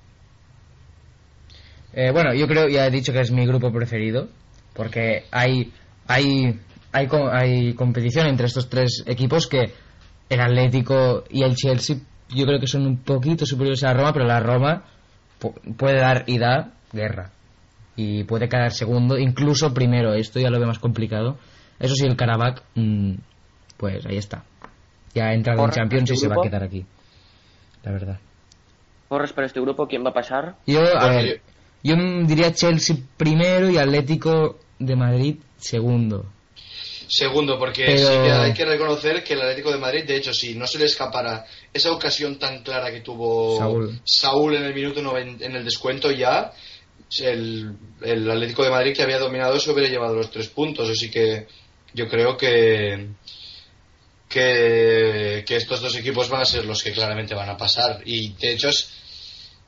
Eh, 1.92 2.10
bueno, 2.12 2.34
yo 2.34 2.46
creo, 2.46 2.68
ya 2.68 2.86
he 2.86 2.90
dicho 2.90 3.12
que 3.12 3.20
es 3.20 3.30
mi 3.30 3.46
grupo 3.46 3.72
preferido, 3.72 4.28
porque 4.74 5.24
hay, 5.30 5.72
hay, 6.06 6.58
hay, 6.92 7.08
hay 7.32 7.74
competición 7.74 8.26
entre 8.26 8.46
estos 8.46 8.68
tres 8.68 9.04
equipos 9.06 9.46
que 9.46 9.72
el 10.28 10.40
Atlético 10.40 11.24
y 11.30 11.42
el 11.42 11.54
Chelsea 11.56 11.96
yo 12.30 12.44
creo 12.44 12.60
que 12.60 12.66
son 12.66 12.86
un 12.86 12.98
poquito 12.98 13.46
superiores 13.46 13.82
a 13.84 13.88
la 13.88 13.94
Roma, 13.94 14.12
pero 14.12 14.26
la 14.26 14.40
Roma 14.40 14.84
pu- 15.40 15.76
puede 15.76 15.98
dar 15.98 16.24
y 16.26 16.38
da 16.38 16.72
guerra. 16.92 17.30
Y 17.96 18.24
puede 18.24 18.48
quedar 18.48 18.70
segundo, 18.70 19.18
incluso 19.18 19.72
primero. 19.72 20.12
Esto 20.14 20.38
ya 20.38 20.50
lo 20.50 20.58
veo 20.58 20.68
más 20.68 20.78
complicado. 20.78 21.38
Eso 21.80 21.94
sí, 21.94 22.06
el 22.06 22.16
Karabakh, 22.16 22.62
mm, 22.74 23.14
pues 23.76 24.04
ahí 24.06 24.16
está. 24.16 24.44
Ya 25.14 25.26
ha 25.28 25.34
entrado 25.34 25.64
en 25.64 25.70
Champions 25.70 26.10
y 26.10 26.14
¿este 26.14 26.26
se 26.28 26.34
va 26.34 26.40
a 26.40 26.42
quedar 26.44 26.62
aquí. 26.62 26.84
La 27.82 27.92
verdad. 27.92 28.18
Porras 29.08 29.32
para 29.32 29.46
este 29.46 29.60
grupo, 29.60 29.86
¿quién 29.86 30.04
va 30.04 30.10
a 30.10 30.14
pasar? 30.14 30.56
Yo, 30.66 30.80
a 30.80 31.06
Bueno, 31.06 31.14
ver, 31.22 31.40
yo 31.82 31.94
diría 32.26 32.52
Chelsea 32.52 32.96
primero 33.16 33.70
y 33.70 33.78
Atlético 33.78 34.58
de 34.78 34.96
Madrid 34.96 35.36
segundo. 35.56 36.26
Segundo, 37.08 37.58
porque 37.58 37.86
Pero- 37.86 37.98
sí 38.00 38.04
que 38.12 38.32
hay 38.32 38.52
que 38.52 38.64
reconocer 38.66 39.24
que 39.24 39.32
el 39.32 39.40
Atlético 39.40 39.70
de 39.72 39.78
Madrid, 39.78 40.04
de 40.04 40.16
hecho, 40.16 40.34
si 40.34 40.54
no 40.54 40.66
se 40.66 40.78
le 40.78 40.84
escapara 40.84 41.46
esa 41.72 41.90
ocasión 41.90 42.38
tan 42.38 42.62
clara 42.62 42.90
que 42.90 43.00
tuvo 43.00 43.56
Saúl. 43.56 43.98
Saúl 44.04 44.56
en 44.56 44.64
el 44.64 44.74
minuto 44.74 45.00
noven- 45.00 45.38
en 45.40 45.56
el 45.56 45.64
descuento 45.64 46.10
ya, 46.10 46.52
el, 47.22 47.74
el 48.02 48.30
Atlético 48.30 48.62
de 48.62 48.70
Madrid 48.70 48.94
que 48.94 49.02
había 49.02 49.18
dominado 49.18 49.58
se 49.58 49.70
hubiera 49.70 49.88
llevado 49.88 50.16
los 50.16 50.30
tres 50.30 50.48
puntos. 50.48 50.90
Así 50.90 51.10
que 51.10 51.46
yo 51.94 52.08
creo 52.08 52.36
que, 52.36 53.08
que, 54.28 55.44
que 55.46 55.56
estos 55.56 55.80
dos 55.80 55.96
equipos 55.96 56.28
van 56.28 56.42
a 56.42 56.44
ser 56.44 56.64
los 56.64 56.82
que 56.82 56.92
claramente 56.92 57.34
van 57.34 57.48
a 57.48 57.56
pasar. 57.56 58.02
Y 58.04 58.34
de 58.34 58.52
hecho 58.52 58.68
es, 58.68 58.98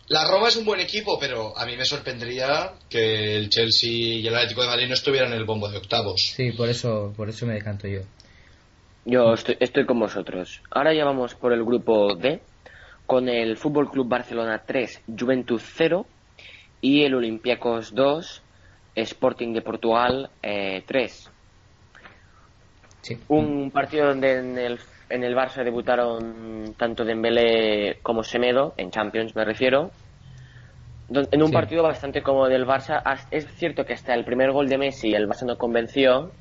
la 0.08 0.26
Roma 0.26 0.48
es 0.48 0.56
un 0.56 0.64
buen 0.64 0.80
equipo, 0.80 1.18
pero 1.20 1.56
a 1.56 1.64
mí 1.66 1.76
me 1.76 1.84
sorprendería 1.84 2.72
que 2.88 3.36
el 3.36 3.48
Chelsea 3.48 3.90
y 3.90 4.26
el 4.26 4.34
Atlético 4.34 4.62
de 4.62 4.68
Madrid 4.68 4.88
no 4.88 4.94
estuvieran 4.94 5.32
en 5.32 5.38
el 5.38 5.44
bombo 5.44 5.68
de 5.68 5.78
octavos. 5.78 6.32
Sí, 6.34 6.52
por 6.52 6.68
eso, 6.68 7.12
por 7.16 7.28
eso 7.28 7.46
me 7.46 7.54
decanto 7.54 7.86
yo. 7.86 8.00
Yo 9.04 9.32
estoy, 9.32 9.56
estoy 9.60 9.86
con 9.86 9.98
vosotros. 9.98 10.62
Ahora 10.70 10.92
ya 10.92 11.04
vamos 11.04 11.34
por 11.34 11.52
el 11.52 11.64
grupo 11.64 12.14
D, 12.16 12.40
con 13.06 13.28
el 13.28 13.56
Fútbol 13.56 13.90
Club 13.90 14.08
Barcelona 14.08 14.62
3, 14.66 15.02
Juventus 15.18 15.62
0 15.76 16.06
y 16.80 17.04
el 17.04 17.14
Olympiacos 17.14 17.94
2, 17.94 18.42
Sporting 18.94 19.52
de 19.52 19.62
Portugal 19.62 20.30
eh, 20.42 20.82
3. 20.86 21.30
Sí. 23.02 23.18
Un 23.28 23.70
partido 23.70 24.06
donde 24.08 24.38
en 24.38 24.58
el, 24.58 24.78
en 25.08 25.24
el 25.24 25.34
Barça 25.34 25.64
debutaron 25.64 26.74
tanto 26.76 27.04
Dembélé 27.04 27.98
como 28.02 28.22
Semedo, 28.22 28.74
en 28.76 28.90
Champions 28.90 29.34
me 29.34 29.44
refiero. 29.44 29.90
En 31.08 31.42
un 31.42 31.48
Sí. 31.48 31.52
partido 31.54 31.82
bastante 31.82 32.22
cómodo 32.22 32.48
del 32.48 32.66
Barça, 32.66 33.02
es 33.32 33.46
cierto 33.56 33.84
que 33.84 33.94
hasta 33.94 34.14
el 34.14 34.24
primer 34.24 34.52
gol 34.52 34.68
de 34.68 34.78
Messi 34.78 35.12
el 35.12 35.28
Barça 35.28 35.44
no 35.44 35.56
convenció, 35.58 36.32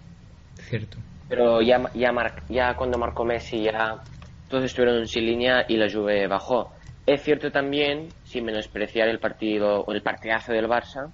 Cierto. 0.53 0.99
pero 1.27 1.61
ya, 1.61 1.89
ya, 1.95 2.11
mar- 2.11 2.43
ya 2.49 2.75
cuando 2.75 2.97
marcó 2.99 3.25
Messi 3.25 3.63
ya 3.63 4.03
todos 4.47 4.65
estuvieron 4.65 4.99
en 4.99 5.07
sin 5.07 5.25
línea 5.25 5.65
y 5.67 5.77
la 5.77 5.89
Juve 5.91 6.27
bajó. 6.27 6.71
Es 7.05 7.23
cierto 7.23 7.51
también, 7.51 8.09
sin 8.23 8.45
menospreciar 8.45 9.07
el 9.07 9.19
partido 9.19 9.81
o 9.81 9.91
el 9.91 10.03
partidazo 10.03 10.53
del 10.53 10.67
Barça, 10.67 11.11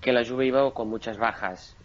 que 0.00 0.12
la 0.12 0.24
Juve 0.24 0.46
iba 0.46 0.72
con 0.74 0.88
muchas 0.88 1.18
bajas. 1.18 1.76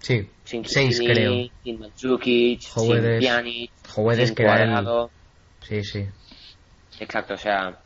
Sí, 0.00 0.28
Sin 0.44 0.64
seis 0.64 1.00
creo. 1.00 1.48
sin 1.62 1.78
Mandzukic, 1.78 2.60
sin. 2.60 3.18
Pjanic, 3.20 3.70
Jovedes 3.88 4.28
sin 4.28 4.34
que 4.36 4.42
el- 4.42 4.48
Cuadrado. 4.48 5.10
Sí, 5.62 5.82
sí. 5.82 6.04
Exacto, 7.00 7.34
o 7.34 7.38
sea, 7.38 7.80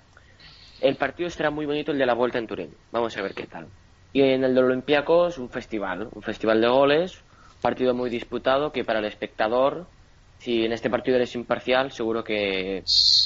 el 0.80 0.96
partido 0.96 1.28
estará 1.28 1.50
muy 1.50 1.66
bonito 1.66 1.92
el 1.92 1.98
de 1.98 2.06
la 2.06 2.14
vuelta 2.14 2.38
en 2.38 2.46
Turín. 2.46 2.74
Vamos 2.92 3.16
a 3.16 3.22
ver 3.22 3.34
qué 3.34 3.46
tal. 3.46 3.68
Y 4.12 4.22
en 4.22 4.44
el 4.44 4.54
de 4.54 4.60
Olympiacos, 4.60 5.38
un 5.38 5.50
festival, 5.50 6.08
un 6.12 6.22
festival 6.22 6.60
de 6.60 6.68
goles, 6.68 7.24
partido 7.60 7.94
muy 7.94 8.10
disputado 8.10 8.72
que 8.72 8.84
para 8.84 8.98
el 8.98 9.04
espectador, 9.04 9.86
si 10.38 10.64
en 10.64 10.72
este 10.72 10.88
partido 10.90 11.16
eres 11.16 11.34
imparcial, 11.34 11.92
seguro 11.92 12.24
que 12.24 12.82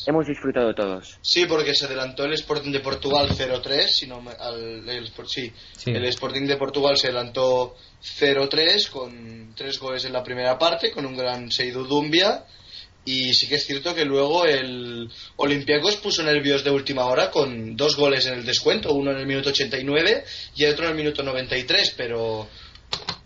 hemos 0.06 0.26
disfrutado 0.26 0.74
todos. 0.74 1.18
Sí, 1.22 1.46
porque 1.46 1.74
se 1.74 1.86
adelantó 1.86 2.24
el 2.24 2.32
Sporting 2.32 2.72
de 2.72 2.80
Portugal 2.80 3.28
0-3, 3.30 3.86
si 3.86 4.06
no 4.08 4.22
al- 4.40 4.88
el, 4.88 5.06
Sí. 5.32 5.52
el 5.86 6.04
Sporting 6.06 6.46
de 6.46 6.56
Portugal 6.56 6.96
se 6.96 7.06
adelantó 7.08 7.76
0-3 8.04 8.88
con 8.90 9.52
tres 9.56 9.78
goles 9.78 10.04
en 10.04 10.12
la 10.12 10.22
primera 10.22 10.58
parte, 10.58 10.90
con 10.90 11.06
un 11.06 11.16
gran 11.16 11.50
Seydou 11.50 11.84
Dumbia. 11.84 12.44
Y 13.06 13.34
sí 13.34 13.46
que 13.48 13.56
es 13.56 13.66
cierto 13.66 13.94
que 13.94 14.04
luego 14.06 14.46
el 14.46 15.10
Olympiacos 15.36 15.96
puso 15.96 16.22
nervios 16.22 16.64
de 16.64 16.70
última 16.70 17.04
hora 17.04 17.30
con 17.30 17.76
dos 17.76 17.96
goles 17.96 18.24
en 18.26 18.34
el 18.34 18.46
descuento, 18.46 18.94
uno 18.94 19.10
en 19.10 19.18
el 19.18 19.26
minuto 19.26 19.50
89 19.50 20.24
y 20.56 20.64
otro 20.64 20.84
en 20.86 20.90
el 20.92 20.96
minuto 20.96 21.22
93, 21.22 21.94
pero 21.96 22.48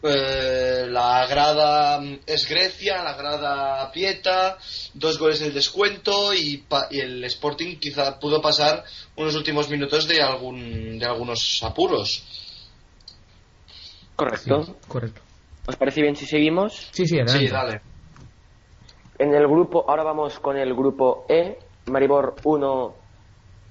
Eh, 0.03 0.87
la 0.89 1.27
grada 1.27 2.01
es 2.25 2.49
Grecia, 2.49 3.03
la 3.03 3.15
grada 3.15 3.83
aprieta, 3.83 4.57
dos 4.95 5.19
goles 5.19 5.41
del 5.41 5.53
descuento 5.53 6.33
y, 6.33 6.59
pa- 6.59 6.87
y 6.91 7.01
el 7.01 7.25
Sporting 7.25 7.77
quizá 7.79 8.19
pudo 8.19 8.41
pasar 8.41 8.85
unos 9.17 9.35
últimos 9.35 9.69
minutos 9.69 10.07
de 10.07 10.23
algún 10.23 10.99
de 11.01 11.05
algunos 11.05 11.61
apuros. 11.65 12.23
Correcto. 14.19 14.63
Sí, 14.65 14.75
correcto. 14.89 15.21
¿Os 15.69 15.77
parece 15.77 16.03
bien 16.03 16.17
si 16.17 16.27
seguimos? 16.27 16.89
Sí, 16.91 17.07
sí, 17.07 17.17
adelante. 17.21 17.47
Sí, 17.47 17.53
dale. 17.53 17.81
En 19.19 19.33
el 19.33 19.47
grupo, 19.47 19.89
ahora 19.89 20.03
vamos 20.03 20.41
con 20.41 20.57
el 20.57 20.75
grupo 20.75 21.25
E, 21.29 21.57
Maribor 21.87 22.35
1, 22.43 22.95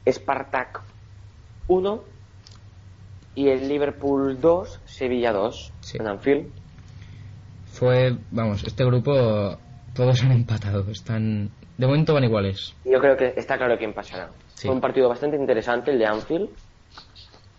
Spartak 0.10 0.82
1 1.68 2.04
y 3.36 3.50
el 3.50 3.68
Liverpool 3.68 4.40
2, 4.40 4.80
Sevilla 4.86 5.34
2 5.34 5.74
Sí. 5.82 5.98
en 6.00 6.08
Anfield. 6.08 6.48
Fue, 7.66 8.16
vamos, 8.32 8.64
este 8.64 8.86
grupo 8.86 9.58
todos 9.94 10.24
han 10.24 10.32
empatado. 10.32 10.90
Están, 10.90 11.50
de 11.78 11.86
momento 11.88 12.14
van 12.14 12.24
iguales. 12.24 12.74
Yo 12.86 13.00
creo 13.00 13.18
que 13.18 13.34
está 13.36 13.58
claro 13.58 13.78
quién 13.78 13.94
pasará. 13.94 14.30
Sí. 14.54 14.68
Fue 14.68 14.76
un 14.76 14.82
partido 14.82 15.10
bastante 15.10 15.36
interesante 15.38 15.92
el 15.92 16.00
de 16.00 16.06
Anfield, 16.06 16.50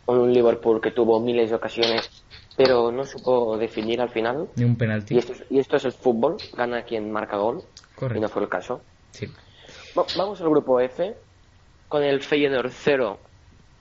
con 0.06 0.18
un 0.20 0.32
Liverpool 0.32 0.80
que 0.80 0.90
tuvo 0.90 1.20
miles 1.20 1.50
de 1.50 1.56
ocasiones, 1.56 2.24
pero 2.58 2.90
no 2.90 3.04
supo 3.04 3.56
definir 3.56 4.00
al 4.00 4.10
final. 4.10 4.48
Ni 4.56 4.64
un 4.64 4.76
penalti. 4.76 5.14
Y 5.14 5.18
esto, 5.18 5.32
es- 5.32 5.44
y 5.48 5.58
esto 5.60 5.76
es 5.76 5.84
el 5.84 5.92
fútbol, 5.92 6.36
gana 6.56 6.82
quien 6.82 7.10
marca 7.10 7.36
gol, 7.36 7.62
y 7.62 7.94
Correcto. 7.94 8.20
no 8.20 8.28
fue 8.28 8.42
el 8.42 8.48
caso. 8.48 8.82
Sí. 9.12 9.26
Va- 9.96 10.04
Vamos 10.16 10.40
al 10.40 10.50
grupo 10.50 10.80
F, 10.80 11.14
con 11.86 12.02
el 12.02 12.20
Feyenoord 12.20 12.70
0, 12.72 13.20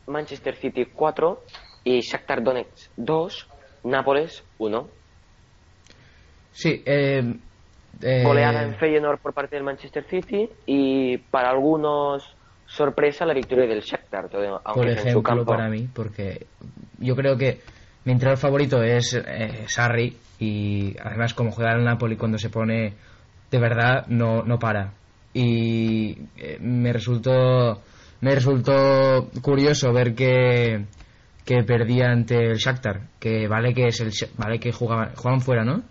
Manchester 0.06 0.56
City 0.56 0.86
4 0.86 1.44
y 1.84 2.02
Shakhtar 2.02 2.44
Donetsk 2.44 2.92
2, 2.96 3.48
Nápoles 3.84 4.44
1. 4.60 4.88
Sí, 6.52 6.84
eh, 6.86 7.24
eh, 8.02 8.24
Goleada 8.24 8.64
en 8.64 8.76
Feyenoord 8.76 9.20
por 9.20 9.34
parte 9.34 9.56
del 9.56 9.64
Manchester 9.64 10.04
City 10.08 10.50
y 10.68 11.18
para 11.18 11.50
algunos 11.50 12.24
sorpresa 12.68 13.26
la 13.26 13.34
victoria 13.34 13.66
del 13.66 13.82
Shakhtar, 13.82 14.30
aunque 14.32 14.62
por 14.74 14.88
es 14.88 14.98
en 14.98 15.02
su 15.02 15.08
ejemplo, 15.10 15.24
campo. 15.24 15.46
para 15.46 15.68
mí, 15.68 15.88
porque 15.94 16.46
yo 17.00 17.16
creo 17.16 17.38
que 17.38 17.62
mi 18.08 18.14
entrenador 18.14 18.40
favorito 18.40 18.82
es 18.82 19.16
eh, 19.16 19.66
Sarri 19.68 20.16
y 20.40 20.96
además 20.98 21.34
como 21.34 21.52
juega 21.52 21.74
el 21.74 21.84
Napoli 21.84 22.16
cuando 22.16 22.38
se 22.38 22.50
pone 22.50 22.94
de 23.52 23.60
verdad 23.60 24.08
no, 24.08 24.44
no 24.44 24.58
para. 24.58 24.94
Y 25.34 26.18
eh, 26.38 26.58
me 26.62 26.94
resultó 26.94 27.82
me 28.22 28.34
resultó 28.34 29.30
curioso 29.42 29.92
ver 29.92 30.16
que 30.16 30.86
que 31.44 31.64
perdía 31.64 32.06
ante 32.10 32.38
el 32.38 32.56
Shakhtar, 32.56 33.02
que 33.20 33.46
vale 33.50 33.74
que 33.74 33.88
es 33.88 34.00
el 34.00 34.12
vale 34.38 34.58
que 34.58 34.72
jugaban 34.72 35.14
jugaban 35.14 35.42
fuera, 35.42 35.66
¿no? 35.66 35.84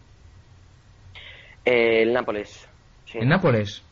Eh, 1.66 2.00
el 2.00 2.14
Nápoles. 2.14 2.66
sí. 3.04 3.18
En 3.18 3.28
Nápoles. 3.28 3.82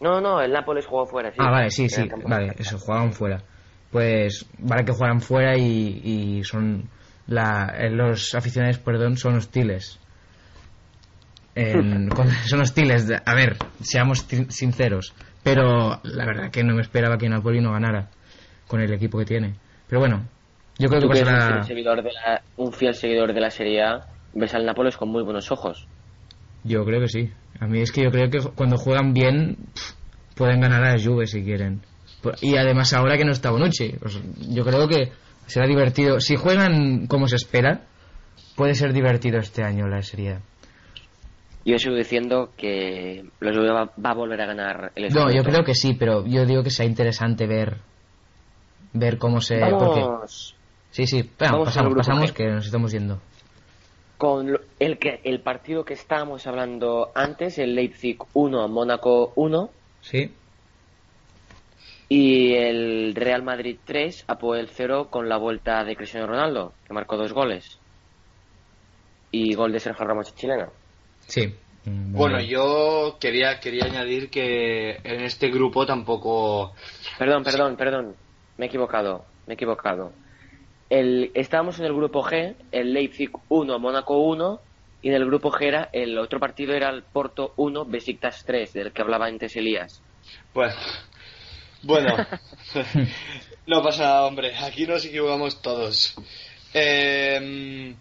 No, 0.00 0.20
no, 0.20 0.40
el 0.40 0.52
Nápoles 0.52 0.86
jugó 0.86 1.04
fuera, 1.04 1.32
sí. 1.32 1.38
Ah, 1.40 1.50
vale, 1.50 1.70
sí, 1.70 1.88
sí, 1.88 2.02
el 2.02 2.10
vale, 2.28 2.54
eso, 2.56 2.78
jugaban 2.78 3.12
fuera. 3.12 3.42
Pues 3.90 4.46
vale 4.60 4.84
que 4.84 4.92
juegan 4.92 5.20
fuera 5.20 5.58
y, 5.58 6.00
y 6.04 6.44
son 6.44 6.88
la, 7.26 7.74
eh, 7.78 7.90
los 7.90 8.34
aficionados, 8.34 8.78
perdón, 8.78 9.16
son 9.16 9.36
hostiles. 9.36 9.98
En- 11.54 12.10
son 12.46 12.60
hostiles, 12.60 13.06
a 13.24 13.34
ver, 13.34 13.56
seamos 13.82 14.26
sinceros, 14.48 15.12
pero 15.42 16.00
la 16.04 16.24
verdad 16.26 16.50
que 16.50 16.62
no 16.62 16.74
me 16.74 16.82
esperaba 16.82 17.18
que 17.18 17.28
Napoli 17.28 17.60
no 17.60 17.72
ganara 17.72 18.08
con 18.68 18.80
el 18.80 18.92
equipo 18.92 19.18
que 19.18 19.24
tiene. 19.24 19.54
Pero 19.88 20.00
bueno, 20.00 20.22
yo 20.78 20.88
creo 20.88 21.00
que 21.00 21.06
un 21.06 21.12
pasará, 21.12 21.46
fiel, 21.48 21.64
seguidor 21.64 22.02
de 22.02 22.10
la, 22.12 22.42
un 22.56 22.72
fiel 22.72 22.94
seguidor 22.94 23.34
de 23.34 23.40
la 23.40 23.50
Serie 23.50 23.82
A, 23.82 24.00
ves 24.32 24.54
al 24.54 24.64
Nápoles 24.64 24.96
con 24.96 25.08
muy 25.10 25.22
buenos 25.24 25.50
ojos. 25.50 25.86
yo 26.62 26.84
creo 26.84 27.00
que 27.00 27.08
sí. 27.08 27.30
A 27.58 27.66
mí 27.66 27.80
es 27.80 27.90
que 27.92 28.04
yo 28.04 28.10
creo 28.10 28.30
que 28.30 28.38
cuando 28.54 28.76
juegan 28.76 29.12
bien 29.12 29.56
pueden 30.36 30.60
ganar 30.60 30.84
a 30.84 30.94
la 30.96 31.02
Juve 31.02 31.26
si 31.26 31.42
quieren. 31.42 31.80
Y 32.40 32.56
además 32.56 32.92
ahora 32.92 33.16
que 33.18 33.24
no 33.24 33.32
está 33.32 33.50
Bonucci, 33.50 33.94
pues 34.00 34.18
yo 34.50 34.64
creo 34.64 34.86
que 34.88 35.10
será 35.50 35.66
divertido. 35.66 36.20
Si 36.20 36.36
juegan 36.36 37.06
como 37.06 37.28
se 37.28 37.36
espera, 37.36 37.82
puede 38.56 38.74
ser 38.74 38.92
divertido 38.92 39.38
este 39.38 39.62
año 39.62 39.86
la 39.88 40.02
Serie. 40.02 40.38
Yo 41.64 41.78
sigo 41.78 41.94
diciendo 41.94 42.50
que 42.56 43.22
Juve 43.40 43.70
va, 43.70 43.84
va 44.04 44.10
a 44.10 44.14
volver 44.14 44.40
a 44.40 44.46
ganar 44.46 44.92
el 44.94 45.12
No, 45.12 45.30
yo 45.30 45.42
creo 45.44 45.62
que 45.62 45.74
sí, 45.74 45.94
pero 45.94 46.26
yo 46.26 46.46
digo 46.46 46.62
que 46.62 46.70
sea 46.70 46.86
interesante 46.86 47.46
ver 47.46 47.76
ver 48.92 49.18
cómo 49.18 49.40
se... 49.40 49.60
Vamos 49.60 50.56
sí, 50.90 51.06
sí, 51.06 51.30
Vamos 51.38 51.66
pasamos, 51.66 51.94
pasamos 51.94 52.30
G. 52.32 52.34
que 52.34 52.46
nos 52.46 52.64
estamos 52.66 52.90
yendo. 52.92 53.20
con 54.18 54.52
lo- 54.52 54.60
el, 54.80 54.98
que, 54.98 55.20
el 55.24 55.40
partido 55.40 55.84
que 55.84 55.94
estábamos 55.94 56.46
hablando 56.46 57.10
antes, 57.14 57.58
el 57.58 57.74
Leipzig 57.74 58.18
1, 58.32 58.68
Mónaco 58.68 59.32
1, 59.36 59.70
Sí, 60.00 60.32
y 62.12 62.54
el 62.54 63.14
Real 63.14 63.44
Madrid 63.44 63.78
3, 63.84 64.24
Apoel 64.26 64.68
0 64.68 65.08
con 65.10 65.28
la 65.28 65.36
vuelta 65.36 65.84
de 65.84 65.94
Cristiano 65.94 66.26
Ronaldo, 66.26 66.72
que 66.84 66.92
marcó 66.92 67.16
dos 67.16 67.32
goles. 67.32 67.78
Y 69.30 69.54
gol 69.54 69.70
de 69.70 69.78
Sergio 69.78 70.04
Ramos 70.04 70.34
chilena. 70.34 70.68
sí. 71.26 71.54
Bueno, 71.82 72.40
yo 72.40 73.16
quería, 73.18 73.58
quería 73.58 73.86
añadir 73.86 74.28
que 74.28 74.96
en 75.02 75.22
este 75.22 75.48
grupo 75.48 75.86
tampoco... 75.86 76.74
Perdón, 77.18 77.42
perdón, 77.42 77.76
perdón. 77.76 78.14
Me 78.58 78.66
he 78.66 78.68
equivocado, 78.68 79.24
me 79.46 79.54
he 79.54 79.54
equivocado. 79.54 80.12
El, 80.90 81.30
estábamos 81.32 81.78
en 81.78 81.86
el 81.86 81.94
grupo 81.94 82.22
G, 82.22 82.54
el 82.70 82.92
Leipzig 82.92 83.30
1, 83.48 83.78
Mónaco 83.78 84.18
1, 84.18 84.60
y 85.00 85.08
en 85.08 85.14
el 85.14 85.24
grupo 85.24 85.50
G 85.50 85.68
era, 85.68 85.88
el 85.92 86.18
otro 86.18 86.38
partido 86.38 86.74
era 86.74 86.90
el 86.90 87.02
Porto 87.02 87.54
1, 87.56 87.86
Besiktas 87.86 88.44
3, 88.44 88.74
del 88.74 88.92
que 88.92 89.00
hablaba 89.00 89.26
antes 89.26 89.56
Elías. 89.56 90.02
Bueno, 90.52 90.74
bueno. 91.82 92.16
no 93.66 93.82
pasa 93.82 94.04
nada, 94.04 94.26
hombre. 94.26 94.56
Aquí 94.56 94.86
nos 94.86 95.04
equivocamos 95.04 95.60
todos. 95.62 96.14
Eh, 96.74 97.94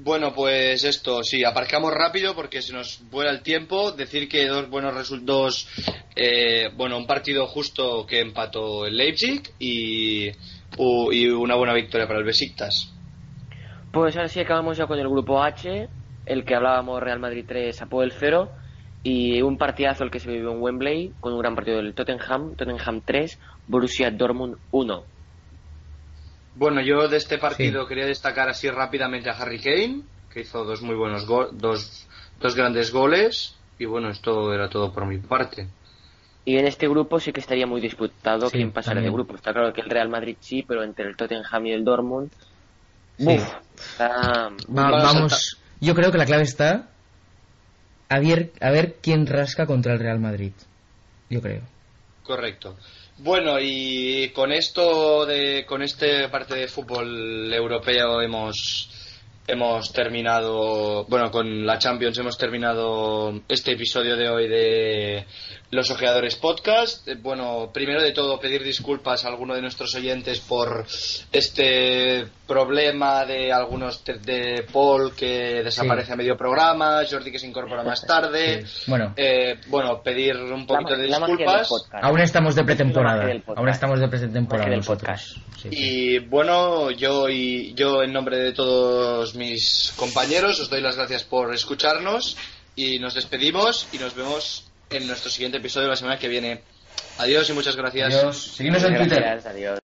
bueno, 0.00 0.32
pues 0.32 0.84
esto, 0.84 1.24
sí, 1.24 1.42
aparcamos 1.42 1.92
rápido 1.92 2.36
porque 2.36 2.62
se 2.62 2.72
nos 2.72 3.02
vuela 3.10 3.32
el 3.32 3.42
tiempo. 3.42 3.90
Decir 3.90 4.28
que 4.28 4.46
dos 4.46 4.70
buenos 4.70 4.94
resultados, 4.94 5.68
eh, 6.14 6.70
bueno, 6.76 6.96
un 6.96 7.06
partido 7.06 7.48
justo 7.48 8.06
que 8.06 8.20
empató 8.20 8.86
el 8.86 8.96
Leipzig 8.96 9.42
y, 9.58 10.28
y 10.28 11.28
una 11.30 11.56
buena 11.56 11.74
victoria 11.74 12.06
para 12.06 12.20
el 12.20 12.24
Besiktas. 12.24 12.94
Pues 13.92 14.14
ahora 14.16 14.28
sí 14.28 14.38
acabamos 14.38 14.76
ya 14.76 14.86
con 14.86 15.00
el 15.00 15.08
grupo 15.08 15.42
H, 15.42 15.88
el 16.26 16.44
que 16.44 16.54
hablábamos 16.54 17.02
Real 17.02 17.18
Madrid 17.18 17.44
3, 17.48 17.82
Apoel 17.82 18.12
0, 18.12 18.52
y 19.02 19.40
un 19.42 19.56
partidazo 19.56 20.04
el 20.04 20.10
que 20.10 20.20
se 20.20 20.30
vivió 20.30 20.52
en 20.52 20.60
Wembley, 20.60 21.14
con 21.20 21.32
un 21.32 21.38
gran 21.40 21.54
partido 21.54 21.76
del 21.78 21.94
Tottenham, 21.94 22.54
Tottenham 22.56 23.00
3, 23.04 23.38
Borussia 23.66 24.10
Dortmund 24.10 24.56
1. 24.70 25.04
Bueno, 26.54 26.80
yo 26.82 27.06
de 27.08 27.16
este 27.16 27.38
partido 27.38 27.86
quería 27.86 28.06
destacar 28.06 28.48
así 28.48 28.68
rápidamente 28.68 29.30
a 29.30 29.34
Harry 29.34 29.60
Kane, 29.60 30.02
que 30.30 30.40
hizo 30.40 30.64
dos 30.64 30.82
muy 30.82 30.96
buenos 30.96 31.24
go- 31.26 31.48
dos, 31.52 32.06
dos 32.40 32.54
grandes 32.56 32.92
goles. 32.92 33.54
Y 33.78 33.84
bueno, 33.84 34.10
esto 34.10 34.52
era 34.52 34.68
todo 34.68 34.92
por 34.92 35.06
mi 35.06 35.18
parte. 35.18 35.68
Y 36.44 36.56
en 36.56 36.66
este 36.66 36.88
grupo 36.88 37.20
sí 37.20 37.32
que 37.32 37.40
estaría 37.40 37.66
muy 37.66 37.80
disputado 37.80 38.48
Sí, 38.48 38.56
quién 38.56 38.72
pasará 38.72 39.00
de 39.00 39.10
grupo. 39.10 39.36
Está 39.36 39.52
claro 39.52 39.72
que 39.72 39.82
el 39.82 39.90
Real 39.90 40.08
Madrid 40.08 40.36
sí, 40.40 40.64
pero 40.66 40.82
entre 40.82 41.06
el 41.06 41.16
Tottenham 41.16 41.66
y 41.66 41.72
el 41.72 41.84
Dortmund. 41.84 42.32
Sí. 43.18 43.24
¡buf! 43.24 43.54
está- 43.76 44.48
Va- 44.76 44.90
vamos, 44.90 45.60
yo 45.80 45.94
creo 45.94 46.10
que 46.10 46.18
la 46.18 46.24
clave 46.26 46.42
está 46.42 46.88
a 48.08 48.18
ver, 48.20 48.52
a 48.60 48.70
ver 48.70 48.96
quién 49.02 49.26
rasca 49.26 49.66
contra 49.66 49.92
el 49.92 50.00
Real 50.00 50.20
Madrid. 50.20 50.52
Yo 51.30 51.40
creo. 51.40 51.62
Correcto. 52.22 52.76
Bueno, 53.18 53.58
y 53.60 54.30
con 54.30 54.52
esto 54.52 55.26
de 55.26 55.64
con 55.66 55.82
este 55.82 56.28
parte 56.28 56.54
de 56.54 56.68
fútbol 56.68 57.52
europeo 57.52 58.20
hemos 58.20 58.90
hemos 59.48 59.92
terminado, 59.92 61.04
bueno, 61.08 61.30
con 61.30 61.66
la 61.66 61.78
Champions 61.78 62.18
hemos 62.18 62.36
terminado 62.38 63.40
este 63.48 63.72
episodio 63.72 64.14
de 64.16 64.28
hoy 64.28 64.46
de 64.48 65.24
Los 65.70 65.90
Ojeadores 65.90 66.36
Podcast. 66.36 67.08
Eh, 67.08 67.16
Bueno, 67.20 67.70
primero 67.72 68.02
de 68.02 68.12
todo 68.12 68.38
pedir 68.38 68.62
disculpas 68.62 69.24
a 69.24 69.28
alguno 69.28 69.54
de 69.54 69.62
nuestros 69.62 69.94
oyentes 69.94 70.40
por 70.40 70.84
este 71.32 72.26
problema 72.46 73.24
de 73.24 73.52
algunos 73.52 74.02
te- 74.04 74.18
de 74.18 74.64
Paul 74.72 75.14
que 75.14 75.62
desaparece 75.62 76.06
Sí. 76.08 76.12
a 76.12 76.16
medio 76.16 76.36
programa, 76.36 77.00
Jordi 77.10 77.30
que 77.30 77.38
se 77.38 77.46
incorpora 77.46 77.82
más 77.82 78.06
tarde. 78.06 78.66
Sí. 78.66 78.84
Bueno, 78.90 79.12
Eh, 79.16 79.58
bueno, 79.68 80.02
pedir 80.02 80.36
un 80.36 80.66
poquito 80.66 80.90
la, 80.90 80.96
de 80.96 81.06
disculpas. 81.06 81.68
podcast. 81.68 82.04
aún 82.04 82.20
estamos 82.20 82.54
de 82.54 82.64
pretemporada. 82.64 83.16
magia 83.16 83.28
del 83.28 83.42
podcast. 83.42 83.58
Aún 83.58 83.68
estamos 83.70 84.00
de 84.00 84.08
pretemporada 84.08 84.68
sí. 85.62 85.68
Y 85.72 86.18
bueno, 86.20 86.90
yo 86.90 87.28
y 87.28 87.74
yo 87.74 88.02
en 88.02 88.12
nombre 88.12 88.38
de 88.38 88.52
todos 88.52 89.34
mis 89.38 89.92
compañeros 89.96 90.60
os 90.60 90.68
doy 90.68 90.80
las 90.80 90.96
gracias 90.96 91.24
por 91.24 91.54
escucharnos 91.54 92.36
y 92.76 92.98
nos 92.98 93.14
despedimos 93.14 93.86
y 93.92 93.98
nos 93.98 94.14
vemos 94.14 94.70
en 94.90 95.06
nuestro 95.06 95.30
siguiente 95.30 95.58
episodio 95.58 95.88
la 95.88 95.96
semana 95.96 96.18
que 96.18 96.28
viene. 96.28 96.62
Adiós 97.18 97.48
y 97.50 97.52
muchas 97.52 97.76
gracias. 97.76 98.14
Adiós. 98.14 98.36
Seguidnos 98.56 98.84
en 98.84 98.96
Twitter. 98.96 99.20
Gracias, 99.20 99.46
adiós. 99.46 99.78